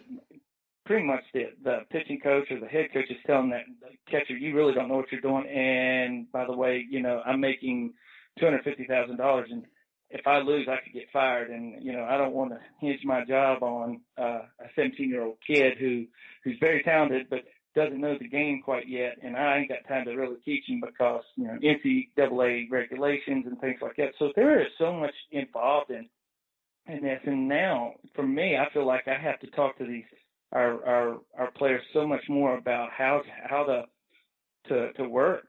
pretty 0.84 1.06
much 1.06 1.22
the 1.32 1.44
the 1.62 1.80
pitching 1.90 2.20
coach 2.20 2.50
or 2.50 2.60
the 2.60 2.66
head 2.66 2.92
coach 2.92 3.10
is 3.10 3.16
telling 3.26 3.50
that 3.50 3.64
catcher, 4.10 4.36
you 4.36 4.54
really 4.54 4.74
don't 4.74 4.88
know 4.88 4.96
what 4.96 5.10
you're 5.10 5.20
doing. 5.20 5.46
And 5.48 6.30
by 6.32 6.44
the 6.44 6.52
way, 6.52 6.84
you 6.88 7.00
know, 7.02 7.22
I'm 7.24 7.40
making 7.40 7.94
two 8.38 8.46
hundred 8.46 8.64
fifty 8.64 8.84
thousand 8.84 9.16
dollars, 9.16 9.48
and 9.50 9.64
if 10.10 10.26
I 10.26 10.38
lose, 10.38 10.68
I 10.68 10.82
could 10.84 10.92
get 10.92 11.10
fired. 11.12 11.50
And 11.50 11.82
you 11.82 11.92
know, 11.92 12.04
I 12.04 12.16
don't 12.16 12.34
want 12.34 12.50
to 12.50 12.58
hinge 12.80 13.00
my 13.04 13.24
job 13.24 13.62
on 13.62 14.00
uh, 14.18 14.42
a 14.60 14.68
17 14.76 15.08
year 15.08 15.22
old 15.22 15.38
kid 15.46 15.78
who 15.78 16.04
who's 16.44 16.58
very 16.60 16.82
talented, 16.82 17.28
but 17.30 17.40
doesn't 17.74 18.00
know 18.00 18.16
the 18.18 18.28
game 18.28 18.62
quite 18.64 18.88
yet, 18.88 19.18
and 19.22 19.36
I 19.36 19.58
ain't 19.58 19.68
got 19.68 19.86
time 19.88 20.04
to 20.06 20.14
really 20.14 20.36
teach 20.44 20.64
him 20.68 20.80
because 20.80 21.22
you 21.36 21.46
know 21.46 21.58
NCAA 21.62 22.70
regulations 22.70 23.44
and 23.46 23.60
things 23.60 23.78
like 23.82 23.96
that. 23.96 24.12
So 24.18 24.32
there 24.36 24.60
is 24.60 24.68
so 24.78 24.92
much 24.92 25.14
involved 25.32 25.90
in 25.90 26.08
in 26.86 27.02
this, 27.02 27.20
and 27.26 27.48
now 27.48 27.94
for 28.14 28.26
me, 28.26 28.56
I 28.56 28.72
feel 28.72 28.86
like 28.86 29.08
I 29.08 29.20
have 29.20 29.40
to 29.40 29.46
talk 29.48 29.76
to 29.78 29.86
these 29.86 30.04
our 30.52 30.84
our 30.86 31.20
our 31.38 31.50
players 31.52 31.82
so 31.92 32.06
much 32.06 32.22
more 32.28 32.56
about 32.56 32.90
how 32.96 33.22
how 33.44 33.64
to 33.64 33.84
to 34.68 34.92
to 34.94 35.08
work 35.08 35.48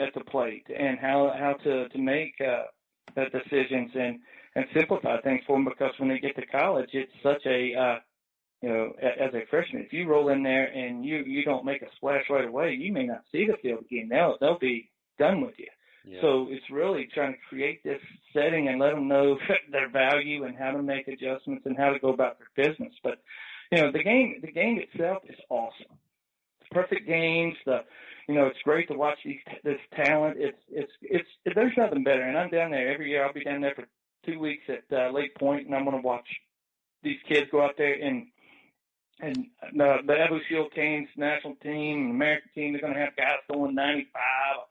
at 0.00 0.14
the 0.14 0.24
plate 0.24 0.66
and 0.76 0.98
how 0.98 1.32
how 1.38 1.54
to 1.64 1.88
to 1.88 1.98
make 1.98 2.34
uh, 2.40 2.64
decisions 3.32 3.90
and 3.94 4.18
and 4.54 4.64
simplify 4.74 5.20
things 5.20 5.42
for 5.46 5.56
them 5.56 5.64
because 5.64 5.92
when 5.98 6.08
they 6.08 6.18
get 6.18 6.34
to 6.36 6.46
college, 6.46 6.88
it's 6.92 7.12
such 7.22 7.44
a 7.46 7.74
uh, 7.74 7.98
you 8.66 8.72
know, 8.72 8.92
as 9.00 9.32
a 9.32 9.46
freshman, 9.48 9.82
if 9.82 9.92
you 9.92 10.08
roll 10.08 10.28
in 10.30 10.42
there 10.42 10.64
and 10.64 11.04
you 11.04 11.18
you 11.18 11.44
don't 11.44 11.64
make 11.64 11.82
a 11.82 11.94
splash 11.94 12.24
right 12.28 12.48
away, 12.48 12.72
you 12.72 12.92
may 12.92 13.06
not 13.06 13.22
see 13.30 13.46
the 13.46 13.56
field 13.62 13.84
again. 13.84 14.08
They'll 14.10 14.36
they'll 14.40 14.58
be 14.58 14.90
done 15.20 15.40
with 15.40 15.54
you. 15.56 15.68
Yeah. 16.04 16.20
So 16.20 16.48
it's 16.50 16.68
really 16.68 17.08
trying 17.14 17.34
to 17.34 17.38
create 17.48 17.84
this 17.84 18.00
setting 18.32 18.66
and 18.66 18.80
let 18.80 18.90
them 18.90 19.06
know 19.06 19.38
their 19.70 19.88
value 19.88 20.44
and 20.44 20.56
how 20.56 20.72
to 20.72 20.82
make 20.82 21.06
adjustments 21.06 21.62
and 21.64 21.76
how 21.76 21.92
to 21.92 22.00
go 22.00 22.08
about 22.08 22.38
their 22.38 22.66
business. 22.66 22.92
But 23.04 23.22
you 23.70 23.80
know, 23.80 23.92
the 23.92 24.02
game 24.02 24.40
the 24.42 24.50
game 24.50 24.80
itself 24.80 25.22
is 25.28 25.38
awesome. 25.48 25.98
It's 26.60 26.70
perfect 26.72 27.06
games. 27.06 27.54
The 27.66 27.84
you 28.28 28.34
know, 28.34 28.46
it's 28.46 28.58
great 28.64 28.88
to 28.88 28.94
watch 28.94 29.18
these 29.24 29.38
this 29.62 29.78
talent. 29.94 30.38
It's 30.40 30.58
it's 30.68 30.92
it's 31.02 31.28
there's 31.54 31.76
nothing 31.76 32.02
better. 32.02 32.22
And 32.22 32.36
I'm 32.36 32.50
down 32.50 32.72
there 32.72 32.92
every 32.92 33.10
year. 33.10 33.24
I'll 33.24 33.32
be 33.32 33.44
down 33.44 33.60
there 33.60 33.76
for 33.76 33.84
two 34.24 34.40
weeks 34.40 34.64
at 34.68 34.82
uh, 34.92 35.12
Lake 35.12 35.36
Point, 35.36 35.66
and 35.66 35.74
I'm 35.76 35.84
going 35.84 35.96
to 35.96 36.02
watch 36.02 36.26
these 37.04 37.18
kids 37.28 37.46
go 37.52 37.62
out 37.62 37.76
there 37.78 37.94
and 37.94 38.26
and 39.20 39.46
the 39.72 39.98
the 40.06 40.12
EvoShield 40.12 40.72
Canes 40.74 41.08
national 41.16 41.54
team 41.56 42.06
and 42.06 42.10
American 42.10 42.50
team. 42.54 42.72
They're 42.72 42.82
going 42.82 42.94
to 42.94 43.00
have 43.00 43.16
guys 43.16 43.38
going 43.50 43.74
95 43.74 44.22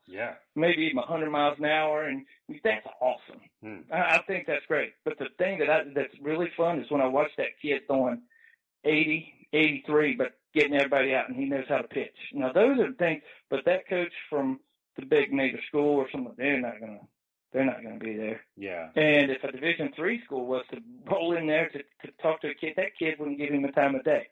yeah. 0.06 0.34
maybe 0.54 0.82
even 0.82 0.96
100 0.96 1.30
miles 1.30 1.58
an 1.58 1.64
hour, 1.64 2.04
and 2.04 2.24
that's 2.62 2.86
awesome. 3.00 3.40
Hmm. 3.62 3.92
I, 3.92 4.16
I 4.16 4.22
think 4.26 4.46
that's 4.46 4.66
great. 4.66 4.92
But 5.04 5.18
the 5.18 5.28
thing 5.38 5.58
that 5.58 5.70
I, 5.70 5.82
that's 5.94 6.14
really 6.22 6.50
fun 6.56 6.80
is 6.80 6.90
when 6.90 7.00
I 7.00 7.06
watch 7.06 7.30
that 7.38 7.60
kid 7.60 7.82
throwing 7.86 8.22
80, 8.84 9.48
83, 9.52 10.14
but 10.16 10.38
getting 10.54 10.74
everybody 10.74 11.14
out, 11.14 11.28
and 11.28 11.36
he 11.36 11.46
knows 11.46 11.64
how 11.68 11.78
to 11.78 11.88
pitch. 11.88 12.16
Now 12.32 12.52
those 12.52 12.78
are 12.78 12.88
the 12.88 12.96
things. 12.96 13.22
But 13.50 13.64
that 13.66 13.88
coach 13.88 14.12
from 14.30 14.60
the 14.96 15.06
big 15.06 15.32
major 15.32 15.60
school 15.68 15.96
or 15.96 16.08
something, 16.10 16.34
they're 16.36 16.60
not 16.60 16.80
gonna. 16.80 17.00
They're 17.52 17.64
not 17.64 17.82
going 17.82 17.98
to 17.98 18.04
be 18.04 18.16
there. 18.16 18.42
Yeah. 18.56 18.88
And 18.96 19.30
if 19.30 19.42
a 19.42 19.50
Division 19.50 19.90
three 19.96 20.22
school 20.24 20.44
was 20.44 20.64
to 20.72 20.80
roll 21.10 21.34
in 21.36 21.46
there 21.46 21.70
to, 21.70 21.78
to 21.78 22.12
talk 22.20 22.42
to 22.42 22.48
a 22.48 22.54
kid, 22.54 22.74
that 22.76 22.98
kid 22.98 23.18
wouldn't 23.18 23.38
give 23.38 23.50
him 23.50 23.62
the 23.62 23.68
time 23.68 23.94
of 23.94 24.04
day 24.04 24.26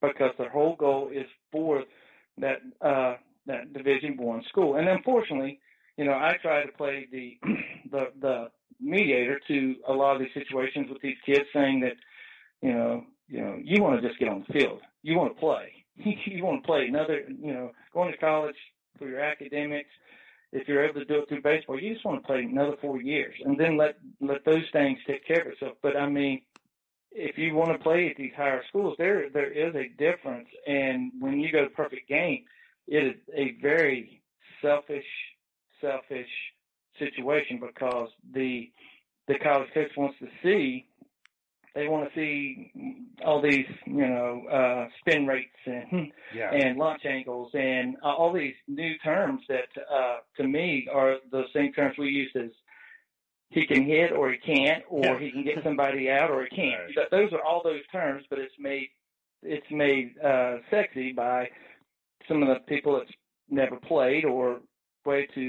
because 0.00 0.32
their 0.38 0.50
whole 0.50 0.76
goal 0.76 1.10
is 1.12 1.26
for 1.52 1.84
that 2.38 2.60
uh, 2.80 3.16
that 3.46 3.72
Division 3.72 4.16
one 4.16 4.42
school. 4.48 4.76
And 4.76 4.88
unfortunately, 4.88 5.60
you 5.96 6.04
know, 6.04 6.12
I 6.12 6.36
try 6.42 6.64
to 6.64 6.72
play 6.72 7.06
the 7.10 7.38
the 7.90 8.12
the 8.20 8.50
mediator 8.80 9.40
to 9.48 9.76
a 9.88 9.92
lot 9.92 10.16
of 10.16 10.20
these 10.20 10.34
situations 10.34 10.88
with 10.90 11.02
these 11.02 11.16
kids, 11.26 11.44
saying 11.52 11.80
that 11.80 11.96
you 12.62 12.72
know, 12.72 13.04
you 13.28 13.40
know, 13.40 13.58
you 13.62 13.82
want 13.82 14.00
to 14.00 14.06
just 14.06 14.18
get 14.18 14.28
on 14.28 14.44
the 14.46 14.52
field, 14.58 14.80
you 15.02 15.16
want 15.16 15.34
to 15.34 15.40
play, 15.40 15.72
you 15.96 16.44
want 16.44 16.62
to 16.62 16.66
play 16.66 16.86
another, 16.86 17.22
you 17.28 17.52
know, 17.52 17.72
going 17.92 18.12
to 18.12 18.18
college 18.18 18.56
for 18.98 19.08
your 19.08 19.20
academics. 19.20 19.90
If 20.52 20.66
you're 20.66 20.84
able 20.84 20.98
to 21.00 21.04
do 21.04 21.20
it 21.20 21.28
through 21.28 21.42
baseball, 21.42 21.78
you 21.78 21.92
just 21.92 22.04
want 22.04 22.20
to 22.20 22.26
play 22.26 22.42
another 22.42 22.74
four 22.80 23.00
years, 23.00 23.34
and 23.44 23.58
then 23.58 23.76
let 23.76 23.98
let 24.20 24.44
those 24.44 24.64
things 24.72 24.98
take 25.06 25.26
care 25.26 25.42
of 25.42 25.46
itself. 25.48 25.76
But 25.80 25.96
I 25.96 26.08
mean, 26.08 26.42
if 27.12 27.36
you 27.38 27.54
want 27.54 27.70
to 27.72 27.78
play 27.78 28.08
at 28.10 28.16
these 28.16 28.32
higher 28.36 28.62
schools, 28.68 28.94
there 28.98 29.28
there 29.30 29.50
is 29.50 29.74
a 29.74 29.88
difference. 29.98 30.48
And 30.66 31.12
when 31.18 31.40
you 31.40 31.50
go 31.52 31.64
to 31.64 31.70
perfect 31.70 32.08
game, 32.08 32.44
it 32.86 33.04
is 33.06 33.16
a 33.34 33.56
very 33.60 34.22
selfish, 34.62 35.04
selfish 35.80 36.28
situation 36.98 37.60
because 37.60 38.08
the 38.34 38.70
the 39.28 39.38
college 39.38 39.68
coach 39.72 39.90
wants 39.96 40.18
to 40.18 40.26
see 40.42 40.86
they 41.74 41.86
want 41.86 42.12
to 42.12 42.14
see 42.18 42.72
all 43.24 43.40
these 43.40 43.66
you 43.86 44.06
know 44.06 44.42
uh 44.50 44.86
spin 45.00 45.26
rates 45.26 45.48
and 45.66 46.12
Yeah. 46.34 46.52
and 46.52 46.78
launch 46.78 47.02
angles 47.06 47.50
and 47.54 47.96
uh, 48.04 48.08
all 48.08 48.32
these 48.32 48.54
new 48.68 48.98
terms 48.98 49.40
that 49.48 49.68
uh 49.90 50.18
to 50.36 50.46
me 50.46 50.86
are 50.92 51.16
the 51.30 51.44
same 51.54 51.72
terms 51.72 51.96
we 51.98 52.08
use 52.08 52.30
as 52.36 52.50
he 53.50 53.66
can 53.66 53.84
hit 53.84 54.12
or 54.12 54.30
he 54.30 54.38
can't 54.38 54.84
or 54.88 55.04
Yeah. 55.04 55.18
he 55.18 55.30
can 55.30 55.44
get 55.44 55.62
somebody 55.64 56.10
out 56.10 56.30
or 56.30 56.44
he 56.44 56.50
can't 56.56 56.96
Right. 56.96 57.10
Those 57.10 57.32
are 57.32 57.42
all 57.42 57.62
those 57.62 57.86
terms 57.92 58.24
but 58.30 58.38
it's 58.38 58.54
made 58.58 58.88
it's 59.42 59.70
made 59.70 60.18
uh 60.22 60.58
sexy 60.70 61.12
by 61.12 61.50
some 62.28 62.42
of 62.42 62.48
the 62.48 62.60
people 62.66 62.98
that's 62.98 63.10
never 63.48 63.76
played 63.76 64.24
or 64.24 64.60
way 65.04 65.26
to 65.34 65.40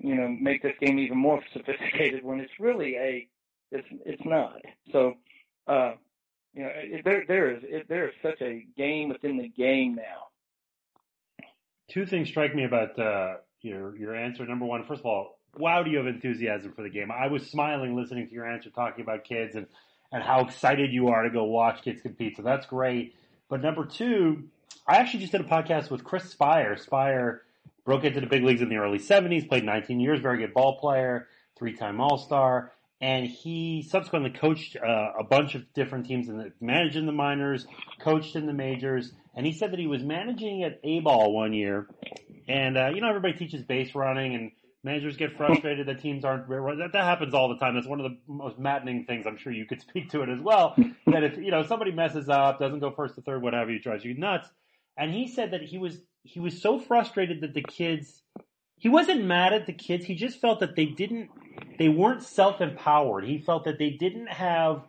you 0.00 0.14
know 0.14 0.28
make 0.28 0.62
this 0.62 0.74
game 0.80 0.98
even 0.98 1.18
more 1.18 1.42
sophisticated 1.52 2.24
when 2.24 2.40
it's 2.40 2.52
really 2.60 2.96
a 2.96 3.28
it's 3.72 3.88
it's 4.06 4.24
not 4.24 4.60
so 4.92 5.14
uh 5.66 5.92
you 6.54 6.62
know 6.62 6.70
it, 6.74 7.04
there 7.04 7.24
there 7.26 7.50
is 7.54 7.62
it, 7.64 7.88
there 7.88 8.08
is 8.08 8.14
such 8.22 8.40
a 8.40 8.64
game 8.76 9.08
within 9.08 9.36
the 9.36 9.48
game 9.48 9.94
now 9.96 10.28
Two 11.88 12.06
things 12.06 12.28
strike 12.28 12.54
me 12.54 12.64
about 12.64 12.96
uh, 13.00 13.38
your 13.62 13.96
your 13.96 14.14
answer. 14.14 14.46
Number 14.46 14.64
one, 14.64 14.84
first 14.84 15.00
of 15.00 15.06
all, 15.06 15.39
wow, 15.56 15.82
do 15.82 15.90
you 15.90 15.98
have 15.98 16.06
enthusiasm 16.06 16.72
for 16.72 16.82
the 16.82 16.90
game? 16.90 17.10
I 17.10 17.28
was 17.28 17.46
smiling 17.46 17.96
listening 17.96 18.28
to 18.28 18.34
your 18.34 18.50
answer, 18.50 18.70
talking 18.70 19.02
about 19.02 19.24
kids 19.24 19.56
and 19.56 19.66
and 20.12 20.22
how 20.22 20.40
excited 20.40 20.92
you 20.92 21.08
are 21.08 21.22
to 21.22 21.30
go 21.30 21.44
watch 21.44 21.82
kids 21.82 22.02
compete. 22.02 22.36
So 22.36 22.42
that's 22.42 22.66
great. 22.66 23.14
But 23.48 23.62
number 23.62 23.84
two, 23.84 24.44
I 24.86 24.96
actually 24.96 25.20
just 25.20 25.32
did 25.32 25.40
a 25.40 25.44
podcast 25.44 25.90
with 25.90 26.02
Chris 26.02 26.34
Speier. 26.34 26.84
Speier 26.84 27.40
broke 27.84 28.04
into 28.04 28.20
the 28.20 28.26
big 28.26 28.42
leagues 28.42 28.60
in 28.60 28.68
the 28.68 28.76
early 28.76 28.98
'70s, 28.98 29.48
played 29.48 29.64
19 29.64 30.00
years, 30.00 30.20
very 30.20 30.38
good 30.38 30.54
ball 30.54 30.78
player, 30.78 31.28
three-time 31.56 32.00
All-Star, 32.00 32.72
and 33.00 33.26
he 33.26 33.86
subsequently 33.88 34.30
coached 34.30 34.76
uh, 34.76 35.12
a 35.18 35.24
bunch 35.24 35.54
of 35.54 35.72
different 35.74 36.06
teams 36.06 36.28
and 36.28 36.52
managed 36.60 36.96
in 36.96 37.06
the 37.06 37.12
minors, 37.12 37.66
coached 38.00 38.36
in 38.36 38.46
the 38.46 38.52
majors, 38.52 39.12
and 39.34 39.46
he 39.46 39.52
said 39.52 39.72
that 39.72 39.78
he 39.78 39.86
was 39.86 40.02
managing 40.02 40.64
at 40.64 40.80
A 40.82 41.00
ball 41.00 41.32
one 41.32 41.52
year, 41.52 41.86
and 42.48 42.76
uh, 42.76 42.88
you 42.88 43.00
know 43.00 43.08
everybody 43.08 43.34
teaches 43.34 43.62
base 43.62 43.94
running 43.94 44.34
and 44.34 44.50
Managers 44.82 45.16
get 45.16 45.36
frustrated 45.36 45.86
that 45.88 46.00
teams 46.00 46.24
aren't 46.24 46.48
that 46.48 46.90
that 46.92 47.04
happens 47.04 47.34
all 47.34 47.50
the 47.50 47.58
time. 47.58 47.74
That's 47.74 47.86
one 47.86 48.00
of 48.00 48.10
the 48.10 48.16
most 48.26 48.58
maddening 48.58 49.04
things. 49.04 49.26
I'm 49.26 49.36
sure 49.36 49.52
you 49.52 49.66
could 49.66 49.80
speak 49.88 50.10
to 50.10 50.22
it 50.22 50.28
as 50.30 50.40
well. 50.40 50.74
that 51.06 51.22
if 51.22 51.36
you 51.36 51.50
know 51.50 51.62
somebody 51.64 51.92
messes 51.92 52.28
up, 52.28 52.58
doesn't 52.58 52.80
go 52.80 52.90
first 52.90 53.14
to 53.16 53.20
third, 53.20 53.42
whatever, 53.42 53.70
you 53.70 53.78
drives 53.78 54.04
you 54.04 54.14
nuts. 54.14 54.48
And 54.96 55.12
he 55.12 55.28
said 55.28 55.52
that 55.52 55.62
he 55.62 55.78
was 55.78 55.98
he 56.22 56.40
was 56.40 56.60
so 56.60 56.78
frustrated 56.78 57.42
that 57.42 57.54
the 57.54 57.62
kids 57.62 58.22
he 58.78 58.88
wasn't 58.88 59.24
mad 59.24 59.52
at 59.52 59.66
the 59.66 59.74
kids. 59.74 60.06
He 60.06 60.14
just 60.14 60.40
felt 60.40 60.60
that 60.60 60.76
they 60.76 60.86
didn't 60.86 61.30
they 61.78 61.88
weren't 61.88 62.22
self 62.22 62.60
empowered. 62.60 63.24
He 63.24 63.38
felt 63.38 63.64
that 63.64 63.78
they 63.78 63.90
didn't 63.90 64.28
have 64.28 64.82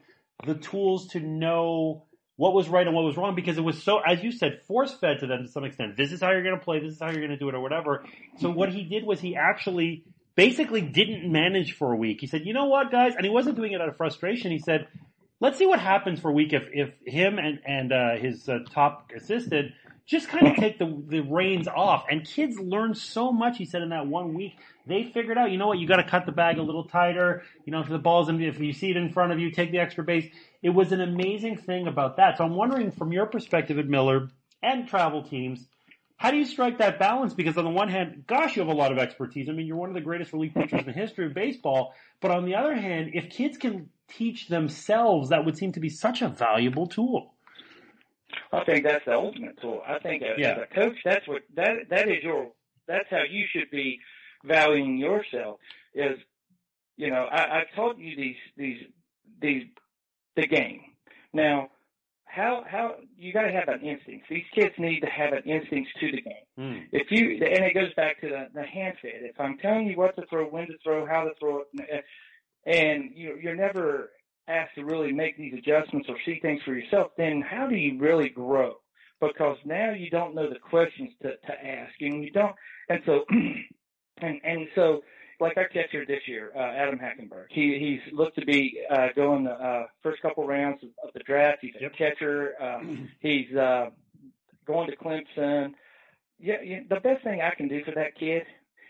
the 0.45 0.55
tools 0.55 1.07
to 1.09 1.19
know 1.19 2.05
what 2.41 2.55
was 2.55 2.67
right 2.67 2.87
and 2.87 2.95
what 2.95 3.05
was 3.05 3.17
wrong 3.17 3.35
because 3.35 3.59
it 3.59 3.61
was 3.61 3.83
so, 3.83 3.99
as 3.99 4.23
you 4.23 4.31
said, 4.31 4.61
force 4.67 4.91
fed 4.95 5.19
to 5.19 5.27
them 5.27 5.43
to 5.43 5.47
some 5.47 5.63
extent. 5.63 5.95
This 5.95 6.11
is 6.11 6.19
how 6.19 6.31
you're 6.31 6.41
going 6.41 6.57
to 6.57 6.65
play. 6.65 6.79
This 6.79 6.93
is 6.93 6.99
how 6.99 7.11
you're 7.11 7.19
going 7.19 7.29
to 7.29 7.37
do 7.37 7.47
it 7.49 7.53
or 7.53 7.59
whatever. 7.59 8.03
So 8.39 8.49
what 8.49 8.73
he 8.73 8.83
did 8.83 9.05
was 9.05 9.19
he 9.19 9.35
actually 9.35 10.05
basically 10.33 10.81
didn't 10.81 11.31
manage 11.31 11.73
for 11.77 11.93
a 11.93 11.95
week. 11.95 12.17
He 12.19 12.25
said, 12.25 12.41
you 12.43 12.55
know 12.55 12.65
what, 12.65 12.91
guys? 12.91 13.13
And 13.15 13.23
he 13.23 13.29
wasn't 13.29 13.57
doing 13.57 13.73
it 13.73 13.79
out 13.79 13.89
of 13.89 13.95
frustration. 13.95 14.49
He 14.49 14.57
said, 14.57 14.87
let's 15.39 15.59
see 15.59 15.67
what 15.67 15.79
happens 15.79 16.19
for 16.19 16.31
a 16.31 16.33
week 16.33 16.51
if, 16.51 16.63
if 16.73 16.89
him 17.05 17.37
and, 17.37 17.59
and, 17.63 17.93
uh, 17.93 18.17
his 18.19 18.49
uh, 18.49 18.57
top 18.73 19.11
assistant 19.15 19.73
just 20.11 20.27
kind 20.27 20.45
of 20.45 20.57
take 20.57 20.77
the, 20.77 21.01
the 21.07 21.21
reins 21.21 21.69
off. 21.69 22.03
And 22.11 22.25
kids 22.25 22.59
learn 22.59 22.93
so 22.93 23.31
much, 23.31 23.57
he 23.57 23.65
said, 23.65 23.81
in 23.81 23.89
that 23.89 24.07
one 24.07 24.33
week. 24.33 24.57
They 24.85 25.05
figured 25.05 25.37
out, 25.37 25.51
you 25.51 25.57
know 25.57 25.67
what, 25.67 25.79
you 25.79 25.87
gotta 25.87 26.03
cut 26.03 26.25
the 26.25 26.33
bag 26.33 26.57
a 26.57 26.61
little 26.61 26.83
tighter. 26.83 27.43
You 27.65 27.71
know, 27.71 27.79
if 27.79 27.87
the 27.87 27.97
ball's 27.97 28.27
in, 28.27 28.41
if 28.41 28.59
you 28.59 28.73
see 28.73 28.91
it 28.91 28.97
in 28.97 29.13
front 29.13 29.31
of 29.31 29.39
you, 29.39 29.51
take 29.51 29.71
the 29.71 29.79
extra 29.79 30.03
base. 30.03 30.29
It 30.61 30.71
was 30.71 30.91
an 30.91 30.99
amazing 30.99 31.59
thing 31.59 31.87
about 31.87 32.17
that. 32.17 32.37
So 32.37 32.43
I'm 32.43 32.55
wondering 32.55 32.91
from 32.91 33.13
your 33.13 33.25
perspective 33.25 33.79
at 33.79 33.87
Miller 33.87 34.27
and 34.61 34.85
travel 34.85 35.23
teams, 35.23 35.65
how 36.17 36.29
do 36.29 36.37
you 36.37 36.45
strike 36.45 36.79
that 36.79 36.99
balance? 36.99 37.33
Because 37.33 37.57
on 37.57 37.63
the 37.63 37.71
one 37.71 37.87
hand, 37.87 38.25
gosh, 38.27 38.57
you 38.57 38.61
have 38.61 38.71
a 38.71 38.77
lot 38.77 38.91
of 38.91 38.97
expertise. 38.97 39.47
I 39.47 39.53
mean, 39.53 39.65
you're 39.65 39.77
one 39.77 39.89
of 39.89 39.95
the 39.95 40.01
greatest 40.01 40.33
relief 40.33 40.53
pitchers 40.53 40.81
in 40.81 40.85
the 40.85 40.91
history 40.91 41.25
of 41.25 41.33
baseball. 41.33 41.93
But 42.19 42.31
on 42.31 42.45
the 42.45 42.55
other 42.55 42.75
hand, 42.75 43.11
if 43.13 43.29
kids 43.29 43.57
can 43.57 43.89
teach 44.09 44.49
themselves, 44.49 45.29
that 45.29 45.45
would 45.45 45.57
seem 45.57 45.71
to 45.71 45.79
be 45.79 45.89
such 45.89 46.21
a 46.21 46.27
valuable 46.27 46.87
tool. 46.87 47.30
I 48.53 48.63
think 48.65 48.83
that's 48.83 49.05
the 49.05 49.13
ultimate 49.13 49.59
tool. 49.61 49.81
I 49.87 49.99
think 49.99 50.23
as, 50.23 50.37
Yeah. 50.37 50.51
as 50.51 50.57
a 50.69 50.73
coach, 50.73 50.97
that's 51.05 51.27
what 51.27 51.43
that 51.55 51.89
that 51.89 52.09
is 52.09 52.23
your 52.23 52.51
that's 52.87 53.09
how 53.09 53.23
you 53.29 53.45
should 53.51 53.69
be 53.71 53.99
valuing 54.43 54.97
yourself. 54.97 55.59
Is 55.93 56.17
you 56.97 57.09
know 57.09 57.27
I, 57.31 57.59
I 57.59 57.63
taught 57.75 57.97
you 57.97 58.15
these 58.15 58.35
these 58.57 58.83
these 59.41 59.63
the 60.35 60.47
game. 60.47 60.81
Now, 61.33 61.69
how 62.25 62.63
how 62.67 62.95
you 63.17 63.33
got 63.33 63.43
to 63.43 63.51
have 63.51 63.67
an 63.67 63.81
instinct. 63.81 64.27
These 64.29 64.45
kids 64.53 64.75
need 64.77 65.01
to 65.01 65.07
have 65.09 65.33
an 65.33 65.43
instinct 65.43 65.89
to 65.99 66.11
the 66.11 66.21
game. 66.21 66.45
Mm. 66.59 66.83
If 66.91 67.11
you 67.11 67.31
and 67.45 67.65
it 67.65 67.73
goes 67.73 67.93
back 67.95 68.19
to 68.21 68.29
the, 68.29 68.47
the 68.53 68.63
hand 68.63 68.95
fit. 69.01 69.15
If 69.21 69.39
I'm 69.39 69.57
telling 69.57 69.87
you 69.87 69.97
what 69.97 70.15
to 70.17 70.25
throw, 70.29 70.45
when 70.45 70.67
to 70.67 70.77
throw, 70.83 71.05
how 71.05 71.23
to 71.23 71.31
throw 71.39 71.63
it, 71.73 72.05
and 72.65 73.11
you 73.15 73.37
you're 73.41 73.55
never 73.55 74.11
asked 74.51 74.75
to 74.75 74.85
really 74.85 75.11
make 75.11 75.37
these 75.37 75.53
adjustments 75.53 76.07
or 76.09 76.15
see 76.25 76.39
things 76.41 76.61
for 76.63 76.73
yourself, 76.73 77.11
then 77.17 77.41
how 77.41 77.67
do 77.67 77.75
you 77.75 77.97
really 77.99 78.29
grow? 78.29 78.75
Because 79.19 79.57
now 79.65 79.91
you 79.91 80.09
don't 80.09 80.33
know 80.35 80.49
the 80.49 80.59
questions 80.59 81.11
to, 81.21 81.29
to 81.37 81.65
ask, 81.65 81.93
and 82.01 82.23
you 82.23 82.31
don't, 82.31 82.55
and 82.89 83.01
so, 83.05 83.23
and 84.17 84.41
and 84.43 84.67
so, 84.75 85.01
like 85.39 85.57
our 85.57 85.67
catcher 85.67 86.05
this 86.07 86.21
year, 86.27 86.51
uh, 86.55 86.59
Adam 86.59 86.97
Hackenberg, 86.99 87.45
he 87.49 87.77
he's 87.79 88.13
looked 88.13 88.37
to 88.39 88.45
be 88.45 88.79
uh, 88.89 89.07
going 89.15 89.43
the 89.43 89.51
uh, 89.51 89.85
first 90.01 90.21
couple 90.23 90.45
rounds 90.47 90.81
of, 90.83 90.89
of 91.07 91.13
the 91.13 91.19
draft. 91.19 91.59
He's 91.61 91.75
a 91.79 91.83
Yep. 91.83 91.95
catcher. 91.97 92.53
Uh, 92.61 92.79
he's 93.19 93.55
uh, 93.55 93.91
going 94.65 94.89
to 94.89 94.95
Clemson. 94.97 95.73
Yeah, 96.39 96.55
yeah, 96.63 96.79
the 96.89 96.99
best 96.99 97.23
thing 97.23 97.41
I 97.41 97.53
can 97.55 97.67
do 97.67 97.83
for 97.85 97.91
that 97.91 98.17
kid 98.17 98.43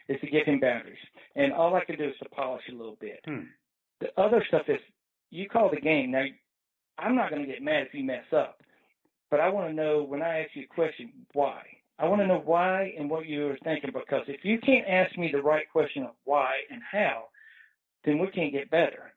is 0.08 0.18
to 0.22 0.28
give 0.28 0.46
him 0.46 0.62
boundaries, 0.62 0.98
and 1.36 1.52
all 1.52 1.76
I 1.76 1.84
can 1.84 1.98
do 1.98 2.06
is 2.06 2.16
to 2.24 2.30
polish 2.30 2.64
a 2.70 2.76
little 2.76 2.98
bit. 3.02 3.20
Hmm. 3.26 3.48
The 4.00 4.08
other 4.18 4.44
stuff 4.48 4.64
is 4.70 4.80
you 5.32 5.50
call 5.50 5.70
the 5.70 5.82
game. 5.82 6.12
Now, 6.12 6.26
I'm 7.00 7.16
not 7.16 7.32
going 7.32 7.42
to 7.42 7.52
get 7.52 7.64
mad 7.64 7.88
if 7.88 7.94
you 7.94 8.04
mess 8.04 8.26
up, 8.36 8.60
but 9.32 9.40
I 9.40 9.50
want 9.50 9.70
to 9.70 9.74
know 9.74 10.04
when 10.04 10.22
I 10.22 10.42
ask 10.42 10.52
you 10.54 10.66
a 10.70 10.74
question, 10.74 11.12
why. 11.34 11.64
I 11.98 12.08
want 12.08 12.22
to 12.22 12.28
know 12.28 12.42
why 12.44 12.94
and 12.98 13.10
what 13.10 13.28
you 13.28 13.46
were 13.46 13.58
thinking 13.64 13.92
because 13.94 14.24
if 14.28 14.44
you 14.44 14.60
can't 14.60 14.88
ask 14.88 15.18
me 15.18 15.30
the 15.32 15.42
right 15.42 15.66
question 15.72 16.04
of 16.04 16.12
why 16.26 16.54
and 16.72 16.82
how, 16.90 17.26
then 18.06 18.18
we 18.20 18.28
can't 18.28 18.52
get 18.52 18.72
better. 18.72 19.14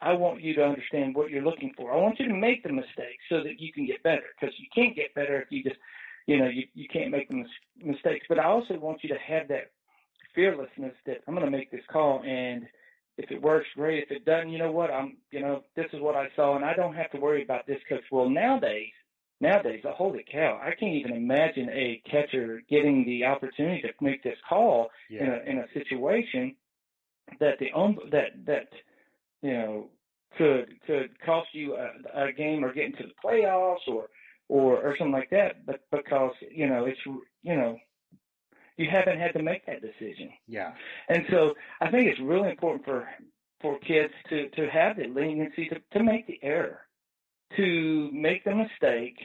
I 0.00 0.12
want 0.12 0.42
you 0.42 0.54
to 0.54 0.64
understand 0.64 1.14
what 1.14 1.30
you're 1.30 1.42
looking 1.42 1.72
for. 1.76 1.92
I 1.92 1.96
want 1.96 2.20
you 2.20 2.28
to 2.28 2.34
make 2.34 2.62
the 2.62 2.72
mistakes 2.72 3.24
so 3.28 3.42
that 3.42 3.58
you 3.58 3.72
can 3.72 3.86
get 3.86 4.02
better 4.02 4.22
because 4.38 4.54
you 4.58 4.66
can't 4.74 4.94
get 4.94 5.14
better 5.14 5.40
if 5.40 5.48
you 5.50 5.62
just, 5.64 5.76
you 6.26 6.38
know, 6.38 6.46
you, 6.46 6.64
you 6.74 6.86
can't 6.92 7.10
make 7.10 7.28
the 7.28 7.36
mis- 7.36 7.48
mistakes. 7.82 8.26
But 8.28 8.38
I 8.38 8.44
also 8.44 8.78
want 8.78 9.02
you 9.02 9.08
to 9.08 9.18
have 9.26 9.48
that 9.48 9.70
fearlessness 10.34 10.94
that 11.06 11.18
I'm 11.26 11.34
going 11.34 11.46
to 11.46 11.56
make 11.56 11.70
this 11.70 11.84
call 11.90 12.22
and 12.22 12.66
if 13.16 13.30
it 13.30 13.40
works, 13.40 13.66
great. 13.74 14.02
If 14.04 14.10
it 14.10 14.24
doesn't, 14.24 14.50
you 14.50 14.58
know 14.58 14.72
what? 14.72 14.90
I'm, 14.90 15.16
you 15.30 15.40
know, 15.40 15.62
this 15.76 15.86
is 15.92 16.00
what 16.00 16.16
I 16.16 16.28
saw, 16.34 16.56
and 16.56 16.64
I 16.64 16.74
don't 16.74 16.94
have 16.94 17.10
to 17.12 17.18
worry 17.18 17.42
about 17.42 17.66
this 17.66 17.78
because, 17.88 18.04
Well, 18.10 18.28
nowadays, 18.28 18.90
nowadays, 19.40 19.84
uh, 19.84 19.92
holy 19.92 20.24
cow, 20.30 20.60
I 20.62 20.70
can't 20.78 20.94
even 20.94 21.12
imagine 21.12 21.68
a 21.70 22.02
catcher 22.10 22.62
getting 22.68 23.04
the 23.04 23.24
opportunity 23.24 23.82
to 23.82 23.88
make 24.00 24.22
this 24.22 24.38
call 24.48 24.88
in 25.22 25.28
a 25.28 25.50
in 25.50 25.58
a 25.58 25.72
situation 25.72 26.56
that 27.40 27.58
the 27.58 27.70
um, 27.74 27.98
that 28.10 28.44
that 28.46 28.68
you 29.42 29.52
know 29.52 29.90
could 30.36 30.74
could 30.86 31.10
cost 31.24 31.48
you 31.52 31.76
a, 31.76 32.26
a 32.26 32.32
game 32.32 32.64
or 32.64 32.72
get 32.72 32.86
into 32.86 33.04
the 33.04 33.14
playoffs 33.24 33.86
or 33.86 34.08
or 34.48 34.76
or 34.76 34.96
something 34.98 35.12
like 35.12 35.30
that. 35.30 35.64
But 35.66 35.82
because 35.90 36.32
you 36.50 36.66
know 36.68 36.86
it's 36.86 37.00
you 37.42 37.56
know 37.56 37.78
you 38.76 38.88
haven't 38.90 39.18
had 39.18 39.32
to 39.34 39.42
make 39.42 39.66
that 39.66 39.82
decision. 39.82 40.30
Yeah. 40.46 40.72
And 41.08 41.24
so 41.30 41.54
I 41.80 41.90
think 41.90 42.08
it's 42.08 42.20
really 42.20 42.50
important 42.50 42.84
for 42.84 43.08
for 43.60 43.78
kids 43.78 44.12
to 44.28 44.48
to 44.50 44.68
have 44.68 44.96
the 44.96 45.06
leniency 45.06 45.68
to, 45.68 45.80
to 45.96 46.04
make 46.04 46.26
the 46.26 46.38
error, 46.42 46.80
to 47.56 48.10
make 48.12 48.44
the 48.44 48.54
mistake, 48.54 49.18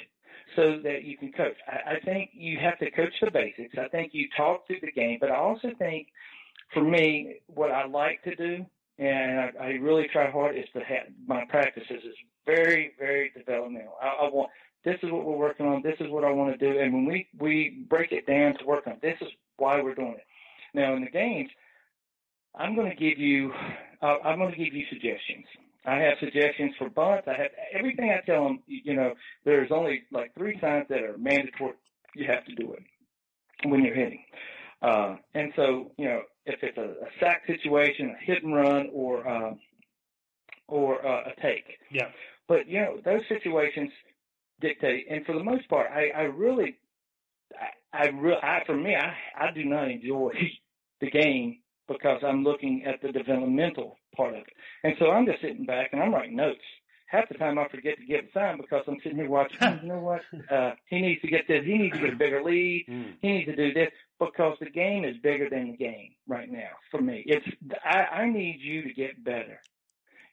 so 0.56 0.80
that 0.84 1.04
you 1.04 1.18
can 1.18 1.32
coach. 1.32 1.58
I, 1.68 1.95
I 1.95 2.00
think 2.02 2.32
you 2.34 2.58
have 2.60 2.78
to 2.80 2.91
coach 2.91 3.14
the 3.22 3.32
basics. 3.32 3.76
I 3.78 3.88
think 3.89 4.14
you 4.14 4.28
talk 4.38 4.68
through 4.68 4.82
the 4.82 4.91
game, 4.91 5.18
but 5.20 5.32
I 5.32 5.36
also 5.38 5.70
think, 5.78 6.08
for 6.74 6.84
me, 6.84 7.41
what 7.47 7.72
I 7.72 7.86
like 7.88 8.24
to 8.24 8.36
do, 8.36 8.66
and 8.97 9.39
I, 9.39 9.52
I 9.60 9.68
really 9.82 10.08
try 10.12 10.30
hard, 10.30 10.56
is 10.56 10.66
to 10.74 10.80
have 10.80 11.08
my 11.28 11.45
practices 11.45 12.04
is 12.04 12.16
very 12.45 12.93
very 12.97 13.32
developmental. 13.36 13.95
I, 14.02 14.26
I 14.26 14.30
want 14.30 14.52
this 14.84 14.97
is 15.03 15.11
what 15.11 15.25
we're 15.25 15.36
working 15.36 15.65
on. 15.65 15.82
This 15.82 15.97
is 15.99 16.09
what 16.09 16.23
I 16.23 16.32
want 16.32 16.57
to 16.57 16.57
do. 16.57 16.80
And 16.80 16.93
when 16.93 17.05
we, 17.05 17.27
we 17.38 17.86
break 17.89 18.11
it 18.11 18.25
down 18.25 18.57
to 18.57 18.65
work 18.65 18.88
on, 18.88 18.97
this 19.01 19.17
is 19.21 19.27
why 19.57 19.82
we're 19.82 19.95
doing 19.95 20.15
it. 20.17 20.25
Now 20.73 20.95
in 20.95 21.03
the 21.03 21.09
games, 21.09 21.49
I'm 22.55 22.75
going 22.75 22.89
to 22.89 22.95
give 22.95 23.19
you, 23.19 23.51
uh, 24.01 24.17
I'm 24.23 24.39
going 24.39 24.51
to 24.51 24.57
give 24.57 24.73
you 24.73 24.86
suggestions. 24.89 25.45
I 25.86 25.95
have 25.95 26.17
suggestions 26.19 26.73
for 26.77 26.89
bunts. 26.89 27.27
I 27.27 27.34
have 27.34 27.51
everything 27.73 28.11
I 28.11 28.25
tell 28.25 28.43
them. 28.43 28.59
You 28.67 28.95
know, 28.95 29.13
there's 29.45 29.71
only 29.71 30.03
like 30.11 30.34
three 30.36 30.59
signs 30.59 30.86
that 30.89 31.01
are 31.01 31.17
mandatory. 31.17 31.73
You 32.15 32.25
have 32.27 32.45
to 32.45 32.55
do 32.55 32.73
it 32.73 32.84
when 33.67 33.84
you're 33.84 33.95
hitting. 33.95 34.23
Uh, 34.82 35.15
and 35.34 35.51
so, 35.55 35.91
you 35.97 36.05
know, 36.05 36.21
if 36.45 36.59
it's 36.63 36.77
a, 36.77 36.82
a 36.82 37.09
sack 37.19 37.43
situation, 37.47 38.15
a 38.19 38.25
hit 38.25 38.43
and 38.43 38.55
run, 38.55 38.89
or 38.93 39.27
uh, 39.27 39.53
or 40.67 41.05
uh, 41.05 41.30
a 41.30 41.41
take. 41.41 41.65
Yeah. 41.91 42.09
But 42.47 42.67
you 42.67 42.82
know, 42.82 42.99
those 43.03 43.21
situations 43.27 43.91
dictate, 44.62 45.07
and 45.10 45.26
for 45.26 45.34
the 45.34 45.43
most 45.43 45.68
part, 45.70 45.88
I, 45.91 46.10
I 46.16 46.22
really, 46.24 46.78
I, 47.93 48.05
I, 48.05 48.07
re- 48.10 48.39
I, 48.41 48.62
for 48.66 48.76
me, 48.76 48.95
I, 48.95 49.14
I 49.38 49.51
do 49.51 49.66
not 49.66 49.89
enjoy 49.89 50.32
the 51.01 51.10
game 51.12 51.60
because 51.88 52.22
I'm 52.24 52.43
looking 52.43 52.84
at 52.86 53.01
the 53.01 53.12
developmental 53.12 53.97
part 54.16 54.34
of 54.36 54.41
it, 54.41 54.53
and 54.84 54.93
so 54.99 55.12
I'm 55.12 55.26
just 55.26 55.41
sitting 55.41 55.66
back 55.66 55.89
and 55.91 56.01
I'm 56.01 56.14
writing 56.14 56.36
notes. 56.36 56.60
Half 57.07 57.28
the 57.30 57.36
time 57.39 57.57
I 57.57 57.68
forget 57.70 57.97
to 57.97 58.05
give 58.05 58.26
a 58.26 58.32
sign 58.34 58.57
because 58.57 58.84
I'm 58.88 58.97
sitting 59.01 59.18
here 59.18 59.28
watching. 59.30 59.57
"Oh, 59.62 59.80
you 59.82 59.88
know 59.88 59.99
what? 59.99 60.22
Uh, 60.51 60.74
he 60.89 61.01
needs 61.01 61.22
to 61.22 61.28
get 61.28 61.47
this. 61.47 61.66
He 61.66 61.78
needs 61.78 61.95
to 61.95 62.01
get 62.01 62.14
a 62.14 62.18
bigger 62.18 62.43
lead. 62.43 62.86
Mm. 62.88 63.14
He 63.22 63.28
needs 63.32 63.47
to 63.47 63.55
do 63.55 63.74
this 63.74 63.89
because 64.20 64.57
the 64.60 64.70
game 64.70 65.05
is 65.05 65.16
bigger 65.24 65.49
than 65.49 65.72
the 65.72 65.78
game 65.78 66.12
right 66.28 66.51
now 66.51 66.70
for 66.91 67.01
me. 67.01 67.24
It's 67.26 67.45
I, 67.84 68.22
I 68.22 68.30
need 68.30 68.60
you 68.62 68.84
to 68.84 68.93
get 68.93 69.24
better, 69.24 69.60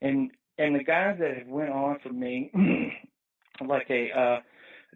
and 0.03 0.31
and 0.59 0.75
the 0.75 0.85
guys 0.85 1.17
that 1.21 1.37
have 1.39 1.47
went 1.49 1.71
on 1.71 1.99
for 2.03 2.11
me, 2.11 2.51
like 3.65 3.87
a 3.91 4.11
uh, 4.11 4.41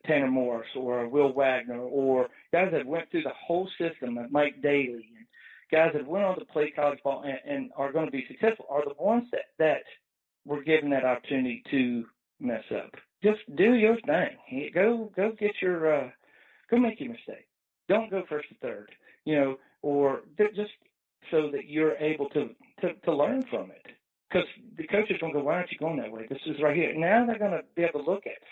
Tanner 0.07 0.31
Morris 0.31 0.69
or 0.77 1.03
a 1.03 1.09
Will 1.09 1.33
Wagner 1.33 1.81
or 1.81 2.29
guys 2.53 2.71
that 2.73 2.87
went 2.87 3.11
through 3.11 3.23
the 3.23 3.33
whole 3.47 3.69
system, 3.79 4.17
like 4.17 4.31
Mike 4.31 4.63
Daly, 4.63 5.09
and 5.17 5.27
guys 5.71 5.91
that 5.95 6.07
went 6.07 6.25
on 6.25 6.39
to 6.39 6.45
play 6.47 6.71
college 6.71 7.01
ball 7.03 7.25
and, 7.25 7.39
and 7.47 7.71
are 7.77 7.93
going 7.93 8.07
to 8.07 8.13
be 8.13 8.25
successful, 8.29 8.67
are 8.71 8.85
the 8.85 9.03
ones 9.03 9.25
that 9.33 9.47
that 9.59 9.83
were 10.47 10.63
given 10.63 10.91
that 10.91 11.05
opportunity 11.05 11.63
to 11.71 12.05
mess 12.41 12.65
up. 12.75 12.91
Just 13.23 13.41
do 13.57 13.75
your 13.75 13.97
thing. 14.07 14.71
Go 14.75 15.13
go 15.15 15.33
get 15.39 15.53
your 15.61 15.95
uh, 16.05 16.11
go 16.71 16.79
make 16.79 17.01
your 17.01 17.11
mistake. 17.11 17.47
Don't 17.89 18.11
go 18.11 18.25
first 18.29 18.49
to 18.49 18.55
third. 18.57 18.91
You 19.25 19.37
know, 19.37 19.57
or 19.83 20.21
just 20.39 20.71
so 21.31 21.51
that 21.53 21.67
you're 21.67 21.97
able 21.97 22.29
to 22.31 22.51
to, 22.81 22.95
to 23.05 23.15
learn 23.15 23.45
from 23.51 23.71
it. 23.71 23.87
Because 24.29 24.49
the 24.81 24.87
coaches 24.87 25.19
don't 25.21 25.33
go, 25.33 25.41
why 25.41 25.57
aren't 25.57 25.71
you 25.71 25.79
going 25.79 25.99
that 25.99 26.11
way? 26.11 26.27
This 26.29 26.39
is 26.47 26.57
right 26.63 26.75
here. 26.75 26.95
Now 26.97 27.27
they're 27.27 27.39
going 27.39 27.51
to 27.51 27.63
be 27.77 27.83
able 27.83 28.03
to 28.03 28.11
look 28.11 28.27
at. 28.27 28.33
It. 28.33 28.43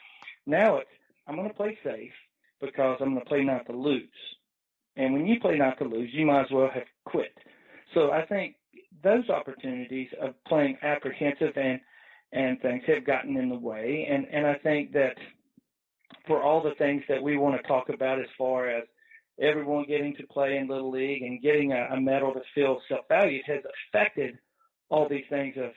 Now 0.46 0.76
it's 0.76 0.90
I'm 1.26 1.36
going 1.36 1.48
to 1.48 1.54
play 1.54 1.78
safe 1.82 2.12
because 2.60 2.98
I'm 3.00 3.14
going 3.14 3.20
to 3.20 3.28
play 3.28 3.44
not 3.44 3.64
to 3.66 3.72
lose. 3.72 4.02
And 4.96 5.14
when 5.14 5.26
you 5.26 5.40
play 5.40 5.56
not 5.56 5.78
to 5.78 5.84
lose, 5.84 6.10
you 6.12 6.26
might 6.26 6.42
as 6.42 6.50
well 6.50 6.70
have 6.72 6.84
quit. 7.06 7.32
So 7.94 8.10
I 8.10 8.26
think 8.26 8.56
those 9.02 9.28
opportunities 9.30 10.08
of 10.20 10.34
playing 10.46 10.76
apprehensive 10.82 11.56
and 11.56 11.80
and 12.32 12.60
things 12.60 12.82
have 12.86 13.06
gotten 13.06 13.38
in 13.38 13.48
the 13.48 13.58
way. 13.58 14.06
And 14.10 14.26
and 14.30 14.46
I 14.46 14.54
think 14.56 14.92
that 14.92 15.16
for 16.26 16.42
all 16.42 16.62
the 16.62 16.74
things 16.76 17.02
that 17.08 17.22
we 17.22 17.38
want 17.38 17.60
to 17.60 17.66
talk 17.66 17.88
about 17.88 18.20
as 18.20 18.28
far 18.36 18.68
as 18.68 18.84
everyone 19.40 19.86
getting 19.88 20.14
to 20.16 20.26
play 20.26 20.58
in 20.58 20.68
little 20.68 20.90
league 20.90 21.22
and 21.22 21.40
getting 21.40 21.72
a, 21.72 21.88
a 21.92 22.00
medal 22.00 22.34
that 22.34 22.42
feels 22.54 22.82
self-valued 22.86 23.44
has 23.46 23.62
affected 23.94 24.36
all 24.90 25.08
these 25.08 25.24
things 25.30 25.54
of 25.56 25.70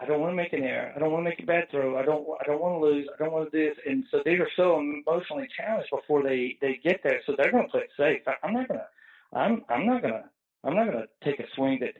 I 0.00 0.06
don't 0.06 0.20
want 0.20 0.32
to 0.32 0.36
make 0.36 0.52
an 0.52 0.62
error. 0.62 0.92
I 0.96 0.98
don't 0.98 1.12
want 1.12 1.24
to 1.24 1.30
make 1.30 1.40
a 1.40 1.46
bad 1.46 1.70
throw. 1.70 1.98
I 1.98 2.02
don't. 2.04 2.26
I 2.40 2.44
don't 2.46 2.60
want 2.60 2.80
to 2.80 2.86
lose. 2.86 3.06
I 3.14 3.22
don't 3.22 3.32
want 3.32 3.50
to 3.50 3.58
do 3.58 3.68
this. 3.68 3.78
And 3.86 4.04
so 4.10 4.22
they 4.24 4.32
are 4.32 4.48
so 4.56 4.80
emotionally 4.80 5.48
challenged 5.56 5.90
before 5.90 6.22
they 6.22 6.56
they 6.60 6.80
get 6.82 7.00
there. 7.02 7.20
So 7.26 7.34
they're 7.36 7.52
going 7.52 7.64
to 7.64 7.70
play 7.70 7.82
it 7.82 7.90
safe. 7.96 8.22
I, 8.26 8.46
I'm 8.46 8.54
not 8.54 8.68
going 8.68 8.80
to. 8.80 9.38
I'm 9.38 9.62
I'm 9.68 9.86
not 9.86 10.02
going 10.02 10.14
to. 10.14 10.24
I'm 10.64 10.74
not 10.74 10.90
going 10.90 11.04
to 11.04 11.08
take 11.24 11.40
a 11.40 11.44
swing 11.54 11.78
that, 11.80 11.94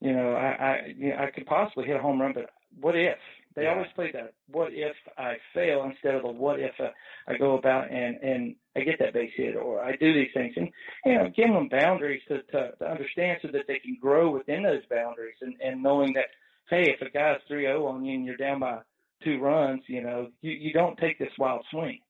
you 0.00 0.12
know, 0.12 0.32
I 0.34 0.48
I 0.48 0.94
you 0.96 1.10
know, 1.10 1.16
I 1.16 1.30
could 1.30 1.46
possibly 1.46 1.86
hit 1.86 1.96
a 1.96 2.00
home 2.02 2.20
run, 2.20 2.32
but 2.34 2.50
what 2.80 2.96
if? 2.96 3.18
They 3.54 3.62
yeah. 3.62 3.72
always 3.72 3.86
play 3.94 4.10
that 4.12 4.34
what 4.48 4.68
if 4.72 4.94
I 5.16 5.36
fail 5.54 5.84
instead 5.84 6.14
of 6.14 6.22
the 6.22 6.28
what 6.28 6.60
if 6.60 6.74
uh, 6.78 6.90
I 7.26 7.38
go 7.38 7.56
about 7.56 7.90
and 7.90 8.16
and 8.16 8.54
I 8.76 8.80
get 8.80 8.98
that 8.98 9.14
base 9.14 9.32
hit 9.34 9.56
or 9.56 9.82
I 9.82 9.96
do 9.96 10.12
these 10.12 10.28
things 10.34 10.52
and 10.56 10.68
you 11.06 11.14
know 11.14 11.30
giving 11.34 11.54
them 11.54 11.68
boundaries 11.70 12.20
to, 12.28 12.42
to 12.42 12.72
to 12.72 12.84
understand 12.84 13.38
so 13.40 13.48
that 13.52 13.66
they 13.66 13.78
can 13.78 13.96
grow 14.00 14.30
within 14.30 14.62
those 14.62 14.82
boundaries 14.90 15.36
and 15.40 15.54
and 15.64 15.82
knowing 15.82 16.12
that 16.12 16.26
hey 16.70 16.90
if 16.90 17.00
a 17.00 17.10
guy's 17.10 17.38
3-0 17.50 17.86
on 17.86 18.04
you 18.04 18.14
and 18.14 18.24
you're 18.24 18.36
down 18.36 18.60
by 18.60 18.78
two 19.24 19.38
runs 19.38 19.82
you 19.86 20.02
know 20.02 20.28
you 20.42 20.52
you 20.52 20.72
don't 20.72 20.98
take 20.98 21.18
this 21.18 21.32
wild 21.38 21.64
swing 21.70 22.00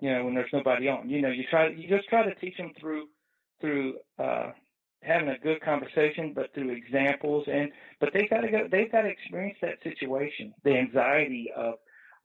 you 0.00 0.10
know 0.10 0.24
when 0.24 0.34
there's 0.34 0.52
nobody 0.52 0.88
on. 0.88 1.08
You 1.08 1.22
know 1.22 1.30
you 1.30 1.44
try 1.50 1.68
you 1.68 1.88
just 1.88 2.08
try 2.08 2.22
to 2.22 2.34
teach 2.36 2.56
them 2.56 2.72
through 2.78 3.06
through 3.60 3.94
uh 4.18 4.52
having 5.02 5.28
a 5.28 5.38
good 5.38 5.60
conversation, 5.62 6.32
but 6.34 6.52
through 6.54 6.70
examples. 6.70 7.46
And 7.50 7.70
but 8.00 8.10
they've 8.12 8.28
got 8.28 8.40
to 8.42 8.50
go 8.50 8.68
they've 8.70 8.92
got 8.92 9.02
to 9.02 9.08
experience 9.08 9.58
that 9.62 9.82
situation, 9.82 10.52
the 10.64 10.76
anxiety 10.76 11.50
of 11.56 11.74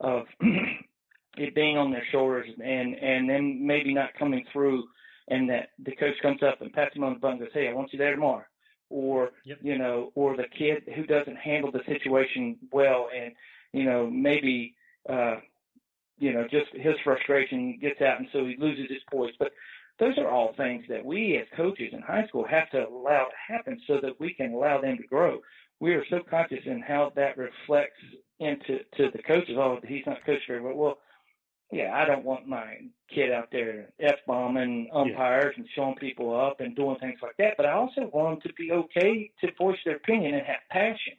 of 0.00 0.24
it 1.36 1.54
being 1.54 1.78
on 1.78 1.90
their 1.90 2.04
shoulders 2.10 2.48
and 2.62 2.94
and 2.94 3.28
then 3.28 3.66
maybe 3.66 3.94
not 3.94 4.14
coming 4.18 4.44
through. 4.52 4.84
And 5.28 5.48
that 5.50 5.68
the 5.78 5.92
coach 5.92 6.16
comes 6.20 6.42
up 6.42 6.60
and 6.60 6.72
pats 6.72 6.96
him 6.96 7.04
on 7.04 7.14
the 7.14 7.18
butt 7.20 7.30
and 7.30 7.40
goes, 7.40 7.48
Hey, 7.54 7.68
I 7.68 7.72
want 7.72 7.92
you 7.92 7.98
there 7.98 8.10
tomorrow 8.10 8.44
or 8.92 9.30
yep. 9.44 9.58
you 9.62 9.78
know, 9.78 10.12
or 10.14 10.36
the 10.36 10.46
kid 10.56 10.84
who 10.94 11.04
doesn't 11.04 11.36
handle 11.36 11.72
the 11.72 11.82
situation 11.86 12.56
well 12.70 13.08
and, 13.14 13.32
you 13.72 13.84
know, 13.84 14.08
maybe 14.08 14.74
uh 15.08 15.36
you 16.18 16.32
know, 16.32 16.46
just 16.48 16.70
his 16.74 16.94
frustration 17.02 17.78
gets 17.80 18.00
out 18.00 18.20
and 18.20 18.28
so 18.32 18.46
he 18.46 18.56
loses 18.56 18.88
his 18.88 19.02
poise. 19.10 19.32
But 19.38 19.52
those 19.98 20.18
are 20.18 20.28
all 20.28 20.54
things 20.56 20.84
that 20.88 21.04
we 21.04 21.36
as 21.38 21.46
coaches 21.56 21.90
in 21.92 22.00
high 22.00 22.26
school 22.28 22.46
have 22.46 22.70
to 22.70 22.88
allow 22.88 23.24
to 23.24 23.52
happen 23.54 23.80
so 23.86 23.98
that 24.02 24.20
we 24.20 24.32
can 24.34 24.52
allow 24.52 24.80
them 24.80 24.96
to 24.98 25.06
grow. 25.06 25.40
We 25.80 25.94
are 25.94 26.04
so 26.10 26.20
conscious 26.28 26.64
in 26.64 26.80
how 26.80 27.12
that 27.16 27.36
reflects 27.36 28.00
into 28.38 28.78
to 28.96 29.10
the 29.10 29.22
coaches. 29.22 29.56
Oh, 29.58 29.80
he's 29.86 30.06
not 30.06 30.24
coached 30.24 30.46
very 30.46 30.60
well. 30.60 30.74
Well, 30.74 30.98
yeah, 31.72 31.90
I 31.94 32.04
don't 32.04 32.24
want 32.24 32.46
my 32.46 32.76
kid 33.12 33.32
out 33.32 33.48
there 33.50 33.88
f 33.98 34.16
bombing 34.26 34.90
umpires 34.94 35.54
yeah. 35.56 35.62
and 35.62 35.68
showing 35.74 35.94
people 35.96 36.38
up 36.38 36.60
and 36.60 36.76
doing 36.76 36.96
things 37.00 37.18
like 37.22 37.36
that. 37.38 37.54
But 37.56 37.64
I 37.64 37.72
also 37.72 38.10
want 38.12 38.42
them 38.42 38.50
to 38.50 38.54
be 38.54 38.70
okay 38.72 39.30
to 39.40 39.48
voice 39.58 39.78
their 39.86 39.96
opinion 39.96 40.34
and 40.34 40.46
have 40.46 40.56
passion 40.70 41.14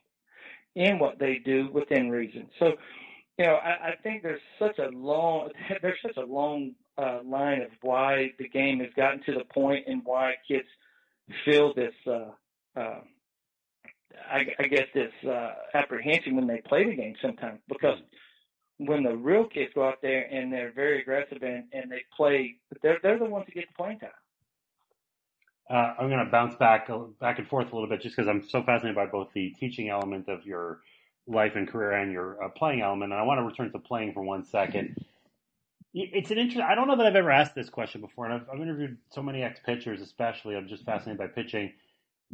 in 0.76 0.99
what 0.99 1.18
they 1.18 1.41
do 1.43 1.70
within 1.74 2.10
reason. 2.12 2.47
So, 2.60 2.74
you 3.39 3.45
know, 3.45 3.56
I, 3.56 3.89
I 3.89 3.95
think 4.04 4.22
there's 4.22 4.41
such 4.60 4.78
a 4.78 4.89
long 4.95 5.49
there's 5.82 5.99
such 6.06 6.18
a 6.18 6.26
long 6.26 6.74
uh, 6.99 7.20
line 7.26 7.64
of 7.64 7.72
why 7.82 8.28
the 8.38 8.47
game 8.47 8.80
has 8.80 8.89
gotten 8.95 9.24
to 9.24 9.34
the 9.34 9.45
point 9.54 9.86
and 9.88 10.01
why 10.06 10.34
kids 10.47 10.68
feel 11.45 11.74
this, 11.74 11.93
uh, 12.06 12.30
uh, 12.80 12.99
I, 14.32 14.41
I 14.60 14.68
guess, 14.68 14.86
this 14.93 15.12
uh, 15.28 15.54
apprehension 15.74 16.36
when 16.36 16.45
they 16.45 16.62
play 16.68 16.86
the 16.86 16.95
game 16.95 17.16
sometimes. 17.24 17.60
Because 17.68 17.97
when 18.78 19.04
the 19.04 19.16
real 19.16 19.46
kids 19.46 19.72
go 19.76 19.88
out 19.88 20.02
there 20.02 20.24
and 20.32 20.52
they're 20.52 20.72
very 20.72 21.02
aggressive 21.02 21.42
and, 21.42 21.66
and 21.74 21.92
they 21.92 22.04
play, 22.16 22.56
they're 22.82 23.00
they're 23.02 23.20
the 23.20 23.26
ones 23.26 23.46
who 23.48 23.54
get 23.54 23.68
the 23.68 23.76
playing 23.76 24.00
time. 24.00 24.10
Uh, 25.70 25.94
I'm 25.98 26.10
going 26.10 26.24
to 26.24 26.32
bounce 26.32 26.56
back 26.56 26.90
back 27.20 27.40
and 27.40 27.48
forth 27.48 27.72
a 27.72 27.76
little 27.76 27.90
bit 27.90 28.02
just 28.02 28.16
because 28.16 28.28
I'm 28.28 28.48
so 28.48 28.64
fascinated 28.64 28.96
by 28.96 29.06
both 29.06 29.30
the 29.34 29.52
teaching 29.60 29.90
element 29.90 30.28
of 30.28 30.46
your 30.46 30.82
life 31.28 31.54
and 31.56 31.68
career 31.68 31.94
and 31.94 32.12
your 32.12 32.44
uh, 32.44 32.50
playing 32.50 32.82
element. 32.82 33.12
And 33.12 33.20
I 33.20 33.24
want 33.24 33.40
to 33.40 33.44
return 33.44 33.72
to 33.72 33.80
playing 33.80 34.14
for 34.14 34.24
one 34.24 34.44
second. 34.44 34.98
It's 35.94 36.32
an 36.32 36.40
interesting. 36.40 36.64
I 36.64 36.74
don't 36.74 36.88
know 36.88 36.98
that 36.98 37.06
I've 37.06 37.16
ever 37.16 37.32
asked 37.32 37.54
this 37.54 37.70
question 37.70 38.02
before, 38.02 38.26
and 38.26 38.34
I've, 38.34 38.50
I've 38.52 38.60
interviewed 38.60 38.98
so 39.12 39.22
many 39.22 39.44
ex 39.44 39.60
pitchers, 39.64 40.02
especially. 40.02 40.56
I'm 40.56 40.68
just 40.68 40.84
fascinated 40.86 41.20
by 41.20 41.28
pitching, 41.28 41.72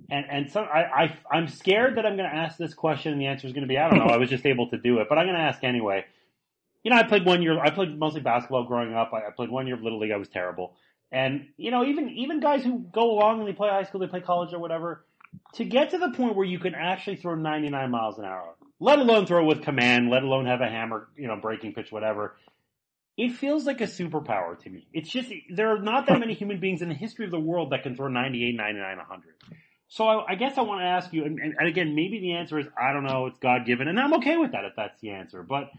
and 0.10 0.26
and 0.30 0.50
so 0.50 0.62
I, 0.62 1.18
I 1.32 1.38
am 1.38 1.50
scared 1.50 1.98
that 1.98 2.06
I'm 2.06 2.16
going 2.16 2.30
to 2.30 2.36
ask 2.36 2.58
this 2.58 2.74
question, 2.74 3.12
and 3.12 3.22
the 3.22 3.26
answer 3.26 3.48
is 3.48 3.54
going 3.54 3.64
to 3.64 3.68
be 3.68 3.78
I 3.78 3.90
don't 3.90 4.00
know. 4.00 4.14
I 4.14 4.18
was 4.18 4.30
just 4.30 4.46
able 4.46 4.70
to 4.70 4.78
do 4.78 5.00
it, 5.00 5.08
but 5.10 5.18
I'm 5.18 5.26
going 5.26 5.36
to 5.36 5.42
ask 5.42 5.62
anyway. 5.66 6.06
You 6.84 6.92
know, 6.92 6.98
I 6.98 7.04
played 7.04 7.26
one 7.26 7.42
year. 7.42 7.60
I 7.60 7.70
played 7.72 7.98
mostly 7.98 8.22
basketball 8.22 8.66
growing 8.66 8.94
up. 8.94 9.12
I, 9.14 9.28
I 9.28 9.32
played 9.36 9.50
one 9.50 9.68
year 9.68 9.76
of 9.76 9.82
little 9.82 10.00
league. 10.00 10.12
I 10.12 10.18
was 10.18 10.30
terrible, 10.30 10.76
and 11.12 11.48
you 11.58 11.72
know, 11.72 11.84
even 11.84 12.10
even 12.10 12.40
guys 12.40 12.64
who 12.64 12.80
go 12.80 13.12
along 13.12 13.40
and 13.40 13.48
they 13.48 13.54
play 13.54 13.70
high 13.70 13.84
school, 13.84 14.02
they 14.02 14.08
play 14.08 14.22
college 14.22 14.54
or 14.54 14.60
whatever, 14.60 15.06
to 15.56 15.66
get 15.66 15.92
to 15.92 15.98
the 15.98 16.12
point 16.12 16.36
where 16.36 16.46
you 16.46 16.60
can 16.60 16.76
actually 16.76 17.18
throw 17.18 17.36
99 17.36 17.92
miles 17.92 18.18
an 18.18 18.26
hour, 18.26 18.56
let 18.80 19.00
alone 19.00 19.26
throw 19.26 19.46
with 19.46 19.62
command, 19.62 20.10
let 20.10 20.24
alone 20.24 20.46
have 20.46 20.62
a 20.62 20.70
hammer, 20.70 21.10
you 21.18 21.28
know, 21.28 21.36
breaking 21.36 21.74
pitch, 21.74 21.92
whatever 21.92 22.36
it 23.20 23.34
feels 23.34 23.66
like 23.66 23.82
a 23.82 23.84
superpower 23.84 24.58
to 24.58 24.70
me. 24.70 24.88
It's 24.94 25.10
just, 25.10 25.30
there 25.50 25.76
are 25.76 25.82
not 25.82 26.08
that 26.08 26.22
many 26.22 26.34
human 26.34 26.62
beings 26.62 26.82
in 26.82 26.88
the 26.88 26.96
history 26.96 27.26
of 27.26 27.32
the 27.32 27.40
world 27.40 27.72
that 27.72 27.84
can 27.84 27.94
throw 27.98 28.08
98, 28.08 28.56
99, 28.56 28.98
100. 28.98 29.34
So 29.90 30.08
I, 30.08 30.32
I 30.32 30.36
guess 30.36 30.58
I 30.58 30.62
want 30.62 30.80
to 30.80 30.86
ask 30.86 31.12
you, 31.12 31.26
and, 31.26 31.38
and, 31.38 31.54
and 31.60 31.68
again, 31.68 31.96
maybe 31.96 32.22
the 32.22 32.36
answer 32.36 32.58
is, 32.58 32.68
I 32.82 32.94
don't 32.94 33.04
know, 33.04 33.26
it's 33.26 33.38
God 33.40 33.66
given, 33.66 33.90
and 33.90 34.00
I'm 34.00 34.14
okay 34.16 34.38
with 34.38 34.54
that 34.54 34.64
if 34.64 34.72
that's 34.78 34.98
the 35.02 35.10
answer, 35.10 35.44
but 35.44 35.70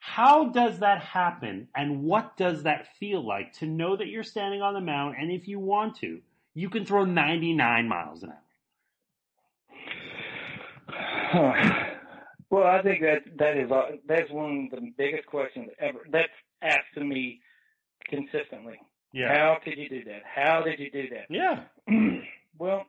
how 0.00 0.48
does 0.48 0.80
that 0.80 1.02
happen 1.02 1.68
and 1.76 2.02
what 2.02 2.36
does 2.36 2.64
that 2.64 2.88
feel 2.98 3.24
like 3.24 3.52
to 3.52 3.66
know 3.66 3.96
that 3.96 4.08
you're 4.08 4.24
standing 4.24 4.62
on 4.62 4.74
the 4.74 4.80
mound 4.80 5.14
and 5.18 5.30
if 5.30 5.46
you 5.46 5.60
want 5.60 5.96
to, 5.96 6.20
you 6.54 6.70
can 6.70 6.84
throw 6.86 7.04
99 7.04 7.86
miles 7.86 8.22
an 8.24 8.32
hour? 11.34 11.86
Well, 12.50 12.66
I 12.66 12.82
think 12.82 13.02
that 13.02 13.22
that 13.38 13.56
is 13.56 13.70
uh, 13.70 13.92
that's 14.08 14.28
one 14.28 14.70
of 14.72 14.80
the 14.80 14.92
biggest 14.98 15.24
questions 15.26 15.70
ever. 15.78 16.00
That's 16.10 16.32
asked 16.62 16.94
to 16.94 17.04
me 17.04 17.40
consistently. 18.08 18.74
Yeah. 19.12 19.28
How 19.28 19.58
could 19.62 19.78
you 19.78 19.88
do 19.88 20.02
that? 20.06 20.22
How 20.24 20.60
did 20.60 20.80
you 20.80 20.90
do 20.90 21.08
that? 21.10 21.26
Yeah. 21.30 21.62
well, 22.58 22.86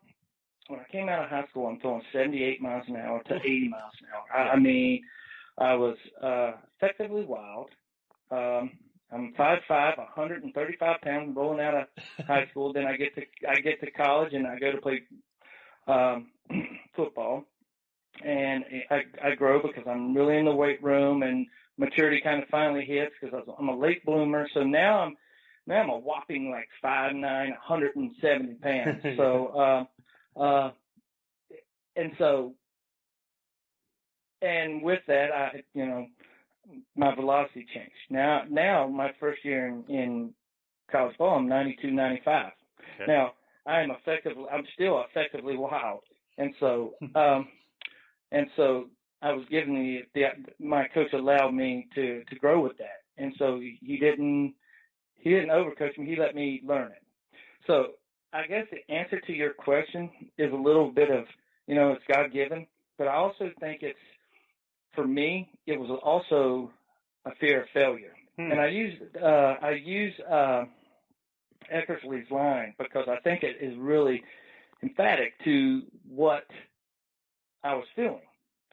when 0.67 0.79
I 0.79 0.91
came 0.91 1.09
out 1.09 1.25
of 1.25 1.29
high 1.29 1.45
school, 1.51 1.67
I'm 1.67 1.79
throwing 1.79 2.01
78 2.11 2.59
miles 2.59 2.85
an 2.87 2.95
hour 2.95 3.21
to 3.27 3.35
80 3.35 3.69
miles 3.69 3.93
an 4.01 4.07
hour. 4.15 4.45
I, 4.45 4.49
I 4.53 4.59
mean, 4.59 5.03
I 5.61 5.75
was 5.75 5.97
uh, 6.21 6.53
effectively 6.77 7.23
wild. 7.23 7.69
Um, 8.31 8.71
I'm 9.11 9.33
five 9.37 9.59
five, 9.67 9.97
135 9.97 11.01
pounds, 11.01 11.35
rolling 11.35 11.59
out 11.59 11.75
of 11.75 12.25
high 12.25 12.47
school. 12.49 12.73
Then 12.73 12.85
I 12.85 12.97
get 12.97 13.13
to 13.15 13.21
I 13.47 13.59
get 13.61 13.79
to 13.81 13.91
college 13.91 14.33
and 14.33 14.47
I 14.47 14.57
go 14.57 14.71
to 14.71 14.81
play 14.81 15.01
um, 15.87 16.31
football 16.95 17.45
and 18.23 18.63
I, 18.89 19.01
I 19.23 19.35
grow 19.35 19.61
because 19.61 19.83
I'm 19.87 20.15
really 20.15 20.37
in 20.37 20.45
the 20.45 20.55
weight 20.55 20.81
room 20.83 21.23
and 21.23 21.47
maturity 21.77 22.21
kind 22.21 22.41
of 22.41 22.49
finally 22.49 22.85
hits 22.85 23.13
because 23.19 23.43
I'm 23.57 23.69
a 23.69 23.77
late 23.77 24.05
bloomer. 24.05 24.47
So 24.53 24.63
now 24.63 24.99
I'm 24.99 25.15
now 25.67 25.81
I'm 25.81 25.89
a 25.89 25.97
whopping 25.97 26.49
like 26.49 26.67
five 26.81 27.13
nine, 27.13 27.49
170 27.49 28.55
pounds. 28.55 29.03
so 29.17 29.87
uh, 30.37 30.39
uh, 30.39 30.71
and 31.95 32.13
so 32.17 32.53
and 34.41 34.81
with 34.81 34.99
that, 35.07 35.31
I 35.31 35.63
you 35.73 35.85
know 35.85 36.07
my 36.95 37.13
velocity 37.15 37.65
changed. 37.73 37.91
Now 38.09 38.43
now 38.49 38.87
my 38.87 39.11
first 39.19 39.43
year 39.43 39.67
in, 39.67 39.83
in 39.89 40.33
college 40.91 41.17
ball, 41.17 41.37
I'm 41.37 41.47
92, 41.47 41.91
95. 41.91 42.51
Okay. 42.95 43.11
Now 43.11 43.33
I 43.65 43.81
am 43.81 43.91
effectively 43.91 44.45
I'm 44.51 44.65
still 44.73 45.03
effectively 45.09 45.57
wild, 45.57 46.01
and 46.37 46.53
so. 46.59 46.95
um 47.15 47.47
and 48.31 48.47
so 48.55 48.85
I 49.21 49.33
was 49.33 49.45
given 49.49 49.75
the, 49.75 49.99
the 50.15 50.65
my 50.65 50.87
coach 50.93 51.13
allowed 51.13 51.53
me 51.53 51.87
to 51.95 52.23
to 52.23 52.35
grow 52.35 52.61
with 52.61 52.77
that, 52.77 53.03
and 53.17 53.33
so 53.37 53.59
he 53.59 53.97
didn't 53.97 54.53
he 55.15 55.29
didn't 55.29 55.51
overcoach 55.51 55.97
me. 55.97 56.07
He 56.07 56.15
let 56.15 56.35
me 56.35 56.61
learn 56.65 56.91
it. 56.91 57.03
So 57.67 57.93
I 58.33 58.47
guess 58.47 58.65
the 58.71 58.93
answer 58.93 59.19
to 59.19 59.33
your 59.33 59.53
question 59.53 60.09
is 60.37 60.51
a 60.51 60.55
little 60.55 60.89
bit 60.89 61.11
of 61.11 61.25
you 61.67 61.75
know 61.75 61.91
it's 61.91 62.03
God 62.11 62.33
given, 62.33 62.65
but 62.97 63.07
I 63.07 63.15
also 63.15 63.51
think 63.59 63.83
it's 63.83 63.99
for 64.93 65.05
me 65.05 65.49
it 65.65 65.79
was 65.79 65.89
also 66.03 66.71
a 67.25 67.31
fear 67.39 67.61
of 67.61 67.69
failure, 67.73 68.13
hmm. 68.37 68.51
and 68.51 68.59
I 68.59 68.67
use 68.67 68.93
uh, 69.21 69.55
I 69.61 69.71
use 69.71 70.13
uh, 70.29 70.63
Eckersley's 71.73 72.29
line 72.31 72.73
because 72.77 73.07
I 73.07 73.19
think 73.21 73.43
it 73.43 73.57
is 73.61 73.77
really 73.77 74.23
emphatic 74.83 75.33
to 75.43 75.83
what 76.09 76.45
I 77.63 77.75
was 77.75 77.85
feeling. 77.95 78.21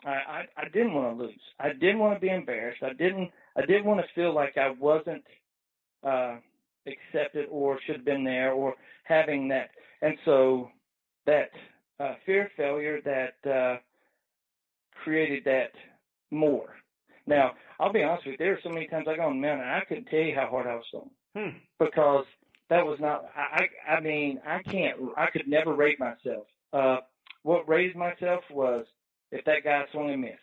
I, 0.04 0.10
I, 0.10 0.44
I 0.56 0.68
didn't 0.72 0.94
want 0.94 1.16
to 1.16 1.24
lose. 1.24 1.40
I 1.58 1.70
didn't 1.70 1.98
want 1.98 2.14
to 2.14 2.20
be 2.20 2.30
embarrassed. 2.30 2.82
I 2.82 2.92
didn't 2.92 3.30
I 3.56 3.62
didn't 3.62 3.84
want 3.84 4.00
to 4.00 4.06
feel 4.14 4.34
like 4.34 4.56
I 4.56 4.70
wasn't 4.70 5.24
uh, 6.06 6.36
accepted 6.86 7.46
or 7.50 7.78
should 7.84 7.96
have 7.96 8.04
been 8.04 8.24
there 8.24 8.52
or 8.52 8.74
having 9.04 9.48
that. 9.48 9.70
And 10.00 10.16
so 10.24 10.70
that 11.26 11.50
uh, 11.98 12.14
fear 12.24 12.46
of 12.46 12.52
failure 12.56 13.00
that 13.02 13.50
uh, 13.50 13.78
created 15.02 15.44
that 15.44 15.72
more. 16.30 16.74
Now, 17.26 17.52
I'll 17.78 17.92
be 17.92 18.02
honest 18.02 18.26
with 18.26 18.32
you. 18.32 18.38
There 18.38 18.54
are 18.54 18.60
so 18.62 18.70
many 18.70 18.86
times 18.86 19.06
I 19.08 19.16
go 19.16 19.30
man, 19.32 19.60
I 19.60 19.84
couldn't 19.86 20.06
tell 20.06 20.20
you 20.20 20.34
how 20.34 20.46
hard 20.48 20.66
I 20.66 20.74
was 20.74 20.84
going 20.92 21.10
Hmm. 21.36 21.58
because 21.78 22.24
that 22.70 22.84
was 22.84 22.98
not. 23.00 23.26
I, 23.36 23.66
I 23.88 23.94
I 23.96 24.00
mean, 24.00 24.40
I 24.46 24.62
can't. 24.62 24.96
I 25.16 25.26
could 25.30 25.46
never 25.46 25.74
rate 25.74 26.00
myself. 26.00 26.46
Uh, 26.72 26.98
what 27.42 27.68
raised 27.68 27.96
myself 27.96 28.42
was 28.50 28.86
if 29.30 29.44
that 29.44 29.64
guy 29.64 29.84
swung 29.92 30.10
and 30.10 30.22
missed, 30.22 30.38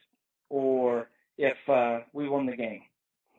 or 0.50 1.10
if 1.38 1.58
uh, 1.68 2.00
we 2.14 2.30
won 2.30 2.46
the 2.46 2.56
game. 2.56 2.82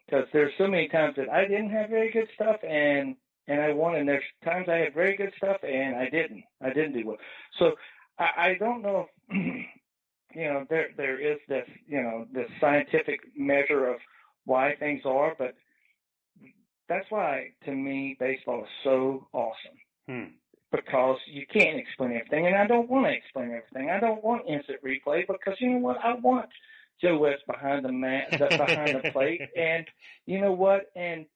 Because 0.05 0.27
there's 0.33 0.53
so 0.59 0.69
many 0.69 0.89
times 0.89 1.17
that 1.17 1.29
I 1.29 1.43
didn't 1.47 1.71
have 1.71 1.91
very 1.91 2.11
good 2.13 2.29
stuff, 2.35 2.57
and 2.63 3.17
and 3.49 3.61
I 3.61 3.73
won, 3.73 3.95
and 3.97 4.09
there's 4.09 4.25
times 4.45 4.69
I 4.69 4.77
had 4.79 4.95
very 4.95 5.17
good 5.17 5.33
stuff, 5.37 5.59
and 5.63 5.97
I 5.97 6.09
didn't. 6.09 6.45
I 6.61 6.69
didn't 6.71 6.93
do 6.95 7.07
well. 7.07 7.17
So 7.59 7.73
I, 8.19 8.29
I 8.37 8.57
don't 8.59 8.83
know. 8.83 9.07
You 10.37 10.45
know, 10.53 10.67
there 10.71 10.89
there 10.97 11.21
is 11.21 11.39
this 11.49 11.69
you 11.87 12.03
know 12.03 12.27
this 12.33 12.51
scientific 12.61 13.21
measure 13.37 13.89
of 13.89 13.99
why 14.45 14.75
things 14.79 15.03
are, 15.07 15.35
but 15.39 15.55
that's 16.89 17.07
why 17.11 17.53
to 17.65 17.73
me 17.73 18.17
baseball 18.21 18.63
is 18.63 18.71
so 18.85 19.29
awesome 19.33 19.79
Hmm. 20.07 20.25
because 20.73 21.19
you 21.27 21.47
can't 21.47 21.79
explain 21.79 22.13
everything, 22.13 22.47
and 22.47 22.57
I 22.57 22.67
don't 22.67 22.89
want 22.89 23.07
to 23.07 23.13
explain 23.13 23.53
everything. 23.53 23.91
I 23.91 24.01
don't 24.01 24.23
want 24.25 24.47
instant 24.49 24.81
replay 24.85 25.27
because 25.27 25.57
you 25.61 25.71
know 25.71 25.79
what? 25.79 25.99
I 26.05 26.15
want 26.15 26.49
Joe 27.01 27.19
West 27.19 27.47
behind 27.47 27.85
the 27.85 27.93
mat, 27.93 28.29
the, 28.39 28.53
behind 28.57 28.97
the 28.97 29.05
plate, 29.13 29.43
and 29.57 29.87
you 30.27 30.41
know 30.41 30.53
what? 30.53 30.91
And 30.97 31.27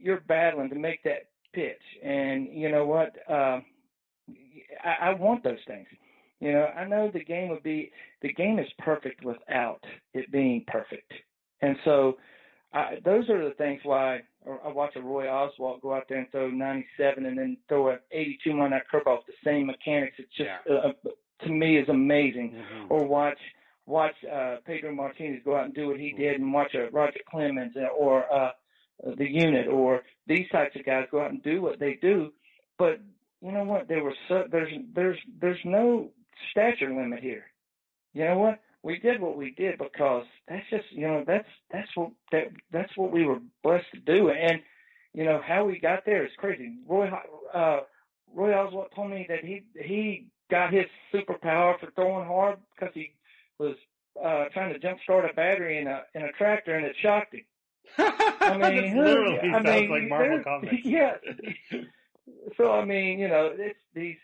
you're 0.00 0.20
battling 0.20 0.70
to 0.70 0.76
make 0.76 1.02
that 1.04 1.28
pitch, 1.54 1.82
and 2.04 2.48
you 2.52 2.70
know 2.70 2.86
what? 2.86 3.16
Uh, 3.28 3.60
I, 4.84 5.10
I 5.10 5.14
want 5.14 5.44
those 5.44 5.62
things. 5.66 5.88
You 6.40 6.52
know, 6.52 6.66
I 6.66 6.84
know 6.86 7.10
the 7.12 7.24
game 7.24 7.48
would 7.48 7.62
be 7.62 7.90
the 8.22 8.32
game 8.32 8.58
is 8.58 8.68
perfect 8.78 9.24
without 9.24 9.82
it 10.14 10.30
being 10.30 10.64
perfect, 10.66 11.12
and 11.62 11.76
so 11.84 12.16
I, 12.72 12.98
those 13.04 13.28
are 13.30 13.42
the 13.48 13.54
things 13.54 13.80
why 13.82 14.20
I 14.46 14.68
watch 14.68 14.94
a 14.96 15.00
Roy 15.00 15.26
Oswalt 15.26 15.80
go 15.80 15.94
out 15.94 16.04
there 16.08 16.18
and 16.18 16.30
throw 16.30 16.48
97 16.50 17.24
and 17.26 17.38
then 17.38 17.56
throw 17.68 17.88
an 17.88 17.98
82 18.12 18.50
on 18.52 18.70
that 18.70 18.82
curveball 18.92 19.18
with 19.18 19.26
the 19.26 19.32
same 19.44 19.66
mechanics. 19.66 20.16
It's 20.18 20.28
just 20.36 20.50
Yeah. 20.68 20.72
uh, 20.74 20.92
to 21.44 21.50
me 21.50 21.78
is 21.78 21.88
amazing. 21.88 22.52
Mhm. 22.52 22.90
Or 22.90 23.06
watch 23.06 23.38
watch 23.86 24.14
uh, 24.30 24.56
Pedro 24.66 24.94
Martinez 24.94 25.42
go 25.44 25.56
out 25.56 25.64
and 25.64 25.74
do 25.74 25.88
what 25.88 25.98
he 25.98 26.12
did, 26.12 26.40
and 26.40 26.52
watch 26.52 26.74
a 26.74 26.88
Roger 26.90 27.20
Clemens 27.28 27.74
or 27.98 28.30
uh, 28.32 28.52
the 29.16 29.28
unit 29.28 29.66
or 29.66 30.02
these 30.26 30.48
types 30.50 30.76
of 30.76 30.84
guys 30.84 31.06
go 31.10 31.20
out 31.22 31.30
and 31.30 31.42
do 31.42 31.62
what 31.62 31.78
they 31.80 31.94
do. 31.94 32.32
But 32.78 33.00
you 33.40 33.50
know 33.52 33.64
what? 33.64 33.88
There 33.88 34.04
was 34.04 34.14
so, 34.28 34.44
there's 34.50 34.72
there's 34.94 35.18
there's 35.40 35.64
no 35.64 36.10
stature 36.50 36.92
limit 36.94 37.20
here. 37.20 37.44
You 38.14 38.24
know 38.24 38.38
what? 38.38 38.60
We 38.82 38.98
did 38.98 39.20
what 39.20 39.36
we 39.36 39.50
did 39.50 39.78
because 39.78 40.24
that's 40.48 40.68
just 40.70 40.84
you 40.92 41.06
know 41.06 41.24
that's 41.26 41.48
that's 41.70 41.88
what 41.94 42.10
that 42.32 42.44
that's 42.72 42.96
what 42.96 43.10
we 43.10 43.24
were 43.24 43.40
blessed 43.62 43.90
to 43.94 44.00
do, 44.00 44.30
and 44.30 44.60
you 45.14 45.24
know 45.24 45.40
how 45.44 45.64
we 45.64 45.78
got 45.78 46.04
there 46.06 46.24
is 46.24 46.32
crazy. 46.38 46.76
Roy 46.86 47.10
uh, 47.52 47.80
Roy 48.34 48.50
Oswalt 48.50 48.94
told 48.94 49.10
me 49.10 49.26
that 49.28 49.44
he 49.44 49.64
he 49.74 50.26
got 50.50 50.72
his 50.72 50.86
superpower 51.12 51.78
for 51.78 51.90
throwing 51.94 52.26
hard 52.26 52.58
because 52.74 52.94
he 52.94 53.12
was 53.58 53.74
uh, 54.22 54.44
trying 54.52 54.72
to 54.72 54.78
jump 54.78 54.98
start 55.02 55.28
a 55.28 55.34
battery 55.34 55.78
in 55.78 55.86
a 55.86 56.02
in 56.14 56.22
a 56.22 56.32
tractor 56.32 56.74
and 56.74 56.86
it 56.86 56.96
shocked 57.00 57.34
him. 57.34 57.44
I 57.98 58.56
mean, 58.58 58.96
literally 58.98 59.38
I 59.40 59.52
sounds 59.52 59.64
mean, 59.64 59.90
like 59.90 60.08
Marvel 60.08 60.40
Comics. 60.44 60.74
Yeah. 60.84 61.16
So 62.56 62.72
I 62.72 62.84
mean, 62.84 63.18
you 63.18 63.28
know, 63.28 63.52
it's 63.56 63.78
these. 63.94 64.16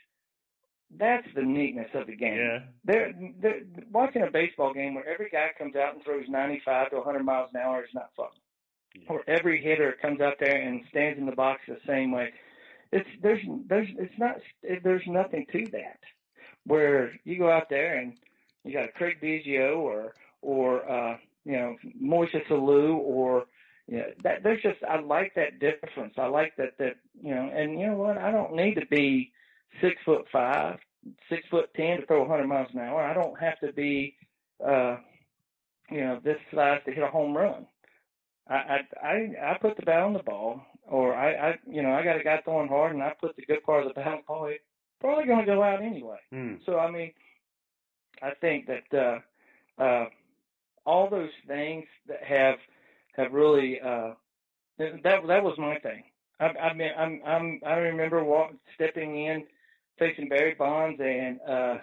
That's 0.99 1.27
the 1.35 1.43
neatness 1.43 1.89
of 1.95 2.07
the 2.07 2.17
game. 2.17 2.37
Yeah. 2.37 2.59
They're, 2.85 3.13
they're 3.41 3.61
watching 3.91 4.23
a 4.23 4.31
baseball 4.31 4.73
game 4.73 4.95
where 4.95 5.09
every 5.09 5.29
guy 5.31 5.49
comes 5.59 5.75
out 5.77 5.95
and 5.95 6.05
throws 6.05 6.27
95 6.29 6.91
to 6.91 6.97
100 6.97 7.25
miles 7.25 7.51
an 7.55 7.61
hour 7.61 7.83
is 7.83 7.95
not 7.95 8.11
fun. 8.17 8.29
Yeah. 8.95 9.03
Or 9.09 9.23
every 9.27 9.61
hitter 9.63 9.97
comes 10.01 10.21
out 10.21 10.35
there 10.39 10.57
and 10.57 10.83
stands 10.91 11.19
in 11.19 11.27
the 11.27 11.33
box 11.33 11.63
the 11.67 11.79
same 11.87 12.13
way. 12.13 12.33
It's 12.93 13.09
there's 13.23 13.41
there's 13.69 13.89
it's 13.99 14.15
not 14.19 14.37
there's 14.85 15.03
nothing 15.09 15.47
to 15.51 15.67
that. 15.73 15.99
Where 16.65 17.13
you 17.25 17.39
go 17.39 17.51
out 17.51 17.69
there 17.69 17.99
and 17.99 18.13
you 18.63 18.73
got 18.73 18.89
a 18.89 18.93
Craig 18.93 19.17
Biggio 19.21 19.79
or 19.79 20.15
or 20.43 20.89
uh, 20.89 21.17
you 21.45 21.53
know 21.53 21.77
Moises 22.01 22.47
Alou 22.51 22.95
or 22.97 23.47
you 23.87 23.99
know, 23.99 24.07
that 24.23 24.43
there's 24.43 24.63
just 24.63 24.79
I 24.89 25.01
like 25.01 25.35
that 25.35 25.59
difference. 25.59 26.15
I 26.17 26.27
like 26.27 26.57
that 26.57 26.79
that 26.79 26.97
you 27.21 27.35
know, 27.35 27.51
and 27.53 27.79
you 27.79 27.87
know 27.89 27.97
what? 27.97 28.17
I 28.17 28.31
don't 28.31 28.55
need 28.55 28.75
to 28.75 28.87
be 28.87 29.33
six 29.81 29.97
foot 30.05 30.25
five, 30.33 30.79
six 31.29 31.43
foot 31.51 31.71
ten 31.75 32.01
to 32.01 32.07
throw 32.07 32.21
100 32.21 32.47
miles 32.47 32.69
an 32.73 32.81
hour. 32.81 33.03
I 33.03 33.15
don't 33.15 33.39
have 33.41 33.59
to 33.61 33.73
be, 33.73 34.17
uh, 34.65 34.97
you 35.91 36.01
know, 36.01 36.21
this 36.23 36.39
size 36.55 36.81
to 36.87 36.93
hit 36.93 37.03
a 37.03 37.09
home 37.09 37.37
run. 37.37 37.67
I 38.49 38.55
I 38.55 39.07
I, 39.07 39.53
I 39.53 39.59
put 39.61 39.77
the 39.77 39.83
bat 39.83 40.03
on 40.03 40.13
the 40.13 40.23
ball, 40.23 40.63
or 40.87 41.15
I 41.15 41.51
I 41.51 41.59
you 41.67 41.83
know 41.83 41.93
I 41.93 42.05
got 42.05 42.21
a 42.21 42.25
guy 42.25 42.41
throwing 42.45 42.69
hard, 42.69 42.93
and 42.93 43.03
I 43.03 43.13
put 43.21 43.37
the 43.37 43.47
good 43.47 43.63
part 43.63 43.83
of 43.83 43.89
the 43.89 43.95
bat 43.95 44.09
on 44.09 44.17
the 44.19 44.23
ball. 44.27 44.47
It's 44.47 44.63
probably 45.01 45.27
going 45.27 45.41
to 45.41 45.53
go 45.53 45.63
out 45.63 45.83
anyway. 45.83 46.19
Hmm. 46.31 46.55
So 46.67 46.79
I 46.79 46.91
mean, 46.91 47.13
I 48.23 48.31
think 48.41 48.67
that 48.67 49.21
uh, 49.79 49.83
uh, 49.83 50.07
all 50.85 51.09
those 51.09 51.31
things 51.47 51.85
that 52.09 52.23
have 52.23 52.57
have 53.17 53.33
really 53.33 53.81
uh, 53.81 54.13
that 54.79 55.23
that 55.27 55.43
was 55.43 55.57
my 55.59 55.79
thing. 55.79 56.05
I, 56.41 56.47
I 56.47 56.75
mean, 56.75 56.91
I'm 56.97 57.21
I'm 57.25 57.61
I 57.67 57.75
remember 57.75 58.25
walk, 58.25 58.53
stepping 58.75 59.25
in, 59.27 59.45
facing 59.99 60.29
Barry 60.29 60.55
Bonds 60.55 61.01
and 61.01 61.41
uh, 61.49 61.79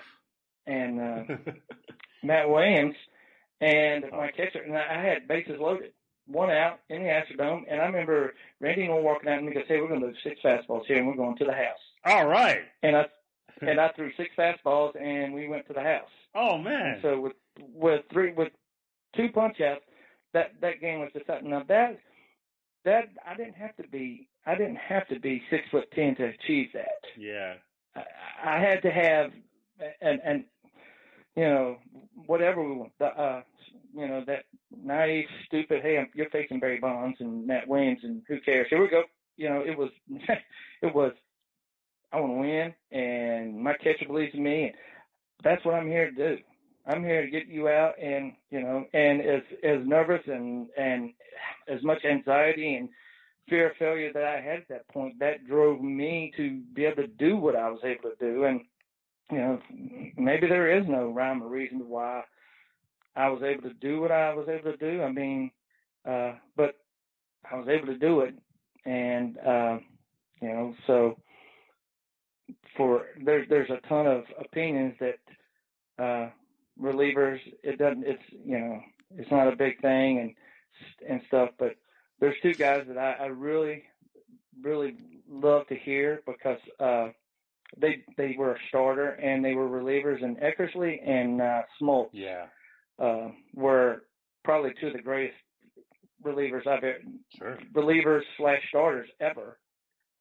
and 0.68 1.00
uh, 1.00 1.52
Matt 2.24 2.50
Williams, 2.50 2.96
and 3.60 4.06
my 4.12 4.32
catcher, 4.32 4.62
and 4.66 4.78
I 4.78 5.04
had 5.04 5.28
bases 5.28 5.60
loaded, 5.60 5.94
one 6.28 6.50
out 6.50 6.80
in 6.90 7.04
the 7.04 7.10
Astrodome, 7.10 7.64
and 7.70 7.82
I 7.82 7.86
remember 7.86 8.34
Randy 8.60 8.88
Knorr 8.88 9.02
walking 9.02 9.30
out 9.30 9.40
and 9.40 9.48
me 9.48 9.54
go, 9.54 9.62
"Say, 9.68 9.80
we're 9.80 9.88
going 9.88 10.02
to 10.02 10.08
move 10.08 10.16
six 10.24 10.40
fastballs 10.44 10.86
here, 10.88 10.98
and 10.98 11.08
we're 11.08 11.16
going 11.16 11.38
to 11.38 11.46
the 11.46 11.54
house." 11.54 11.80
All 12.06 12.28
right. 12.28 12.62
And 12.84 12.96
I 12.96 13.06
and 13.62 13.80
I 13.80 13.90
threw 13.96 14.12
six 14.18 14.30
fastballs, 14.38 14.96
and 15.00 15.34
we 15.34 15.48
went 15.48 15.68
to 15.68 15.74
the 15.74 15.82
house. 15.82 16.10
Oh 16.36 16.58
man. 16.58 17.00
So 17.02 17.20
with 17.20 17.34
with 17.74 18.02
three 18.12 18.34
with 18.34 18.50
two 19.16 19.30
punch 19.34 19.58
outs, 19.62 19.84
that 20.34 20.52
that 20.62 20.82
game 20.82 21.00
was 21.00 21.10
just 21.14 21.28
something. 21.28 21.50
Now 21.50 21.64
that 21.68 22.00
that 22.86 23.10
I 23.28 23.36
didn't 23.36 23.56
have 23.56 23.76
to 23.78 23.88
be 23.88 24.28
I 24.46 24.56
didn't 24.56 24.78
have 24.78 25.08
to 25.10 25.20
be 25.20 25.44
six 25.50 25.64
foot 25.72 25.92
ten 25.94 26.16
to 26.16 26.26
achieve 26.26 26.70
that. 26.74 27.02
yeah. 27.18 27.56
I, 27.96 28.60
had 28.60 28.82
to 28.84 28.92
have 28.92 29.32
and 30.02 30.22
and 30.24 30.44
you 31.36 31.44
know 31.44 31.78
whatever 32.26 32.64
we 32.64 32.76
want. 32.76 32.92
The, 33.00 33.06
uh, 33.06 33.42
you 33.96 34.08
know 34.08 34.24
that 34.28 34.46
naive, 34.76 35.26
stupid. 35.48 35.82
Hey, 35.82 35.98
I'm, 35.98 36.08
you're 36.14 36.30
facing 36.30 36.60
Barry 36.60 36.80
Bonds 36.80 37.18
and 37.20 37.46
Matt 37.46 37.68
Williams, 37.68 38.00
and 38.04 38.22
who 38.28 38.40
cares? 38.42 38.68
Here 38.70 38.82
we 38.82 38.90
go. 38.90 39.04
You 39.38 39.50
know 39.50 39.64
it 39.66 39.78
was 39.78 39.90
it 40.82 40.94
was. 40.94 41.14
I 42.14 42.20
want 42.20 42.34
to 42.34 42.40
win, 42.40 42.74
and 42.92 43.64
my 43.64 43.74
catcher 43.74 44.06
believes 44.06 44.34
in 44.34 44.44
me, 44.44 44.66
and 44.66 44.74
that's 45.44 45.64
what 45.64 45.76
I'm 45.76 45.88
here 45.88 46.12
to 46.12 46.36
do. 46.36 46.38
I'm 46.86 47.04
here 47.04 47.22
to 47.22 47.32
get 47.32 47.48
you 47.48 47.70
out, 47.70 47.94
and 48.02 48.34
you 48.50 48.62
know, 48.62 48.86
and 48.94 49.22
as 49.22 49.42
as 49.64 49.86
nervous 49.86 50.22
and 50.28 50.68
and 50.78 51.14
as 51.68 51.82
much 51.84 52.04
anxiety 52.04 52.76
and 52.76 52.90
fear 53.52 53.70
of 53.70 53.76
failure 53.76 54.14
that 54.14 54.24
I 54.24 54.40
had 54.40 54.60
at 54.60 54.68
that 54.70 54.88
point, 54.88 55.20
that 55.20 55.46
drove 55.46 55.82
me 55.82 56.32
to 56.38 56.62
be 56.74 56.86
able 56.86 57.04
to 57.04 57.08
do 57.08 57.36
what 57.36 57.58
I 57.58 57.70
was 57.70 57.82
able 57.84 58.10
to 58.10 58.16
do. 58.20 58.46
And, 58.46 58.62
you 59.30 59.38
know, 59.38 59.60
maybe 60.18 60.48
there 60.48 60.80
is 60.80 60.86
no 60.88 61.12
rhyme 61.12 61.44
or 61.44 61.50
reason 61.50 61.88
why 61.90 62.22
I 63.18 63.28
was 63.28 63.44
able 63.44 63.64
to 63.64 63.74
do 63.76 64.00
what 64.00 64.12
I 64.12 64.34
was 64.34 64.48
able 64.48 64.72
to 64.72 64.78
do. 64.78 65.04
I 65.04 65.12
mean, 65.12 65.52
uh, 66.10 66.36
but 66.56 66.80
I 67.52 67.58
was 67.58 67.68
able 67.68 67.88
to 67.88 67.98
do 67.98 68.22
it. 68.22 68.34
And, 68.86 69.38
uh, 69.40 69.80
you 70.42 70.48
know, 70.48 70.74
so 70.88 71.20
for 72.78 73.08
there's, 73.26 73.50
there's 73.50 73.70
a 73.70 73.86
ton 73.90 74.08
of 74.08 74.24
opinions 74.40 74.96
that, 75.02 75.20
uh, 76.04 76.30
relievers, 76.82 77.40
it 77.64 77.78
doesn't, 77.78 78.06
it's, 78.08 78.24
you 78.32 78.58
know, 78.58 78.80
it's 79.18 79.30
not 79.30 79.52
a 79.52 79.58
big 79.58 79.82
thing 79.82 80.20
and, 80.20 80.34
and 81.08 81.22
stuff, 81.28 81.50
but 81.60 81.76
there's 82.22 82.36
two 82.42 82.54
guys 82.54 82.86
that 82.88 82.98
I, 82.98 83.14
I 83.24 83.26
really, 83.26 83.84
really 84.62 84.96
love 85.30 85.68
to 85.68 85.76
hear 85.76 86.22
because 86.26 86.60
uh, 86.80 87.10
they 87.78 88.04
they 88.18 88.36
were 88.38 88.54
a 88.54 88.60
starter 88.70 89.12
and 89.12 89.44
they 89.44 89.56
were 89.56 89.68
relievers, 89.68 90.24
and 90.24 90.38
Eckersley 90.38 90.98
and 91.06 91.42
uh, 91.42 91.62
Smoltz 91.82 92.10
Yeah. 92.14 92.46
uh, 93.00 93.30
were 93.54 94.04
probably 94.44 94.72
two 94.80 94.88
of 94.88 94.94
the 94.94 95.02
greatest 95.02 95.38
relievers 96.24 96.68
I've 96.68 96.84
ever, 96.84 97.00
Sure. 97.38 97.58
relievers 97.74 98.22
slash 98.38 98.62
starters 98.70 99.10
ever. 99.20 99.58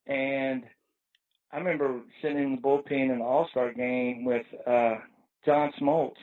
And 0.06 0.64
I 1.52 1.58
remember 1.58 2.00
sitting 2.22 2.38
in 2.38 2.56
the 2.56 2.62
bullpen 2.62 3.10
in 3.12 3.18
the 3.18 3.24
All 3.24 3.46
Star 3.50 3.72
game 3.72 4.24
with 4.24 4.46
uh, 4.66 4.94
John 5.44 5.72
Smoltz, 5.80 6.14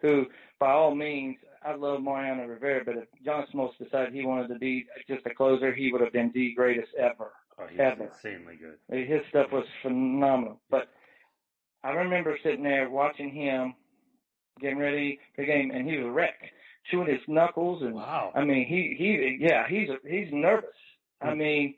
who, 0.00 0.26
by 0.58 0.72
all 0.72 0.94
means, 0.94 1.36
I 1.62 1.74
love 1.74 2.02
Mariano 2.02 2.46
Rivera, 2.46 2.84
but 2.84 2.96
if 2.96 3.04
John 3.24 3.44
Smoltz 3.52 3.76
decided 3.78 4.14
he 4.14 4.24
wanted 4.24 4.48
to 4.48 4.58
be 4.58 4.86
just 5.06 5.26
a 5.26 5.34
closer, 5.34 5.74
he 5.74 5.92
would 5.92 6.00
have 6.00 6.12
been 6.12 6.30
the 6.32 6.54
greatest 6.54 6.88
ever. 6.98 7.32
Oh, 7.58 7.66
he's 7.70 7.78
Ever. 7.78 8.04
insanely 8.04 8.56
good. 8.56 8.78
His 8.96 9.20
stuff 9.28 9.48
was 9.52 9.66
phenomenal. 9.82 10.60
But 10.70 10.88
I 11.84 11.90
remember 11.90 12.38
sitting 12.42 12.62
there 12.62 12.88
watching 12.88 13.30
him 13.30 13.74
getting 14.60 14.78
ready 14.78 15.18
for 15.34 15.42
the 15.42 15.46
game, 15.46 15.70
and 15.70 15.86
he 15.88 15.96
was 15.98 16.06
a 16.06 16.10
wreck, 16.10 16.40
chewing 16.90 17.08
his 17.08 17.20
knuckles, 17.28 17.82
and 17.82 17.94
Wow. 17.94 18.32
I 18.34 18.44
mean, 18.44 18.66
he 18.66 18.94
he 18.98 19.38
yeah, 19.40 19.66
he's 19.68 19.88
he's 20.08 20.32
nervous. 20.32 20.70
I 21.20 21.32
Hmm. 21.32 21.38
mean, 21.38 21.74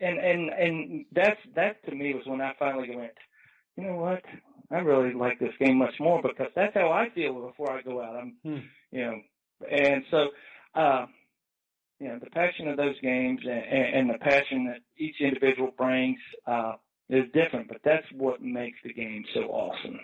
and 0.00 0.18
and 0.18 0.50
and 0.50 1.04
that's 1.12 1.40
that 1.56 1.84
to 1.86 1.94
me 1.94 2.14
was 2.14 2.26
when 2.26 2.40
I 2.40 2.52
finally 2.58 2.94
went, 2.94 3.12
you 3.76 3.84
know 3.84 3.96
what? 3.96 4.22
I 4.70 4.78
really 4.78 5.14
like 5.14 5.38
this 5.38 5.52
game 5.60 5.78
much 5.78 5.94
more 6.00 6.20
because 6.22 6.48
that's 6.54 6.74
how 6.74 6.90
I 6.90 7.08
feel 7.10 7.34
before 7.46 7.70
I 7.72 7.82
go 7.82 8.02
out. 8.02 8.16
I'm, 8.16 8.36
Hmm. 8.42 8.58
you 8.90 9.00
know, 9.04 9.20
and 9.70 10.04
so, 10.10 10.28
uh, 10.74 11.06
you 12.00 12.08
know, 12.08 12.18
the 12.18 12.30
passion 12.30 12.68
of 12.68 12.76
those 12.76 12.98
games 13.00 13.40
and, 13.44 13.52
and 14.08 14.10
the 14.10 14.18
passion 14.18 14.66
that 14.66 14.80
each 14.98 15.20
individual 15.20 15.70
brings 15.78 16.18
uh, 16.46 16.74
is 17.08 17.24
different, 17.32 17.68
but 17.68 17.78
that's 17.84 18.06
what 18.12 18.42
makes 18.42 18.78
the 18.84 18.92
game 18.92 19.24
so 19.34 19.42
awesome. 19.44 20.00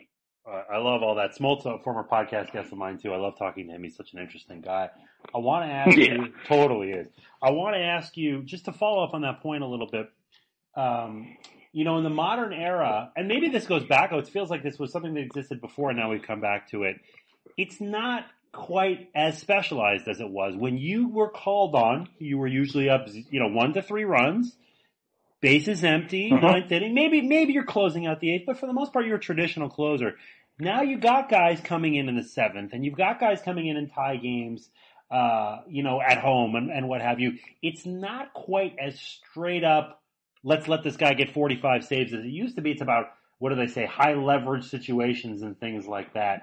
Uh, 0.48 0.62
I 0.72 0.78
love 0.78 1.02
all 1.02 1.14
that. 1.16 1.36
Smoltz's 1.36 1.66
a 1.66 1.78
former 1.84 2.02
podcast 2.04 2.52
guest 2.52 2.72
of 2.72 2.78
mine 2.78 2.98
too. 2.98 3.12
I 3.12 3.16
love 3.16 3.38
talking 3.38 3.66
to 3.68 3.74
him. 3.74 3.82
He's 3.82 3.96
such 3.96 4.12
an 4.12 4.18
interesting 4.20 4.60
guy. 4.60 4.90
I 5.34 5.38
want 5.38 5.64
to 5.68 5.72
ask 5.72 5.96
Yeah. 5.96 6.14
you, 6.14 6.32
totally 6.46 6.90
is. 6.92 7.08
I 7.42 7.50
want 7.50 7.74
to 7.74 7.80
ask 7.80 8.16
you 8.16 8.42
just 8.42 8.64
to 8.64 8.72
follow 8.72 9.04
up 9.04 9.12
on 9.14 9.22
that 9.22 9.40
point 9.40 9.62
a 9.62 9.66
little 9.66 9.88
bit. 9.90 10.08
Um, 10.74 11.36
you 11.72 11.84
know, 11.84 11.96
in 11.98 12.04
the 12.04 12.10
modern 12.10 12.52
era, 12.52 13.10
and 13.16 13.28
maybe 13.28 13.48
this 13.48 13.66
goes 13.66 13.84
back. 13.84 14.10
Oh, 14.12 14.18
it 14.18 14.28
feels 14.28 14.50
like 14.50 14.62
this 14.62 14.78
was 14.78 14.92
something 14.92 15.14
that 15.14 15.20
existed 15.20 15.60
before, 15.60 15.90
and 15.90 15.98
now 15.98 16.10
we've 16.10 16.22
come 16.22 16.40
back 16.40 16.70
to 16.70 16.82
it. 16.84 16.96
It's 17.56 17.80
not 17.80 18.26
quite 18.52 19.08
as 19.14 19.38
specialized 19.38 20.06
as 20.08 20.20
it 20.20 20.28
was 20.28 20.54
when 20.54 20.76
you 20.76 21.08
were 21.08 21.30
called 21.30 21.74
on. 21.74 22.08
You 22.18 22.36
were 22.38 22.46
usually 22.46 22.90
up, 22.90 23.06
you 23.08 23.40
know, 23.40 23.48
one 23.48 23.72
to 23.74 23.82
three 23.82 24.04
runs. 24.04 24.54
Bases 25.40 25.82
empty, 25.82 26.30
Mhm. 26.30 26.40
ninth 26.42 26.70
inning. 26.70 26.94
Maybe 26.94 27.20
maybe 27.20 27.52
you're 27.52 27.64
closing 27.64 28.06
out 28.06 28.20
the 28.20 28.32
eighth, 28.32 28.44
but 28.46 28.58
for 28.58 28.66
the 28.66 28.72
most 28.72 28.92
part, 28.92 29.06
you're 29.06 29.16
a 29.16 29.20
traditional 29.20 29.68
closer. 29.68 30.16
Now 30.58 30.82
you 30.82 30.98
got 30.98 31.28
guys 31.28 31.60
coming 31.60 31.96
in 31.96 32.08
in 32.08 32.14
the 32.14 32.22
seventh, 32.22 32.72
and 32.74 32.84
you've 32.84 32.94
got 32.94 33.18
guys 33.18 33.42
coming 33.42 33.66
in 33.66 33.76
in 33.76 33.88
tie 33.88 34.18
games, 34.18 34.70
uh, 35.10 35.62
you 35.66 35.82
know, 35.82 36.00
at 36.00 36.18
home 36.18 36.54
and, 36.54 36.70
and 36.70 36.88
what 36.88 37.00
have 37.00 37.18
you. 37.18 37.38
It's 37.60 37.84
not 37.84 38.32
quite 38.34 38.76
as 38.78 39.00
straight 39.00 39.64
up. 39.64 40.01
Let's 40.44 40.68
let 40.68 40.82
this 40.82 40.96
guy 40.96 41.14
get 41.14 41.32
45 41.32 41.84
saves 41.84 42.12
as 42.12 42.20
it 42.20 42.28
used 42.28 42.56
to 42.56 42.62
be. 42.62 42.72
It's 42.72 42.82
about 42.82 43.06
what 43.38 43.50
do 43.50 43.56
they 43.56 43.66
say, 43.66 43.86
high 43.86 44.14
leverage 44.14 44.68
situations 44.68 45.42
and 45.42 45.58
things 45.58 45.86
like 45.86 46.14
that. 46.14 46.42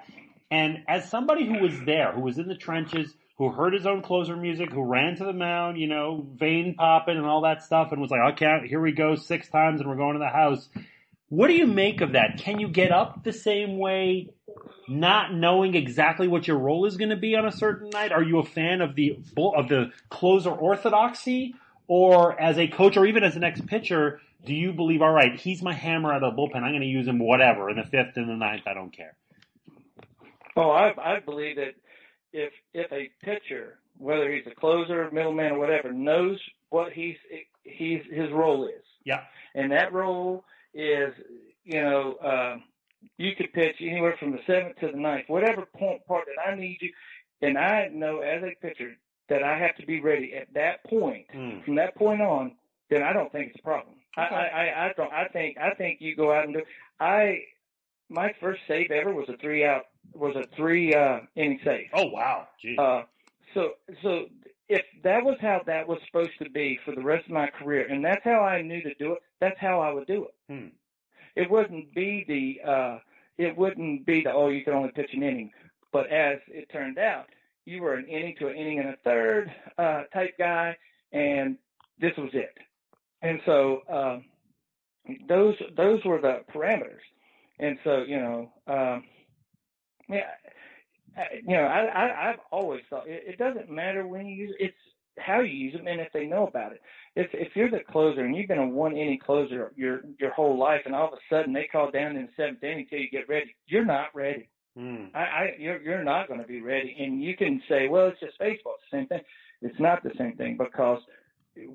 And 0.50 0.78
as 0.88 1.08
somebody 1.08 1.46
who 1.46 1.58
was 1.60 1.80
there, 1.86 2.12
who 2.12 2.20
was 2.20 2.38
in 2.38 2.48
the 2.48 2.56
trenches, 2.56 3.14
who 3.38 3.50
heard 3.50 3.72
his 3.72 3.86
own 3.86 4.02
closer 4.02 4.36
music, 4.36 4.70
who 4.70 4.82
ran 4.82 5.16
to 5.16 5.24
the 5.24 5.32
mound, 5.32 5.78
you 5.78 5.86
know, 5.86 6.26
vein 6.34 6.74
popping 6.74 7.16
and 7.16 7.24
all 7.24 7.40
that 7.42 7.62
stuff, 7.62 7.90
and 7.90 8.00
was 8.00 8.10
like, 8.10 8.34
"Okay, 8.34 8.68
here 8.68 8.82
we 8.82 8.92
go, 8.92 9.14
six 9.14 9.48
times, 9.48 9.80
and 9.80 9.88
we're 9.88 9.96
going 9.96 10.12
to 10.12 10.18
the 10.18 10.28
house." 10.28 10.68
What 11.30 11.46
do 11.46 11.54
you 11.54 11.66
make 11.66 12.00
of 12.00 12.12
that? 12.12 12.38
Can 12.38 12.58
you 12.58 12.68
get 12.68 12.90
up 12.90 13.24
the 13.24 13.32
same 13.32 13.78
way, 13.78 14.30
not 14.88 15.32
knowing 15.32 15.74
exactly 15.74 16.28
what 16.28 16.48
your 16.48 16.58
role 16.58 16.84
is 16.84 16.96
going 16.98 17.10
to 17.10 17.16
be 17.16 17.36
on 17.36 17.46
a 17.46 17.52
certain 17.52 17.88
night? 17.88 18.12
Are 18.12 18.22
you 18.22 18.40
a 18.40 18.44
fan 18.44 18.82
of 18.82 18.94
the 18.94 19.20
of 19.38 19.68
the 19.68 19.92
closer 20.10 20.50
orthodoxy, 20.50 21.54
or 21.90 22.40
as 22.40 22.56
a 22.56 22.68
coach, 22.68 22.96
or 22.96 23.04
even 23.04 23.24
as 23.24 23.34
an 23.34 23.42
ex 23.42 23.60
pitcher, 23.60 24.20
do 24.46 24.54
you 24.54 24.72
believe, 24.72 25.02
all 25.02 25.10
right, 25.10 25.34
he's 25.34 25.60
my 25.60 25.72
hammer 25.72 26.12
out 26.12 26.22
of 26.22 26.36
the 26.36 26.40
bullpen, 26.40 26.62
I'm 26.62 26.70
going 26.70 26.82
to 26.82 26.86
use 26.86 27.08
him 27.08 27.18
whatever 27.18 27.68
in 27.68 27.76
the 27.76 27.82
fifth 27.82 28.16
and 28.16 28.28
the 28.28 28.36
ninth, 28.36 28.62
I 28.68 28.74
don't 28.74 28.92
care. 28.92 29.16
Oh, 30.56 30.70
I 30.70 30.92
I 31.16 31.18
believe 31.18 31.56
that 31.56 31.74
if 32.32 32.52
if 32.74 32.92
a 32.92 33.10
pitcher, 33.24 33.80
whether 33.98 34.30
he's 34.32 34.46
a 34.46 34.54
closer, 34.54 35.10
middleman, 35.10 35.50
or 35.52 35.58
whatever, 35.58 35.92
knows 35.92 36.38
what 36.68 36.92
he's 36.92 37.16
he's 37.64 38.02
his 38.08 38.30
role 38.30 38.66
is, 38.68 38.84
Yeah. 39.04 39.22
and 39.56 39.72
that 39.72 39.92
role 39.92 40.44
is, 40.72 41.12
you 41.64 41.82
know, 41.82 42.12
uh, 42.22 42.56
you 43.18 43.34
could 43.34 43.52
pitch 43.52 43.76
anywhere 43.80 44.14
from 44.20 44.30
the 44.30 44.38
seventh 44.46 44.76
to 44.78 44.92
the 44.92 44.96
ninth, 44.96 45.24
whatever 45.28 45.66
point 45.66 46.06
part 46.06 46.26
that 46.26 46.48
I 46.48 46.54
need 46.54 46.78
you, 46.80 46.92
and 47.42 47.58
I 47.58 47.88
know 47.88 48.20
as 48.20 48.44
a 48.44 48.54
pitcher 48.64 48.96
that 49.30 49.42
I 49.42 49.56
have 49.56 49.76
to 49.76 49.86
be 49.86 50.00
ready 50.00 50.34
at 50.34 50.52
that 50.54 50.84
point. 50.84 51.26
Mm. 51.34 51.64
From 51.64 51.76
that 51.76 51.94
point 51.96 52.20
on, 52.20 52.52
then 52.90 53.02
I 53.02 53.14
don't 53.14 53.32
think 53.32 53.50
it's 53.50 53.60
a 53.60 53.62
problem. 53.62 53.94
Okay. 54.18 54.34
I, 54.34 54.36
I 54.36 54.64
I 54.64 54.86
I 54.86 54.92
don't. 54.96 55.12
I 55.12 55.28
think 55.28 55.56
I 55.56 55.70
think 55.74 56.00
you 56.00 56.14
go 56.14 56.32
out 56.32 56.44
and 56.44 56.54
do. 56.54 56.62
I 56.98 57.38
my 58.10 58.34
first 58.40 58.60
save 58.68 58.90
ever 58.90 59.14
was 59.14 59.28
a 59.28 59.36
three 59.38 59.64
out 59.64 59.84
was 60.12 60.34
a 60.36 60.44
three 60.56 60.92
uh, 60.92 61.20
inning 61.36 61.60
save. 61.64 61.86
Oh 61.94 62.06
wow, 62.06 62.48
gee. 62.60 62.76
Uh, 62.76 63.02
so 63.54 63.70
so 64.02 64.26
if 64.68 64.82
that 65.04 65.24
was 65.24 65.36
how 65.40 65.62
that 65.66 65.88
was 65.88 65.98
supposed 66.06 66.36
to 66.42 66.50
be 66.50 66.78
for 66.84 66.94
the 66.94 67.02
rest 67.02 67.26
of 67.26 67.32
my 67.32 67.46
career, 67.46 67.86
and 67.88 68.04
that's 68.04 68.24
how 68.24 68.40
I 68.40 68.62
knew 68.62 68.82
to 68.82 68.94
do 68.94 69.12
it, 69.12 69.22
that's 69.40 69.58
how 69.60 69.80
I 69.80 69.92
would 69.92 70.06
do 70.06 70.26
it. 70.26 70.34
Hmm. 70.52 70.68
It 71.36 71.48
wouldn't 71.48 71.94
be 71.94 72.24
the 72.26 72.68
uh, 72.68 72.98
it 73.38 73.56
wouldn't 73.56 74.04
be 74.04 74.22
the 74.22 74.32
oh 74.32 74.48
you 74.48 74.64
can 74.64 74.74
only 74.74 74.90
pitch 74.90 75.10
an 75.12 75.22
inning, 75.22 75.52
but 75.92 76.10
as 76.10 76.38
it 76.48 76.68
turned 76.72 76.98
out, 76.98 77.26
you 77.70 77.82
were 77.82 77.94
an 77.94 78.06
inning 78.06 78.34
to 78.40 78.48
an 78.48 78.56
inning 78.56 78.80
and 78.80 78.88
a 78.90 78.96
third 79.04 79.50
uh, 79.78 80.02
type 80.12 80.34
guy, 80.38 80.76
and 81.12 81.56
this 82.00 82.12
was 82.18 82.30
it. 82.32 82.54
And 83.22 83.40
so 83.46 83.82
um, 83.88 84.24
those 85.28 85.54
those 85.76 86.04
were 86.04 86.20
the 86.20 86.40
parameters. 86.54 87.04
And 87.58 87.78
so 87.84 88.02
you 88.06 88.16
know, 88.16 88.52
um, 88.66 89.04
yeah, 90.08 90.30
you 91.32 91.56
know, 91.56 91.64
I, 91.64 91.84
I 91.84 92.30
I've 92.30 92.40
always 92.50 92.82
thought 92.90 93.08
it, 93.08 93.24
it 93.26 93.38
doesn't 93.38 93.70
matter 93.70 94.06
when 94.06 94.26
you 94.26 94.36
use 94.36 94.54
it, 94.58 94.66
it's 94.66 94.76
how 95.18 95.40
you 95.40 95.52
use 95.52 95.74
them 95.74 95.86
and 95.86 96.00
if 96.00 96.12
they 96.12 96.26
know 96.26 96.46
about 96.46 96.72
it. 96.72 96.80
If 97.16 97.28
if 97.34 97.54
you're 97.54 97.70
the 97.70 97.80
closer 97.80 98.24
and 98.24 98.34
you've 98.34 98.48
been 98.48 98.58
a 98.58 98.66
one 98.66 98.96
inning 98.96 99.18
closer 99.24 99.72
your 99.76 100.02
your 100.18 100.32
whole 100.32 100.58
life, 100.58 100.82
and 100.86 100.94
all 100.94 101.08
of 101.08 101.14
a 101.14 101.34
sudden 101.34 101.52
they 101.52 101.68
call 101.70 101.90
down 101.90 102.16
in 102.16 102.22
the 102.22 102.32
seventh 102.36 102.62
inning 102.62 102.86
till 102.88 103.00
you 103.00 103.10
get 103.10 103.28
ready, 103.28 103.54
you're 103.66 103.84
not 103.84 104.14
ready. 104.14 104.48
Hmm. 104.76 105.06
I, 105.14 105.20
I 105.20 105.54
you're 105.58 105.80
you're 105.80 106.04
not 106.04 106.28
going 106.28 106.40
to 106.40 106.46
be 106.46 106.60
ready, 106.60 106.96
and 106.98 107.22
you 107.22 107.36
can 107.36 107.60
say, 107.68 107.88
well, 107.88 108.08
it's 108.08 108.20
just 108.20 108.38
baseball. 108.38 108.74
It's 108.80 108.90
the 108.90 108.98
same 108.98 109.06
thing. 109.08 109.20
It's 109.62 109.80
not 109.80 110.02
the 110.02 110.12
same 110.16 110.36
thing 110.36 110.56
because 110.56 111.00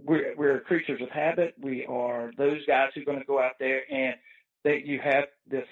we're 0.06 0.34
we're 0.38 0.62
creatures 0.62 1.02
of 1.02 1.10
habit. 1.10 1.56
We 1.62 1.86
are 1.88 2.32
those 2.38 2.66
guys 2.66 2.89
who 2.96 3.02
are 3.02 3.06
going 3.06 3.20
to 3.20 3.26
go 3.26 3.39
out 3.39 3.54
there 3.60 3.82
and 3.91 4.16
that 4.64 4.86
you 4.86 5.00
have 5.04 5.26
this 5.50 5.68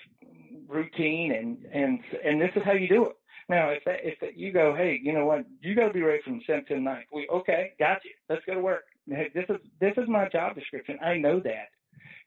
routine 0.67 1.31
and 1.31 1.57
and 1.73 1.99
and 2.23 2.41
this 2.41 2.51
is 2.55 2.63
how 2.65 2.73
you 2.73 2.87
do 2.87 3.05
it. 3.05 3.15
Now, 3.49 3.69
if 3.69 3.83
that, 3.85 3.99
if 4.03 4.19
that 4.21 4.37
you 4.37 4.53
go, 4.53 4.73
hey, 4.75 4.99
you 5.03 5.11
know 5.13 5.25
what, 5.25 5.45
you 5.61 5.75
got 5.75 5.87
to 5.87 5.93
be 5.93 6.01
ready 6.01 6.21
from 6.23 6.41
seventh 6.47 6.67
to 6.67 6.79
ninth. 6.79 7.07
We 7.13 7.27
okay, 7.29 7.71
got 7.79 8.03
you. 8.05 8.11
Let's 8.29 8.43
go 8.45 8.53
to 8.55 8.61
work. 8.61 8.83
Hey, 9.09 9.31
this 9.33 9.45
is 9.49 9.57
this 9.79 9.93
is 9.97 10.07
my 10.07 10.29
job 10.29 10.55
description. 10.55 10.97
I 11.01 11.17
know 11.17 11.39
that, 11.41 11.69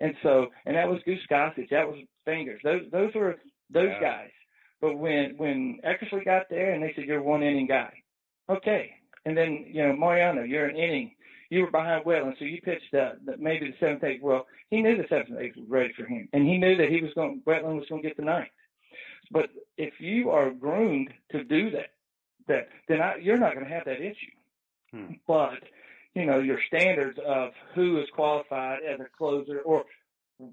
and 0.00 0.14
so 0.22 0.48
and 0.66 0.76
that 0.76 0.88
was 0.88 1.00
Goose 1.04 1.20
Gossage. 1.30 1.70
That 1.70 1.86
was 1.88 1.98
Fingers. 2.24 2.60
Those 2.64 2.82
those 2.92 3.14
were 3.14 3.36
those 3.70 3.90
Yeah. 3.92 4.00
guys. 4.00 4.30
But 4.80 4.98
when 4.98 5.34
when 5.36 5.80
Eckersley 5.84 6.24
got 6.24 6.48
there 6.50 6.72
and 6.72 6.82
they 6.82 6.92
said 6.94 7.04
you're 7.04 7.22
one 7.22 7.42
inning 7.42 7.66
guy, 7.66 7.92
okay. 8.48 8.92
And 9.24 9.36
then 9.36 9.66
you 9.68 9.86
know 9.86 9.96
Mariano, 9.96 10.42
you're 10.42 10.66
an 10.66 10.76
inning. 10.76 11.12
You 11.48 11.62
were 11.62 11.70
behind 11.70 12.04
Wetteland, 12.04 12.38
so 12.38 12.44
you 12.44 12.60
pitched 12.60 12.92
uh, 12.92 13.12
the, 13.24 13.36
maybe 13.38 13.68
the 13.68 13.76
seventh, 13.78 14.02
eighth. 14.04 14.22
Well, 14.22 14.46
he 14.68 14.82
knew 14.82 14.96
the 14.96 15.08
seventh, 15.08 15.38
eighth 15.38 15.56
was 15.56 15.68
ready 15.68 15.92
for 15.96 16.04
him, 16.04 16.28
and 16.32 16.46
he 16.46 16.58
knew 16.58 16.76
that 16.76 16.88
he 16.88 17.00
was 17.00 17.12
going. 17.14 17.40
Wetteland 17.46 17.76
was 17.78 17.88
going 17.88 18.02
to 18.02 18.08
get 18.08 18.16
the 18.16 18.24
ninth. 18.24 18.48
But 19.30 19.50
if 19.76 19.94
you 20.00 20.30
are 20.30 20.50
groomed 20.50 21.12
to 21.32 21.44
do 21.44 21.70
that, 21.70 21.92
that 22.48 22.68
then 22.88 23.00
I, 23.00 23.16
you're 23.16 23.38
not 23.38 23.54
going 23.54 23.66
to 23.66 23.72
have 23.72 23.84
that 23.86 24.00
issue. 24.00 24.34
Hmm. 24.92 25.14
But 25.26 25.62
you 26.14 26.26
know 26.26 26.38
your 26.38 26.58
standards 26.66 27.18
of 27.26 27.50
who 27.74 28.00
is 28.00 28.08
qualified 28.14 28.80
as 28.88 29.00
a 29.00 29.06
closer 29.16 29.60
or 29.60 29.84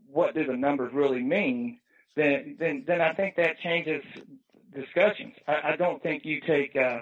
what 0.08 0.34
do 0.34 0.46
the 0.46 0.56
numbers 0.56 0.94
really 0.94 1.22
mean, 1.22 1.80
then 2.16 2.56
then 2.60 2.84
then 2.86 3.02
I 3.02 3.14
think 3.14 3.36
that 3.36 3.60
changes 3.60 4.04
discussions. 4.74 5.34
I, 5.48 5.74
I 5.74 5.76
don't 5.76 6.02
think 6.02 6.26
you 6.26 6.42
take 6.42 6.76
uh, 6.76 7.02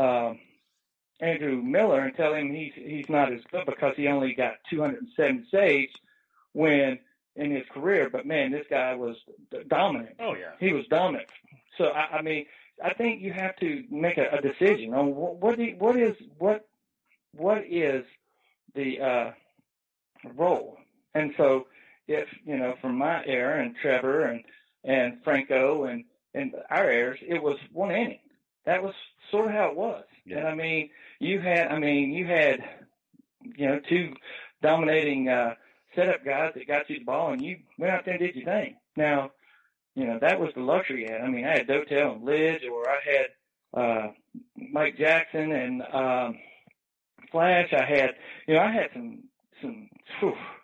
uh, 0.00 0.34
Andrew 1.20 1.62
Miller 1.62 2.00
and 2.00 2.16
tell 2.16 2.34
him 2.34 2.52
he's 2.52 2.72
he's 2.74 3.08
not 3.08 3.32
as 3.32 3.40
good 3.50 3.66
because 3.66 3.94
he 3.96 4.08
only 4.08 4.34
got 4.34 4.54
207 4.70 5.46
saves 5.50 5.92
when 6.52 6.98
in 7.36 7.50
his 7.50 7.64
career. 7.72 8.10
But 8.10 8.26
man, 8.26 8.50
this 8.50 8.66
guy 8.68 8.94
was 8.94 9.16
dominant. 9.68 10.16
Oh 10.20 10.34
yeah. 10.34 10.52
He 10.58 10.72
was 10.72 10.86
dominant. 10.88 11.28
So 11.78 11.86
I, 11.86 12.18
I 12.18 12.22
mean, 12.22 12.46
I 12.82 12.94
think 12.94 13.22
you 13.22 13.32
have 13.32 13.56
to 13.56 13.84
make 13.90 14.18
a, 14.18 14.28
a 14.30 14.40
decision 14.40 14.94
on 14.94 15.14
what 15.14 15.36
what, 15.36 15.56
do 15.56 15.64
you, 15.64 15.76
what 15.78 15.96
is 15.96 16.16
what 16.38 16.66
what 17.32 17.64
is 17.68 18.04
the 18.74 19.00
uh, 19.00 19.30
role. 20.34 20.78
And 21.14 21.32
so, 21.36 21.66
if 22.10 22.28
you 22.44 22.58
know, 22.58 22.74
from 22.80 22.98
my 22.98 23.24
era 23.24 23.62
and 23.62 23.74
Trevor 23.80 24.22
and 24.22 24.44
and 24.84 25.22
Franco 25.22 25.84
and 25.84 26.04
and 26.34 26.54
our 26.68 26.90
eras, 26.90 27.20
it 27.26 27.42
was 27.42 27.56
one 27.72 27.90
inning. 27.90 28.20
That 28.66 28.82
was 28.82 28.94
sort 29.30 29.46
of 29.46 29.52
how 29.52 29.70
it 29.70 29.76
was. 29.76 30.04
Yeah. 30.26 30.38
And 30.38 30.48
I 30.48 30.54
mean, 30.54 30.90
you 31.18 31.40
had, 31.40 31.68
I 31.68 31.78
mean, 31.78 32.12
you 32.12 32.26
had, 32.26 32.60
you 33.56 33.66
know, 33.66 33.80
two 33.88 34.12
dominating 34.62 35.28
uh, 35.28 35.54
setup 35.94 36.24
guys 36.24 36.52
that 36.54 36.68
got 36.68 36.90
you 36.90 36.98
the 36.98 37.04
ball, 37.04 37.32
and 37.32 37.42
you 37.42 37.58
went 37.78 37.92
out 37.92 38.04
there 38.04 38.14
and 38.14 38.22
did 38.22 38.36
your 38.36 38.44
thing. 38.44 38.76
Now, 38.96 39.30
you 39.94 40.06
know, 40.06 40.18
that 40.20 40.38
was 40.40 40.50
the 40.54 40.62
luxury 40.62 41.06
had. 41.10 41.20
I 41.20 41.28
mean, 41.28 41.46
I 41.46 41.58
had 41.58 41.66
Dotel 41.66 42.16
and 42.16 42.22
Lidge, 42.22 42.68
or 42.70 42.88
I 42.88 42.98
had 43.04 43.26
uh, 43.82 44.08
Mike 44.56 44.98
Jackson 44.98 45.52
and 45.52 45.82
um, 45.82 46.38
Flash. 47.32 47.72
I 47.72 47.84
had, 47.84 48.10
you 48.46 48.54
know, 48.54 48.60
I 48.60 48.72
had 48.72 48.90
some 48.92 49.24
some, 49.60 49.88
whew, 50.20 50.34
some 50.34 50.59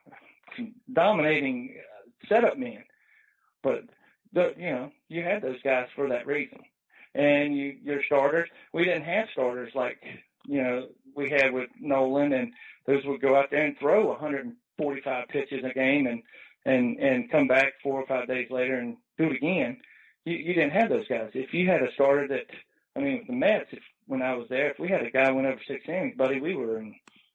dominating 0.92 1.76
uh, 1.78 2.26
setup 2.28 2.58
men. 2.58 2.84
But 3.62 3.84
the, 4.32 4.54
you 4.56 4.70
know, 4.70 4.92
you 5.08 5.22
had 5.22 5.42
those 5.42 5.60
guys 5.62 5.88
for 5.94 6.08
that 6.08 6.26
reason. 6.26 6.58
And 7.14 7.56
you, 7.56 7.76
your 7.82 8.02
starters, 8.04 8.48
we 8.72 8.84
didn't 8.84 9.04
have 9.04 9.28
starters 9.32 9.72
like, 9.74 10.02
you 10.46 10.62
know, 10.62 10.88
we 11.14 11.30
had 11.30 11.52
with 11.52 11.70
Nolan 11.80 12.32
and 12.32 12.52
those 12.86 13.04
would 13.06 13.22
go 13.22 13.34
out 13.34 13.50
there 13.50 13.64
and 13.64 13.78
throw 13.78 14.06
145 14.08 15.28
pitches 15.28 15.64
a 15.64 15.72
game 15.72 16.06
and, 16.06 16.22
and, 16.66 16.98
and 16.98 17.30
come 17.30 17.48
back 17.48 17.72
four 17.82 18.00
or 18.00 18.06
five 18.06 18.28
days 18.28 18.50
later 18.50 18.78
and 18.78 18.96
do 19.16 19.24
it 19.24 19.36
again. 19.36 19.78
You, 20.24 20.36
you 20.36 20.54
didn't 20.54 20.72
have 20.72 20.90
those 20.90 21.08
guys. 21.08 21.30
If 21.32 21.54
you 21.54 21.68
had 21.68 21.82
a 21.82 21.92
starter 21.94 22.28
that, 22.28 22.46
I 22.94 23.00
mean, 23.00 23.18
with 23.18 23.26
the 23.28 23.32
Mets, 23.32 23.68
if, 23.72 23.82
when 24.06 24.22
I 24.22 24.34
was 24.34 24.48
there, 24.48 24.70
if 24.70 24.78
we 24.78 24.88
had 24.88 25.02
a 25.02 25.10
guy 25.10 25.30
went 25.30 25.46
over 25.46 25.60
six 25.66 25.88
innings, 25.88 26.16
buddy, 26.16 26.40
we 26.40 26.54
were 26.54 26.78
in, 26.78 26.94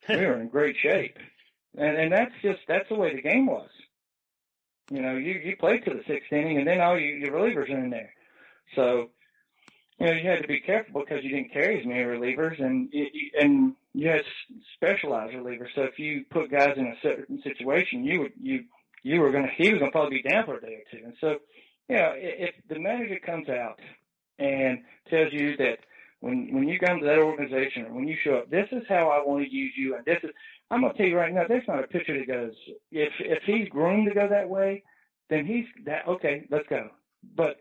we 0.09 0.17
were 0.17 0.39
in 0.39 0.47
great 0.47 0.75
shape. 0.77 1.17
And, 1.77 1.97
and 1.97 2.11
that's 2.11 2.33
just, 2.41 2.59
that's 2.67 2.89
the 2.89 2.95
way 2.95 3.15
the 3.15 3.21
game 3.21 3.45
was. 3.45 3.69
You 4.89 5.01
know, 5.01 5.15
you, 5.15 5.33
you 5.43 5.55
played 5.55 5.85
to 5.85 5.91
the 5.91 6.03
sixth 6.05 6.31
inning 6.31 6.57
and 6.57 6.67
then 6.67 6.81
all 6.81 6.99
you, 6.99 7.15
your 7.15 7.31
relievers 7.31 7.69
are 7.69 7.83
in 7.83 7.89
there. 7.89 8.13
So, 8.75 9.09
you 9.99 10.07
know, 10.07 10.13
you 10.13 10.29
had 10.29 10.41
to 10.41 10.47
be 10.47 10.59
careful 10.59 11.01
because 11.01 11.23
you 11.23 11.29
didn't 11.29 11.53
carry 11.53 11.79
as 11.79 11.85
many 11.85 12.03
relievers 12.03 12.61
and, 12.61 12.91
and 13.39 13.75
you 13.93 14.09
had 14.09 14.23
specialized 14.75 15.33
relievers. 15.33 15.69
So 15.75 15.83
if 15.83 15.97
you 15.97 16.25
put 16.29 16.51
guys 16.51 16.73
in 16.75 16.87
a 16.87 16.99
certain 17.01 17.41
situation, 17.41 18.03
you 18.03 18.21
would, 18.21 18.33
you, 18.41 18.65
you 19.03 19.21
were 19.21 19.31
to, 19.31 19.47
he 19.57 19.71
was 19.71 19.81
to 19.81 19.91
probably 19.91 20.21
be 20.21 20.29
down 20.29 20.45
for 20.45 20.57
a 20.57 20.61
day 20.61 20.83
or 20.83 20.97
two. 20.97 21.05
And 21.05 21.13
so, 21.21 21.37
you 21.87 21.95
know, 21.95 22.13
if 22.15 22.55
the 22.67 22.79
manager 22.79 23.19
comes 23.25 23.47
out 23.47 23.79
and 24.39 24.79
tells 25.09 25.31
you 25.31 25.55
that 25.57 25.79
when 26.21 26.53
when 26.53 26.67
you 26.67 26.79
come 26.79 26.99
to 26.99 27.05
that 27.05 27.17
organization 27.19 27.85
or 27.85 27.93
when 27.93 28.07
you 28.07 28.15
show 28.23 28.37
up, 28.37 28.49
this 28.49 28.67
is 28.71 28.83
how 28.87 29.09
I 29.09 29.27
want 29.27 29.43
to 29.43 29.53
use 29.53 29.73
you, 29.75 29.95
and 29.95 30.05
this 30.05 30.19
is 30.23 30.29
I'm 30.69 30.81
gonna 30.81 30.93
tell 30.93 31.05
you 31.05 31.17
right 31.17 31.33
now, 31.33 31.45
there's 31.47 31.67
not 31.67 31.83
a 31.83 31.87
pitcher 31.87 32.17
that 32.17 32.27
goes 32.27 32.53
if 32.91 33.11
if 33.19 33.43
he's 33.45 33.67
groomed 33.69 34.07
to 34.07 34.13
go 34.13 34.27
that 34.29 34.47
way, 34.49 34.83
then 35.29 35.45
he's 35.45 35.65
that 35.85 36.07
okay, 36.07 36.45
let's 36.49 36.67
go. 36.69 36.89
But 37.35 37.57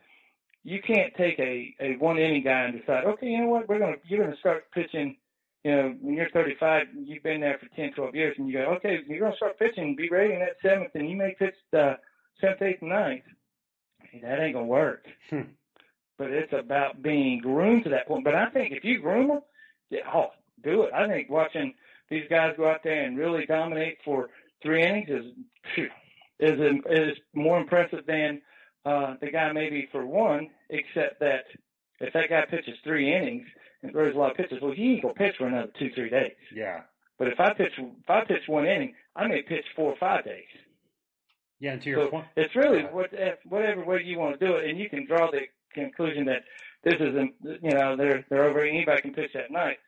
you 0.63 0.81
can't 0.83 1.13
take 1.17 1.39
a 1.39 1.75
a 1.81 1.97
one 1.97 2.19
inning 2.19 2.45
guy 2.45 2.65
and 2.65 2.79
decide, 2.79 3.05
okay, 3.07 3.27
you 3.27 3.41
know 3.41 3.49
what, 3.49 3.69
we're 3.69 3.79
gonna 3.79 3.97
you're 4.07 4.25
gonna 4.25 4.37
start 4.39 4.71
pitching. 4.73 5.17
You 5.65 5.77
know, 5.77 5.95
when 6.01 6.15
you're 6.15 6.31
35, 6.31 6.87
you've 7.05 7.23
been 7.23 7.43
there 7.43 7.59
for 7.59 7.67
10, 7.77 7.93
12 7.93 8.15
years, 8.15 8.35
and 8.39 8.49
you 8.49 8.55
go, 8.55 8.61
okay, 8.77 9.01
you're 9.07 9.21
gonna 9.21 9.37
start 9.37 9.59
pitching, 9.59 9.95
be 9.95 10.09
ready 10.09 10.33
in 10.33 10.41
that 10.41 10.57
seventh, 10.63 10.93
and 10.95 11.11
you 11.11 11.17
may 11.17 11.35
pitch 11.39 11.55
the 11.71 11.99
seventh, 12.41 12.63
eighth, 12.63 12.83
ninth. 12.83 13.25
Hey, 14.03 14.21
that 14.23 14.41
ain't 14.41 14.55
gonna 14.55 14.67
work. 14.67 15.05
Hmm. 15.29 15.41
But 16.21 16.31
it's 16.31 16.53
about 16.53 17.03
being 17.03 17.39
groomed 17.39 17.85
to 17.85 17.91
that 17.91 18.07
point. 18.07 18.25
But 18.25 18.35
I 18.35 18.51
think 18.51 18.75
if 18.75 18.85
you 18.85 19.01
groom 19.01 19.29
them, 19.29 19.41
yeah, 19.89 20.01
oh, 20.15 20.29
do 20.63 20.83
it. 20.83 20.93
I 20.93 21.09
think 21.09 21.31
watching 21.31 21.73
these 22.11 22.25
guys 22.29 22.53
go 22.59 22.69
out 22.69 22.83
there 22.85 23.05
and 23.05 23.17
really 23.17 23.47
dominate 23.47 23.97
for 24.05 24.29
three 24.63 24.85
innings 24.85 25.09
is 25.09 25.87
is 26.39 26.61
is 26.91 27.17
more 27.33 27.59
impressive 27.59 28.05
than 28.07 28.43
uh, 28.85 29.15
the 29.23 29.31
guy 29.31 29.51
maybe 29.53 29.89
for 29.91 30.05
one. 30.05 30.51
Except 30.69 31.21
that 31.21 31.45
if 32.01 32.13
that 32.13 32.29
guy 32.29 32.45
pitches 32.51 32.77
three 32.85 33.17
innings 33.17 33.47
and 33.83 33.91
throws 33.91 34.15
a 34.15 34.19
lot 34.19 34.33
of 34.33 34.37
pitches, 34.37 34.59
well, 34.61 34.73
he 34.73 34.93
ain't 34.93 35.03
gonna 35.03 35.15
pitch 35.15 35.37
for 35.39 35.47
another 35.47 35.73
two 35.79 35.91
three 35.95 36.11
days. 36.11 36.37
Yeah. 36.55 36.83
But 37.19 37.29
if 37.29 37.41
I 37.41 37.55
pitch 37.55 37.73
if 37.79 38.11
I 38.11 38.27
pitch 38.27 38.43
one 38.47 38.67
inning, 38.67 38.93
I 39.17 39.27
may 39.27 39.41
pitch 39.41 39.65
four 39.75 39.91
or 39.91 39.97
five 39.99 40.27
days. 40.27 40.45
Yeah, 41.61 41.73
and 41.73 41.83
to 41.83 41.89
your 41.89 42.05
so 42.05 42.11
point, 42.11 42.27
it's 42.37 42.55
really 42.55 42.83
what 42.83 43.11
whatever 43.49 43.87
way 43.87 44.03
you 44.05 44.19
want 44.19 44.39
to 44.39 44.47
do 44.47 44.57
it, 44.57 44.69
and 44.69 44.79
you 44.79 44.91
can 44.91 45.07
draw 45.07 45.31
the 45.31 45.41
conclusion 45.73 46.27
that 46.27 46.45
this 46.83 46.95
isn't, 46.95 47.35
you 47.63 47.71
know, 47.71 47.97
they're 47.97 48.25
they're 48.29 48.45
over 48.45 48.61
anybody 48.61 49.03
can 49.03 49.15
pitch 49.15 49.33
that 49.35 49.51
night. 49.51 49.79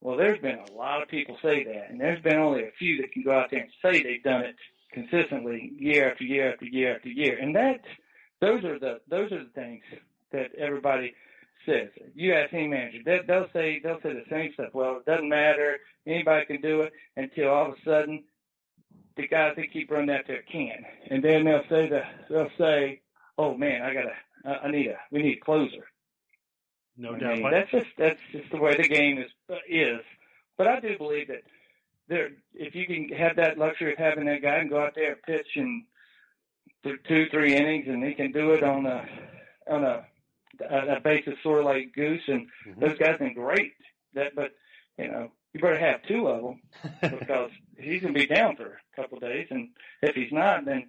Well, 0.00 0.16
there's 0.16 0.40
been 0.40 0.58
a 0.58 0.72
lot 0.72 1.02
of 1.02 1.08
people 1.08 1.36
say 1.42 1.64
that, 1.64 1.90
and 1.90 2.00
there's 2.00 2.22
been 2.22 2.38
only 2.38 2.62
a 2.62 2.72
few 2.78 3.00
that 3.02 3.12
can 3.12 3.22
go 3.24 3.32
out 3.32 3.50
there 3.50 3.60
and 3.60 3.70
say 3.82 4.02
they've 4.02 4.22
done 4.22 4.42
it 4.42 4.54
consistently 4.92 5.72
year 5.76 6.10
after 6.10 6.24
year 6.24 6.52
after 6.52 6.64
year 6.64 6.96
after 6.96 7.08
year. 7.08 7.38
And 7.40 7.54
that 7.56 7.80
those 8.40 8.64
are 8.64 8.78
the 8.78 9.00
those 9.08 9.32
are 9.32 9.42
the 9.42 9.50
things 9.50 9.82
that 10.32 10.54
everybody 10.56 11.14
says. 11.66 11.88
You 12.14 12.34
ask 12.34 12.52
any 12.52 12.68
manager, 12.68 12.98
they, 13.04 13.20
they'll 13.26 13.48
say 13.52 13.80
they'll 13.82 14.00
say 14.02 14.14
the 14.14 14.24
same 14.30 14.52
stuff. 14.54 14.70
Well, 14.72 14.98
it 14.98 15.06
doesn't 15.06 15.28
matter. 15.28 15.78
Anybody 16.06 16.46
can 16.46 16.60
do 16.60 16.82
it 16.82 16.92
until 17.16 17.48
all 17.48 17.72
of 17.72 17.72
a 17.72 17.84
sudden 17.84 18.24
the 19.16 19.26
guys 19.26 19.54
they 19.56 19.66
keep 19.66 19.90
running 19.90 20.14
out 20.14 20.24
there 20.26 20.42
can, 20.50 20.84
and 21.10 21.22
then 21.22 21.44
they'll 21.44 21.68
say 21.68 21.88
the 21.88 22.02
they'll 22.30 22.50
say, 22.56 23.00
"Oh 23.36 23.54
man, 23.56 23.82
I 23.82 23.92
gotta, 23.92 24.14
I, 24.44 24.54
I 24.66 24.70
need 24.70 24.86
a, 24.88 24.96
we 25.10 25.22
need 25.22 25.38
a 25.38 25.44
closer." 25.44 25.86
no 26.96 27.14
I 27.14 27.18
doubt. 27.18 27.38
mean, 27.38 27.50
that's 27.50 27.70
just 27.70 27.86
that's 27.96 28.20
just 28.32 28.50
the 28.50 28.58
way 28.58 28.76
the 28.76 28.88
game 28.88 29.18
is 29.18 29.30
uh, 29.50 29.54
is. 29.68 30.00
But 30.56 30.66
I 30.66 30.80
do 30.80 30.98
believe 30.98 31.28
that 31.28 31.42
there, 32.08 32.30
if 32.54 32.74
you 32.74 32.86
can 32.86 33.08
have 33.16 33.36
that 33.36 33.58
luxury 33.58 33.92
of 33.92 33.98
having 33.98 34.24
that 34.26 34.42
guy 34.42 34.56
and 34.56 34.70
go 34.70 34.82
out 34.82 34.94
there 34.96 35.12
and 35.12 35.22
pitch 35.22 35.46
in 35.56 35.84
th- 36.82 36.96
two, 37.06 37.26
three 37.30 37.54
innings, 37.54 37.86
and 37.88 38.02
he 38.02 38.14
can 38.14 38.32
do 38.32 38.52
it 38.52 38.62
on 38.64 38.86
a 38.86 39.06
on 39.70 39.84
a 39.84 40.04
a 40.60 41.00
basis 41.00 41.34
sort 41.42 41.60
of 41.60 41.66
like 41.66 41.92
Goose, 41.94 42.22
and 42.26 42.48
Mhm. 42.66 42.80
those 42.80 42.98
guys 42.98 43.18
been 43.18 43.34
great. 43.34 43.74
That, 44.14 44.34
but 44.34 44.52
you 44.96 45.06
know, 45.08 45.30
you 45.52 45.60
better 45.60 45.78
have 45.78 46.02
two 46.08 46.26
of 46.26 46.42
them 46.42 46.62
because 47.20 47.50
he's 47.78 48.00
gonna 48.02 48.12
be 48.14 48.26
down 48.26 48.56
for 48.56 48.80
a 48.92 48.96
couple 49.00 49.18
of 49.18 49.22
days, 49.22 49.46
and 49.50 49.68
if 50.02 50.16
he's 50.16 50.32
not, 50.32 50.64
then 50.64 50.88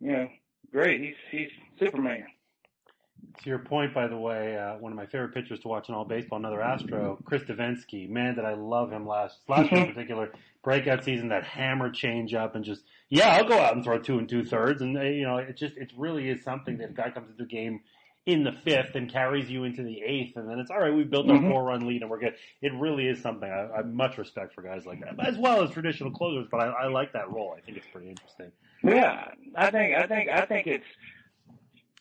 you 0.00 0.10
know, 0.12 0.28
great, 0.72 1.00
he's 1.00 1.14
he's 1.30 1.48
Superman. 1.78 2.26
To 3.42 3.50
your 3.50 3.58
point, 3.58 3.94
by 3.94 4.06
the 4.08 4.16
way, 4.16 4.56
uh, 4.56 4.78
one 4.78 4.92
of 4.92 4.96
my 4.96 5.06
favorite 5.06 5.34
pitchers 5.34 5.60
to 5.60 5.68
watch 5.68 5.88
in 5.88 5.94
all 5.94 6.04
baseball, 6.04 6.38
another 6.38 6.62
Astro, 6.62 7.18
Chris 7.24 7.42
Devenski. 7.42 8.08
Man, 8.08 8.34
did 8.34 8.44
I 8.44 8.54
love 8.54 8.90
him 8.90 9.06
last 9.06 9.38
last 9.48 9.70
year 9.70 9.82
in 9.82 9.86
particular. 9.94 10.32
Breakout 10.64 11.04
season, 11.04 11.28
that 11.28 11.44
hammer 11.44 11.90
change 11.90 12.34
up, 12.34 12.54
and 12.54 12.64
just 12.64 12.82
yeah, 13.08 13.28
I'll 13.28 13.48
go 13.48 13.58
out 13.58 13.74
and 13.74 13.84
throw 13.84 13.98
two 13.98 14.18
and 14.18 14.28
two 14.28 14.44
thirds, 14.44 14.82
and 14.82 14.96
uh, 14.98 15.02
you 15.02 15.22
know, 15.22 15.38
it 15.38 15.56
just 15.56 15.76
it 15.76 15.92
really 15.96 16.28
is 16.28 16.42
something 16.42 16.78
that 16.78 16.90
a 16.90 16.92
guy 16.92 17.10
comes 17.10 17.30
into 17.30 17.44
the 17.44 17.48
game 17.48 17.80
in 18.28 18.44
the 18.44 18.52
fifth 18.52 18.94
and 18.94 19.10
carries 19.10 19.48
you 19.48 19.64
into 19.64 19.82
the 19.82 20.02
eighth, 20.02 20.36
and 20.36 20.46
then 20.50 20.58
it's 20.58 20.70
all 20.70 20.78
right. 20.78 20.92
We've 20.94 21.08
built 21.10 21.30
our 21.30 21.38
Mhm. 21.38 21.50
four 21.50 21.64
run 21.64 21.86
lead, 21.88 22.02
and 22.02 22.10
we're 22.10 22.18
good. 22.18 22.34
It 22.60 22.74
really 22.74 23.08
is 23.08 23.22
something. 23.22 23.50
I, 23.50 23.70
I 23.72 23.76
have 23.78 23.86
much 23.86 24.18
respect 24.18 24.52
for 24.54 24.60
guys 24.60 24.84
like 24.84 25.00
that, 25.00 25.18
as 25.26 25.38
well 25.38 25.62
as 25.62 25.70
traditional 25.70 26.10
closers. 26.10 26.46
But 26.50 26.60
I, 26.60 26.66
I 26.66 26.86
like 26.88 27.12
that 27.14 27.30
role. 27.30 27.54
I 27.56 27.62
think 27.62 27.78
it's 27.78 27.86
pretty 27.90 28.10
interesting. 28.10 28.52
Yeah, 28.84 29.32
I 29.54 29.70
think 29.70 29.96
I 29.96 30.06
think 30.06 30.28
I 30.28 30.44
think 30.44 30.66
it's 30.66 30.84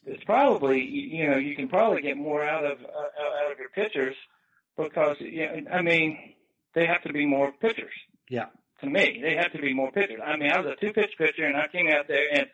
it's 0.05 0.23
probably 0.25 0.81
you 0.83 1.29
know 1.29 1.37
you 1.37 1.55
can 1.55 1.69
probably 1.69 2.01
get 2.01 2.17
more 2.17 2.43
out 2.43 2.65
of 2.65 2.77
uh, 2.83 3.45
out 3.45 3.51
of 3.53 3.57
your 3.57 3.69
pitchers 3.69 4.15
because 4.75 5.15
you 5.21 5.45
know, 5.45 5.71
I 5.71 5.81
mean 5.81 6.33
they 6.73 6.85
have 6.87 7.03
to 7.03 7.13
be 7.13 7.25
more 7.25 7.53
pitchers. 7.53 7.93
Yeah. 8.29 8.47
To 8.81 8.85
me, 8.89 9.19
they 9.23 9.35
have 9.37 9.51
to 9.53 9.59
be 9.59 9.73
more 9.73 9.91
pitchers. 9.91 10.19
I 10.23 10.35
mean, 10.35 10.51
I 10.51 10.59
was 10.59 10.73
a 10.73 10.75
two 10.75 10.91
pitch 10.93 11.11
pitcher 11.17 11.45
and 11.45 11.55
I 11.57 11.67
came 11.67 11.87
out 11.87 12.07
there 12.09 12.25
and 12.31 12.47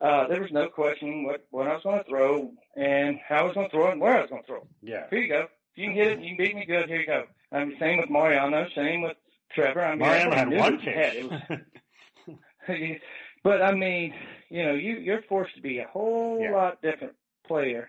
uh, 0.00 0.26
there 0.28 0.40
was 0.40 0.50
no 0.52 0.68
questioning 0.68 1.24
what 1.26 1.46
what 1.50 1.66
I 1.68 1.74
was 1.74 1.82
going 1.82 1.98
to 1.98 2.04
throw 2.08 2.52
and 2.76 3.18
how 3.26 3.36
I 3.38 3.42
was 3.42 3.54
going 3.54 3.68
to 3.68 3.70
throw 3.76 3.88
it 3.88 3.92
and 3.92 4.00
where 4.00 4.16
I 4.16 4.20
was 4.22 4.30
going 4.30 4.42
to 4.42 4.46
throw 4.46 4.58
it. 4.62 4.68
Yeah. 4.82 5.06
Here 5.10 5.18
you 5.20 5.28
go. 5.28 5.40
If 5.42 5.48
you 5.76 5.86
can 5.86 5.94
hit 5.94 6.06
it, 6.12 6.20
you 6.20 6.28
can 6.36 6.36
beat 6.44 6.54
me 6.56 6.64
good. 6.66 6.88
Here 6.88 7.00
you 7.00 7.06
go. 7.06 7.24
I 7.52 7.64
mean, 7.64 7.76
same 7.78 7.98
with 7.98 8.10
Mariano. 8.10 8.66
Same 8.74 9.02
with 9.02 9.16
Trevor. 9.54 9.84
I 9.84 9.90
mean, 9.90 9.98
Mariano 10.00 10.34
had 10.34 10.48
one 10.50 10.58
what 10.58 10.82
you 10.84 10.92
pitch. 10.92 11.24
was 12.68 12.98
but 13.42 13.62
I 13.62 13.72
mean, 13.74 14.14
you 14.48 14.64
know, 14.64 14.72
you 14.74 14.96
you're 14.98 15.22
forced 15.22 15.54
to 15.56 15.62
be 15.62 15.78
a 15.78 15.86
whole 15.86 16.40
Yeah. 16.40 16.52
lot 16.52 16.82
different 16.82 17.14
player 17.46 17.88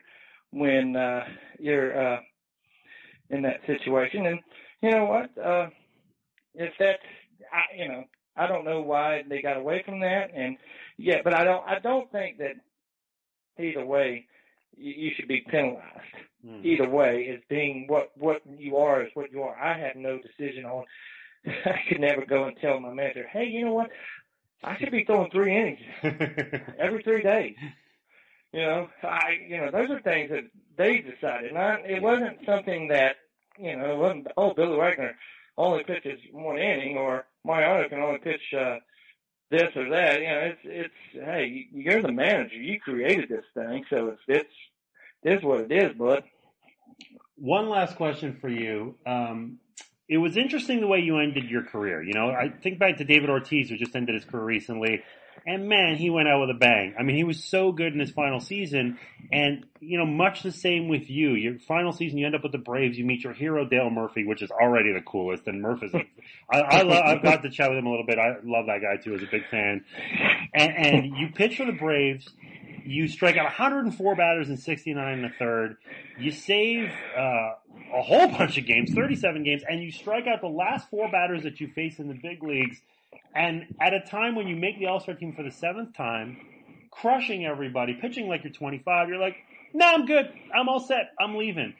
when 0.51 0.95
uh 0.95 1.25
you're 1.59 2.15
uh 2.15 2.19
in 3.29 3.41
that 3.43 3.61
situation. 3.67 4.25
And 4.25 4.39
you 4.81 4.91
know 4.91 5.05
what? 5.05 5.37
Uh 5.37 5.69
if 6.55 6.73
that's 6.79 7.01
I 7.51 7.77
you 7.77 7.87
know, 7.87 8.03
I 8.35 8.47
don't 8.47 8.65
know 8.65 8.81
why 8.81 9.23
they 9.27 9.41
got 9.41 9.57
away 9.57 9.83
from 9.85 9.99
that 10.01 10.31
and 10.33 10.57
yeah, 11.01 11.21
but 11.23 11.33
I 11.33 11.43
don't 11.43 11.67
I 11.67 11.79
don't 11.79 12.11
think 12.11 12.37
that 12.39 12.55
either 13.59 13.85
way 13.85 14.25
you, 14.77 14.93
you 14.93 15.11
should 15.15 15.27
be 15.27 15.41
penalized 15.49 16.15
Hmm. 16.43 16.61
either 16.63 16.89
way 16.89 17.29
as 17.29 17.39
being 17.49 17.85
what 17.87 18.11
what 18.17 18.41
you 18.57 18.77
are 18.77 19.03
is 19.03 19.11
what 19.13 19.31
you 19.31 19.43
are. 19.43 19.55
I 19.55 19.77
have 19.77 19.95
no 19.95 20.17
decision 20.19 20.65
on. 20.65 20.85
I 21.45 21.79
could 21.87 21.99
never 22.01 22.25
go 22.25 22.45
and 22.45 22.57
tell 22.59 22.79
my 22.79 22.93
manager, 22.93 23.27
hey, 23.31 23.45
you 23.45 23.65
know 23.65 23.73
what? 23.73 23.91
I 24.63 24.77
should 24.77 24.91
be 24.91 25.03
throwing 25.03 25.29
three 25.31 25.55
innings 25.55 25.79
every 26.79 27.03
three 27.03 27.21
days. 27.21 27.55
You 28.53 28.61
know, 28.61 28.89
I 29.03 29.37
you 29.47 29.57
know 29.57 29.69
those 29.71 29.89
are 29.91 30.01
things 30.01 30.31
that 30.31 30.45
they 30.77 30.97
decided. 30.99 31.53
Not 31.53 31.85
it 31.87 32.01
wasn't 32.01 32.39
something 32.45 32.87
that 32.87 33.17
you 33.59 33.77
know 33.77 33.91
it 33.93 33.97
wasn't. 33.97 34.27
Oh, 34.35 34.53
Billy 34.55 34.77
Wagner 34.77 35.15
only 35.57 35.83
pitches 35.83 36.19
one 36.31 36.57
inning, 36.57 36.97
or 36.97 37.25
Mariano 37.45 37.87
can 37.87 37.99
only 38.01 38.19
pitch 38.19 38.41
uh, 38.57 38.77
this 39.51 39.75
or 39.77 39.89
that. 39.91 40.21
You 40.21 40.29
know, 40.29 40.39
it's 40.39 40.61
it's 40.65 40.95
hey, 41.13 41.67
you're 41.73 42.03
the 42.03 42.13
manager. 42.13 42.57
You 42.57 42.79
created 42.81 43.29
this 43.29 43.45
thing, 43.55 43.85
so 43.91 44.09
it's 44.09 44.21
it's 44.27 44.55
it 45.23 45.33
is 45.39 45.43
what 45.43 45.61
it 45.61 45.73
is, 45.73 45.95
bud. 45.97 46.23
One 47.37 47.69
last 47.69 47.97
question 47.97 48.37
for 48.41 48.49
you. 48.49 48.95
Um, 49.07 49.59
it 50.11 50.17
was 50.17 50.35
interesting 50.35 50.81
the 50.81 50.87
way 50.87 50.99
you 50.99 51.19
ended 51.19 51.45
your 51.45 51.63
career. 51.63 52.03
You 52.03 52.13
know, 52.13 52.31
I 52.31 52.49
think 52.49 52.77
back 52.77 52.97
to 52.97 53.05
David 53.05 53.29
Ortiz, 53.29 53.69
who 53.69 53.77
just 53.77 53.95
ended 53.95 54.13
his 54.13 54.25
career 54.25 54.43
recently, 54.43 55.03
and 55.47 55.69
man, 55.69 55.95
he 55.95 56.09
went 56.09 56.27
out 56.27 56.41
with 56.41 56.49
a 56.49 56.59
bang. 56.59 56.93
I 56.99 57.03
mean, 57.03 57.15
he 57.15 57.23
was 57.23 57.41
so 57.41 57.71
good 57.71 57.93
in 57.93 57.99
his 58.01 58.11
final 58.11 58.41
season, 58.41 58.99
and 59.31 59.65
you 59.79 59.97
know, 59.97 60.05
much 60.05 60.43
the 60.43 60.51
same 60.51 60.89
with 60.89 61.09
you. 61.09 61.35
Your 61.35 61.59
final 61.59 61.93
season, 61.93 62.17
you 62.17 62.25
end 62.25 62.35
up 62.35 62.43
with 62.43 62.51
the 62.51 62.57
Braves. 62.57 62.97
You 62.97 63.05
meet 63.05 63.23
your 63.23 63.31
hero 63.31 63.65
Dale 63.65 63.89
Murphy, 63.89 64.25
which 64.25 64.41
is 64.41 64.51
already 64.51 64.91
the 64.91 65.01
coolest. 65.01 65.47
And 65.47 65.61
Murph 65.61 65.81
is, 65.81 65.95
I, 65.95 66.59
I 66.59 66.81
love, 66.81 67.03
I've 67.05 67.23
got 67.23 67.41
to 67.43 67.49
chat 67.49 67.69
with 67.69 67.79
him 67.79 67.87
a 67.87 67.89
little 67.89 68.05
bit. 68.05 68.19
I 68.19 68.35
love 68.43 68.65
that 68.65 68.81
guy 68.81 69.01
too, 69.01 69.15
as 69.15 69.23
a 69.23 69.31
big 69.31 69.47
fan. 69.49 69.85
And, 70.53 70.75
and 70.75 71.05
you 71.17 71.29
pitch 71.33 71.55
for 71.55 71.65
the 71.65 71.71
Braves. 71.71 72.29
You 72.83 73.07
strike 73.07 73.37
out 73.37 73.45
104 73.45 74.15
batters 74.15 74.49
in 74.49 74.57
69 74.57 75.13
and 75.13 75.25
a 75.25 75.29
third. 75.37 75.77
You 76.19 76.31
save 76.31 76.91
uh, 77.17 77.51
a 77.93 78.01
whole 78.01 78.27
bunch 78.37 78.57
of 78.57 78.65
games, 78.65 78.93
37 78.93 79.43
games, 79.43 79.63
and 79.67 79.81
you 79.81 79.91
strike 79.91 80.27
out 80.27 80.41
the 80.41 80.47
last 80.47 80.89
four 80.89 81.09
batters 81.11 81.43
that 81.43 81.59
you 81.59 81.67
face 81.69 81.99
in 81.99 82.07
the 82.07 82.19
big 82.21 82.43
leagues. 82.43 82.77
And 83.35 83.75
at 83.81 83.93
a 83.93 84.01
time 84.01 84.35
when 84.35 84.47
you 84.47 84.55
make 84.55 84.79
the 84.79 84.87
All 84.87 84.99
Star 84.99 85.15
team 85.15 85.33
for 85.33 85.43
the 85.43 85.51
seventh 85.51 85.95
time, 85.95 86.37
crushing 86.91 87.45
everybody, 87.45 87.93
pitching 87.93 88.27
like 88.27 88.43
you're 88.43 88.53
25, 88.53 89.09
you're 89.09 89.17
like, 89.17 89.35
no, 89.73 89.85
nah, 89.85 89.93
I'm 89.93 90.05
good. 90.05 90.31
I'm 90.53 90.67
all 90.67 90.79
set. 90.79 91.13
I'm 91.19 91.35
leaving. 91.35 91.73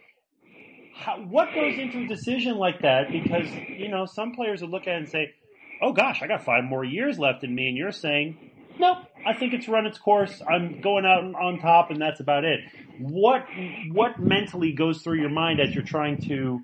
How, 0.95 1.18
what 1.18 1.54
goes 1.54 1.78
into 1.78 2.04
a 2.04 2.08
decision 2.08 2.58
like 2.58 2.82
that? 2.82 3.12
Because, 3.12 3.47
you 3.70 3.89
know, 3.89 4.06
some 4.06 4.34
players 4.34 4.62
would 4.62 4.70
look 4.70 4.84
at 4.84 4.95
it 4.95 4.97
and 4.97 5.10
say, 5.10 5.34
oh 5.82 5.91
gosh, 5.91 6.22
I 6.22 6.28
got 6.28 6.45
five 6.45 6.64
more 6.64 6.84
years 6.84 7.20
left 7.20 7.43
in 7.43 7.54
me. 7.54 7.68
And 7.68 7.78
you're 7.78 7.91
saying, 7.91 8.38
nope, 8.82 8.98
I 9.26 9.34
think 9.34 9.54
it's 9.54 9.68
run 9.68 9.86
its 9.86 9.98
course. 9.98 10.42
I'm 10.50 10.82
going 10.82 11.06
out 11.06 11.24
on 11.24 11.60
top, 11.60 11.92
and 11.92 12.02
that's 12.02 12.20
about 12.20 12.44
it. 12.44 12.60
What 13.00 13.46
what 13.92 14.20
mentally 14.20 14.74
goes 14.74 15.02
through 15.02 15.22
your 15.22 15.30
mind 15.30 15.62
as 15.62 15.74
you're 15.74 15.86
trying 15.86 16.18
to 16.24 16.62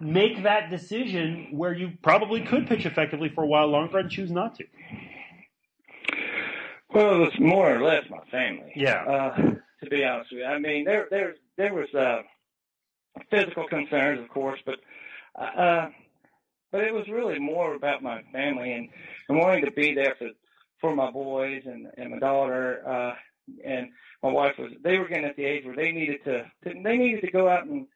make 0.00 0.44
that 0.44 0.70
decision 0.70 1.48
where 1.50 1.72
you 1.72 1.92
probably 2.02 2.42
could 2.42 2.68
pitch 2.68 2.86
effectively 2.86 3.30
for 3.30 3.42
a 3.42 3.46
while 3.46 3.66
longer 3.66 3.98
and 3.98 4.10
choose 4.10 4.30
not 4.30 4.54
to? 4.56 4.64
Well, 6.94 7.24
it's 7.24 7.40
more 7.40 7.74
or 7.74 7.82
less 7.82 8.04
my 8.08 8.24
family. 8.30 8.72
Yeah. 8.76 9.04
Uh, 9.04 9.36
to 9.82 9.90
be 9.90 10.04
honest 10.04 10.30
with 10.30 10.40
you, 10.40 10.46
I 10.46 10.58
mean, 10.58 10.84
there 10.84 11.08
there 11.10 11.34
there 11.56 11.74
was 11.74 11.92
uh, 11.94 12.22
physical 13.30 13.66
concerns, 13.66 14.20
of 14.20 14.28
course, 14.28 14.60
but 14.64 14.76
uh, 15.40 15.88
but 16.70 16.82
it 16.82 16.92
was 16.92 17.08
really 17.08 17.38
more 17.38 17.74
about 17.74 18.02
my 18.02 18.22
family 18.32 18.72
and 18.72 18.88
and 19.28 19.38
wanting 19.38 19.64
to 19.64 19.70
be 19.70 19.94
there 19.94 20.14
for 20.18 20.28
for 20.80 20.94
my 20.94 21.10
boys 21.10 21.62
and 21.66 21.88
and 21.96 22.10
my 22.10 22.18
daughter 22.18 22.82
uh 22.88 23.14
and 23.64 23.88
my 24.22 24.30
wife 24.30 24.54
was 24.58 24.72
they 24.82 24.98
were 24.98 25.08
getting 25.08 25.24
at 25.24 25.36
the 25.36 25.44
age 25.44 25.64
where 25.64 25.76
they 25.76 25.92
needed 25.92 26.22
to, 26.24 26.42
to 26.64 26.82
they 26.82 26.96
needed 26.96 27.22
to 27.22 27.30
go 27.30 27.48
out 27.48 27.66
and 27.66 27.86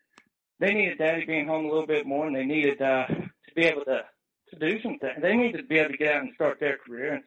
they 0.60 0.72
needed 0.72 0.98
daddy 0.98 1.24
being 1.24 1.46
home 1.46 1.64
a 1.64 1.68
little 1.68 1.86
bit 1.86 2.06
more 2.06 2.26
and 2.26 2.36
they 2.36 2.44
needed 2.44 2.80
uh 2.80 3.06
to 3.06 3.54
be 3.54 3.64
able 3.64 3.84
to 3.84 4.02
to 4.50 4.58
do 4.58 4.80
something 4.82 5.10
they 5.20 5.36
needed 5.36 5.58
to 5.58 5.64
be 5.64 5.78
able 5.78 5.90
to 5.90 5.96
get 5.96 6.14
out 6.14 6.22
and 6.22 6.34
start 6.34 6.58
their 6.60 6.78
career. 6.78 7.20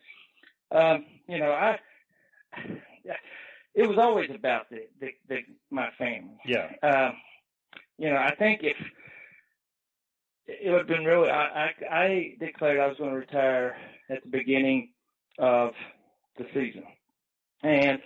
And 0.71 0.79
um 0.79 1.05
you 1.27 1.39
know 1.39 1.51
i 1.51 1.79
it 3.75 3.87
was 3.87 3.97
always 3.97 4.29
about 4.33 4.69
the 4.69 4.87
the, 4.99 5.09
the 5.27 5.39
my 5.69 5.89
family. 5.97 6.37
Yeah. 6.45 6.71
Um 6.81 7.15
you 7.97 8.09
know 8.09 8.17
i 8.17 8.33
think 8.35 8.61
if 8.63 8.77
it 10.47 10.69
would 10.69 10.79
have 10.79 10.87
been 10.87 11.05
really 11.05 11.29
i 11.29 11.71
i, 11.91 11.95
I 11.95 12.35
declared 12.39 12.79
i 12.79 12.87
was 12.87 12.97
going 12.97 13.11
to 13.11 13.17
retire 13.17 13.75
at 14.09 14.23
the 14.23 14.29
beginning 14.29 14.89
of 15.39 15.73
the 16.37 16.45
season. 16.53 16.83
And, 17.63 17.99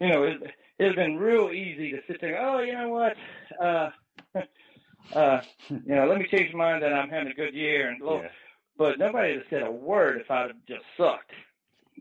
you 0.00 0.08
know, 0.08 0.24
it, 0.24 0.42
it's 0.78 0.96
been 0.96 1.16
real 1.16 1.50
easy 1.50 1.92
to 1.92 2.00
sit 2.06 2.20
there, 2.20 2.40
oh, 2.40 2.60
you 2.60 2.72
know 2.72 2.88
what, 2.88 3.16
uh, 3.62 3.90
uh, 5.14 5.40
you 5.68 5.94
know, 5.94 6.06
let 6.06 6.18
me 6.18 6.26
change 6.30 6.52
my 6.54 6.72
mind 6.72 6.82
that 6.82 6.92
I'm 6.92 7.10
having 7.10 7.32
a 7.32 7.34
good 7.34 7.54
year. 7.54 7.90
and 7.90 8.00
yeah. 8.04 8.28
But 8.76 8.98
nobody 8.98 9.34
has 9.34 9.42
said 9.50 9.62
a 9.62 9.70
word 9.70 10.20
if 10.20 10.30
I'd 10.30 10.48
have 10.48 10.66
just 10.66 10.84
sucked. 10.96 11.30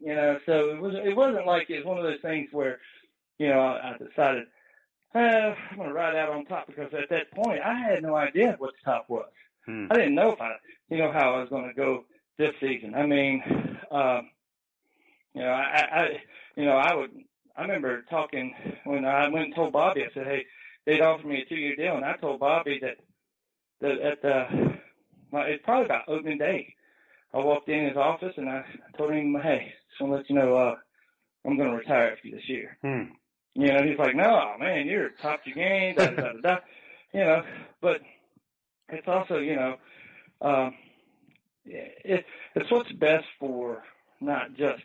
You 0.02 0.16
know, 0.16 0.40
so 0.46 0.72
it 0.72 0.82
was 0.82 0.96
it 0.96 1.16
wasn't 1.16 1.46
like 1.46 1.70
it 1.70 1.78
was 1.78 1.86
one 1.86 1.98
of 1.98 2.04
those 2.04 2.22
things 2.22 2.50
where, 2.52 2.80
you 3.38 3.48
know, 3.48 3.60
I, 3.60 3.92
I 3.94 3.98
decided, 3.98 4.48
uh, 5.14 5.54
I'm 5.72 5.78
gonna 5.78 5.94
ride 5.94 6.16
out 6.16 6.30
on 6.30 6.46
top 6.46 6.68
because 6.68 6.92
at 6.94 7.10
that 7.10 7.32
point 7.32 7.62
I 7.64 7.76
had 7.76 8.02
no 8.02 8.16
idea 8.16 8.56
what 8.58 8.74
the 8.74 8.92
top 8.92 9.06
was. 9.08 9.30
Hmm. 9.66 9.86
I 9.92 9.96
didn't 9.96 10.16
know 10.16 10.32
if 10.32 10.42
I 10.42 10.56
you 10.90 10.98
know 10.98 11.12
how 11.12 11.36
I 11.36 11.40
was 11.42 11.50
gonna 11.50 11.74
go 11.74 12.06
this 12.38 12.54
season. 12.60 12.96
I 12.96 13.06
mean, 13.06 13.44
um 13.92 14.30
you 15.34 15.42
know, 15.42 15.50
I, 15.50 15.88
I, 15.92 16.08
you 16.56 16.66
know, 16.66 16.78
I 16.78 16.94
would, 16.94 17.12
I 17.56 17.62
remember 17.64 18.04
talking 18.10 18.54
when 18.84 19.06
I 19.06 19.28
went 19.30 19.46
and 19.46 19.56
told 19.56 19.74
Bobby, 19.74 20.04
I 20.04 20.14
said, 20.14 20.28
hey, 20.28 20.46
they'd 20.86 21.02
offered 21.02 21.26
me 21.26 21.42
a 21.42 21.46
two-year 21.46 21.76
deal, 21.76 21.96
and 21.96 22.06
I 22.06 22.16
told 22.18 22.40
Bobby 22.40 22.80
that, 22.82 22.98
that 23.82 24.00
at 24.02 24.22
the, 24.22 24.74
well, 25.32 25.44
it's 25.48 25.64
probably 25.64 25.86
about 25.86 26.08
opening 26.08 26.38
day. 26.38 26.76
I 27.34 27.40
walked 27.40 27.70
in 27.70 27.88
his 27.88 27.98
office 27.98 28.34
and 28.38 28.48
I 28.48 28.64
told 28.96 29.12
him, 29.12 29.36
hey, 29.42 29.74
just 29.90 30.02
want 30.02 30.14
to 30.14 30.18
let 30.18 30.30
you 30.30 30.36
know, 30.36 30.56
uh, 30.56 30.76
I'm 31.46 31.58
going 31.58 31.72
to 31.72 31.76
retire 31.76 32.12
after 32.12 32.30
this 32.30 32.48
year. 32.48 32.78
Hmm. 32.84 33.14
You 33.56 33.68
know, 33.68 33.84
he's 33.84 33.98
like, 33.98 34.16
no, 34.16 34.54
man, 34.60 34.88
you're 34.88 35.10
top 35.22 35.42
of 35.42 35.48
your 35.48 35.56
game, 35.56 35.96
da, 35.96 36.08
da, 36.08 36.16
da, 36.16 36.42
da. 36.42 36.58
You 37.14 37.20
know, 37.20 37.44
but 37.82 38.02
it's 38.90 39.08
also, 39.08 39.38
you 39.38 39.56
know, 39.56 39.76
um, 40.42 40.74
it, 41.66 42.26
it's 42.56 42.72
what's 42.72 42.92
best 42.94 43.26
for 43.40 43.84
not 44.22 44.54
just 44.56 44.84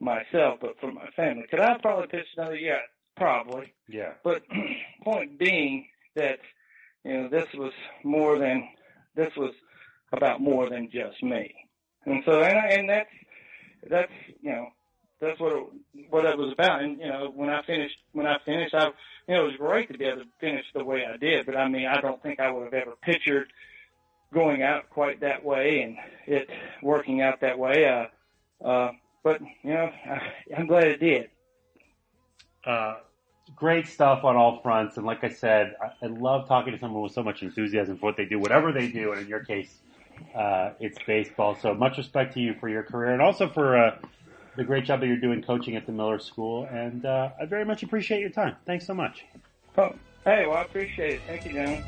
myself, 0.00 0.58
but 0.60 0.78
for 0.80 0.92
my 0.92 1.08
family. 1.16 1.44
Could 1.50 1.60
I 1.60 1.78
probably 1.78 2.06
pitch 2.08 2.26
another 2.36 2.56
year? 2.56 2.80
Probably. 3.16 3.72
Yeah. 3.88 4.12
But 4.22 4.42
point 5.04 5.38
being 5.38 5.86
that 6.14 6.38
you 7.04 7.12
know 7.14 7.28
this 7.28 7.46
was 7.54 7.72
more 8.04 8.38
than 8.38 8.68
this 9.14 9.34
was 9.36 9.52
about 10.12 10.40
more 10.40 10.68
than 10.68 10.90
just 10.90 11.22
me, 11.22 11.54
and 12.04 12.22
so 12.24 12.42
and 12.42 12.58
I, 12.58 12.66
and 12.68 12.88
that's 12.88 13.10
that's 13.88 14.12
you 14.40 14.52
know 14.52 14.68
that's 15.20 15.40
what 15.40 15.52
it, 15.52 16.10
what 16.10 16.24
it 16.24 16.36
was 16.36 16.52
about. 16.52 16.82
And 16.82 16.98
you 16.98 17.08
know 17.08 17.32
when 17.34 17.48
I 17.48 17.62
finished 17.62 17.96
when 18.12 18.26
I 18.26 18.38
finished, 18.44 18.74
I 18.74 18.86
you 19.28 19.34
know 19.34 19.44
it 19.44 19.46
was 19.46 19.56
great 19.56 19.90
to 19.92 19.98
be 19.98 20.04
able 20.04 20.22
to 20.22 20.28
finish 20.40 20.64
the 20.74 20.84
way 20.84 21.04
I 21.06 21.16
did. 21.16 21.46
But 21.46 21.56
I 21.56 21.68
mean 21.68 21.86
I 21.86 22.00
don't 22.00 22.22
think 22.22 22.40
I 22.40 22.50
would 22.50 22.64
have 22.64 22.74
ever 22.74 22.94
pictured 23.02 23.48
going 24.34 24.62
out 24.62 24.90
quite 24.90 25.20
that 25.20 25.44
way 25.44 25.80
and 25.82 25.96
it 26.26 26.48
working 26.82 27.22
out 27.22 27.40
that 27.40 27.58
way. 27.58 27.86
Uh, 27.86 28.66
uh, 28.66 28.92
but 29.26 29.40
you 29.40 29.74
know, 29.74 29.90
I'm 30.56 30.68
glad 30.68 30.84
it 30.84 31.00
did. 31.00 31.30
Uh, 32.64 32.98
great 33.56 33.88
stuff 33.88 34.22
on 34.22 34.36
all 34.36 34.60
fronts, 34.62 34.98
and 34.98 35.04
like 35.04 35.24
I 35.24 35.30
said, 35.30 35.74
I, 35.82 36.06
I, 36.06 36.08
love 36.08 36.46
talking 36.46 36.72
to 36.72 36.78
someone 36.78 37.02
with 37.02 37.10
so 37.10 37.24
much 37.24 37.42
enthusiasm 37.42 37.98
for 37.98 38.06
what 38.06 38.16
they 38.16 38.24
do, 38.24 38.38
whatever 38.38 38.70
they 38.70 38.86
do, 38.86 39.10
and 39.10 39.22
in 39.22 39.26
your 39.26 39.44
case, 39.44 39.78
uh, 40.32 40.70
it's 40.78 40.96
baseball. 41.04 41.56
So 41.60 41.74
much 41.74 41.98
respect 41.98 42.34
to 42.34 42.40
you 42.40 42.54
for 42.60 42.68
your 42.68 42.84
career, 42.84 43.14
and 43.14 43.20
also 43.20 43.48
for 43.48 43.76
uh, 43.76 43.98
the 44.56 44.62
great 44.62 44.84
job 44.84 45.00
that 45.00 45.08
you're 45.08 45.16
doing 45.16 45.42
coaching 45.42 45.74
at 45.74 45.86
the 45.86 45.92
Miller 45.92 46.20
School. 46.20 46.68
And 46.70 47.04
uh, 47.04 47.30
I 47.40 47.46
very 47.46 47.64
much 47.64 47.82
appreciate 47.82 48.20
your 48.20 48.30
time. 48.30 48.54
Thanks 48.64 48.86
so 48.86 48.94
much. 48.94 49.24
Oh, 49.76 49.92
hey, 50.24 50.46
well, 50.46 50.58
I 50.58 50.62
appreciate 50.62 51.14
it. 51.14 51.20
Thank 51.26 51.46
you, 51.46 51.52
gentlemen. 51.52 51.84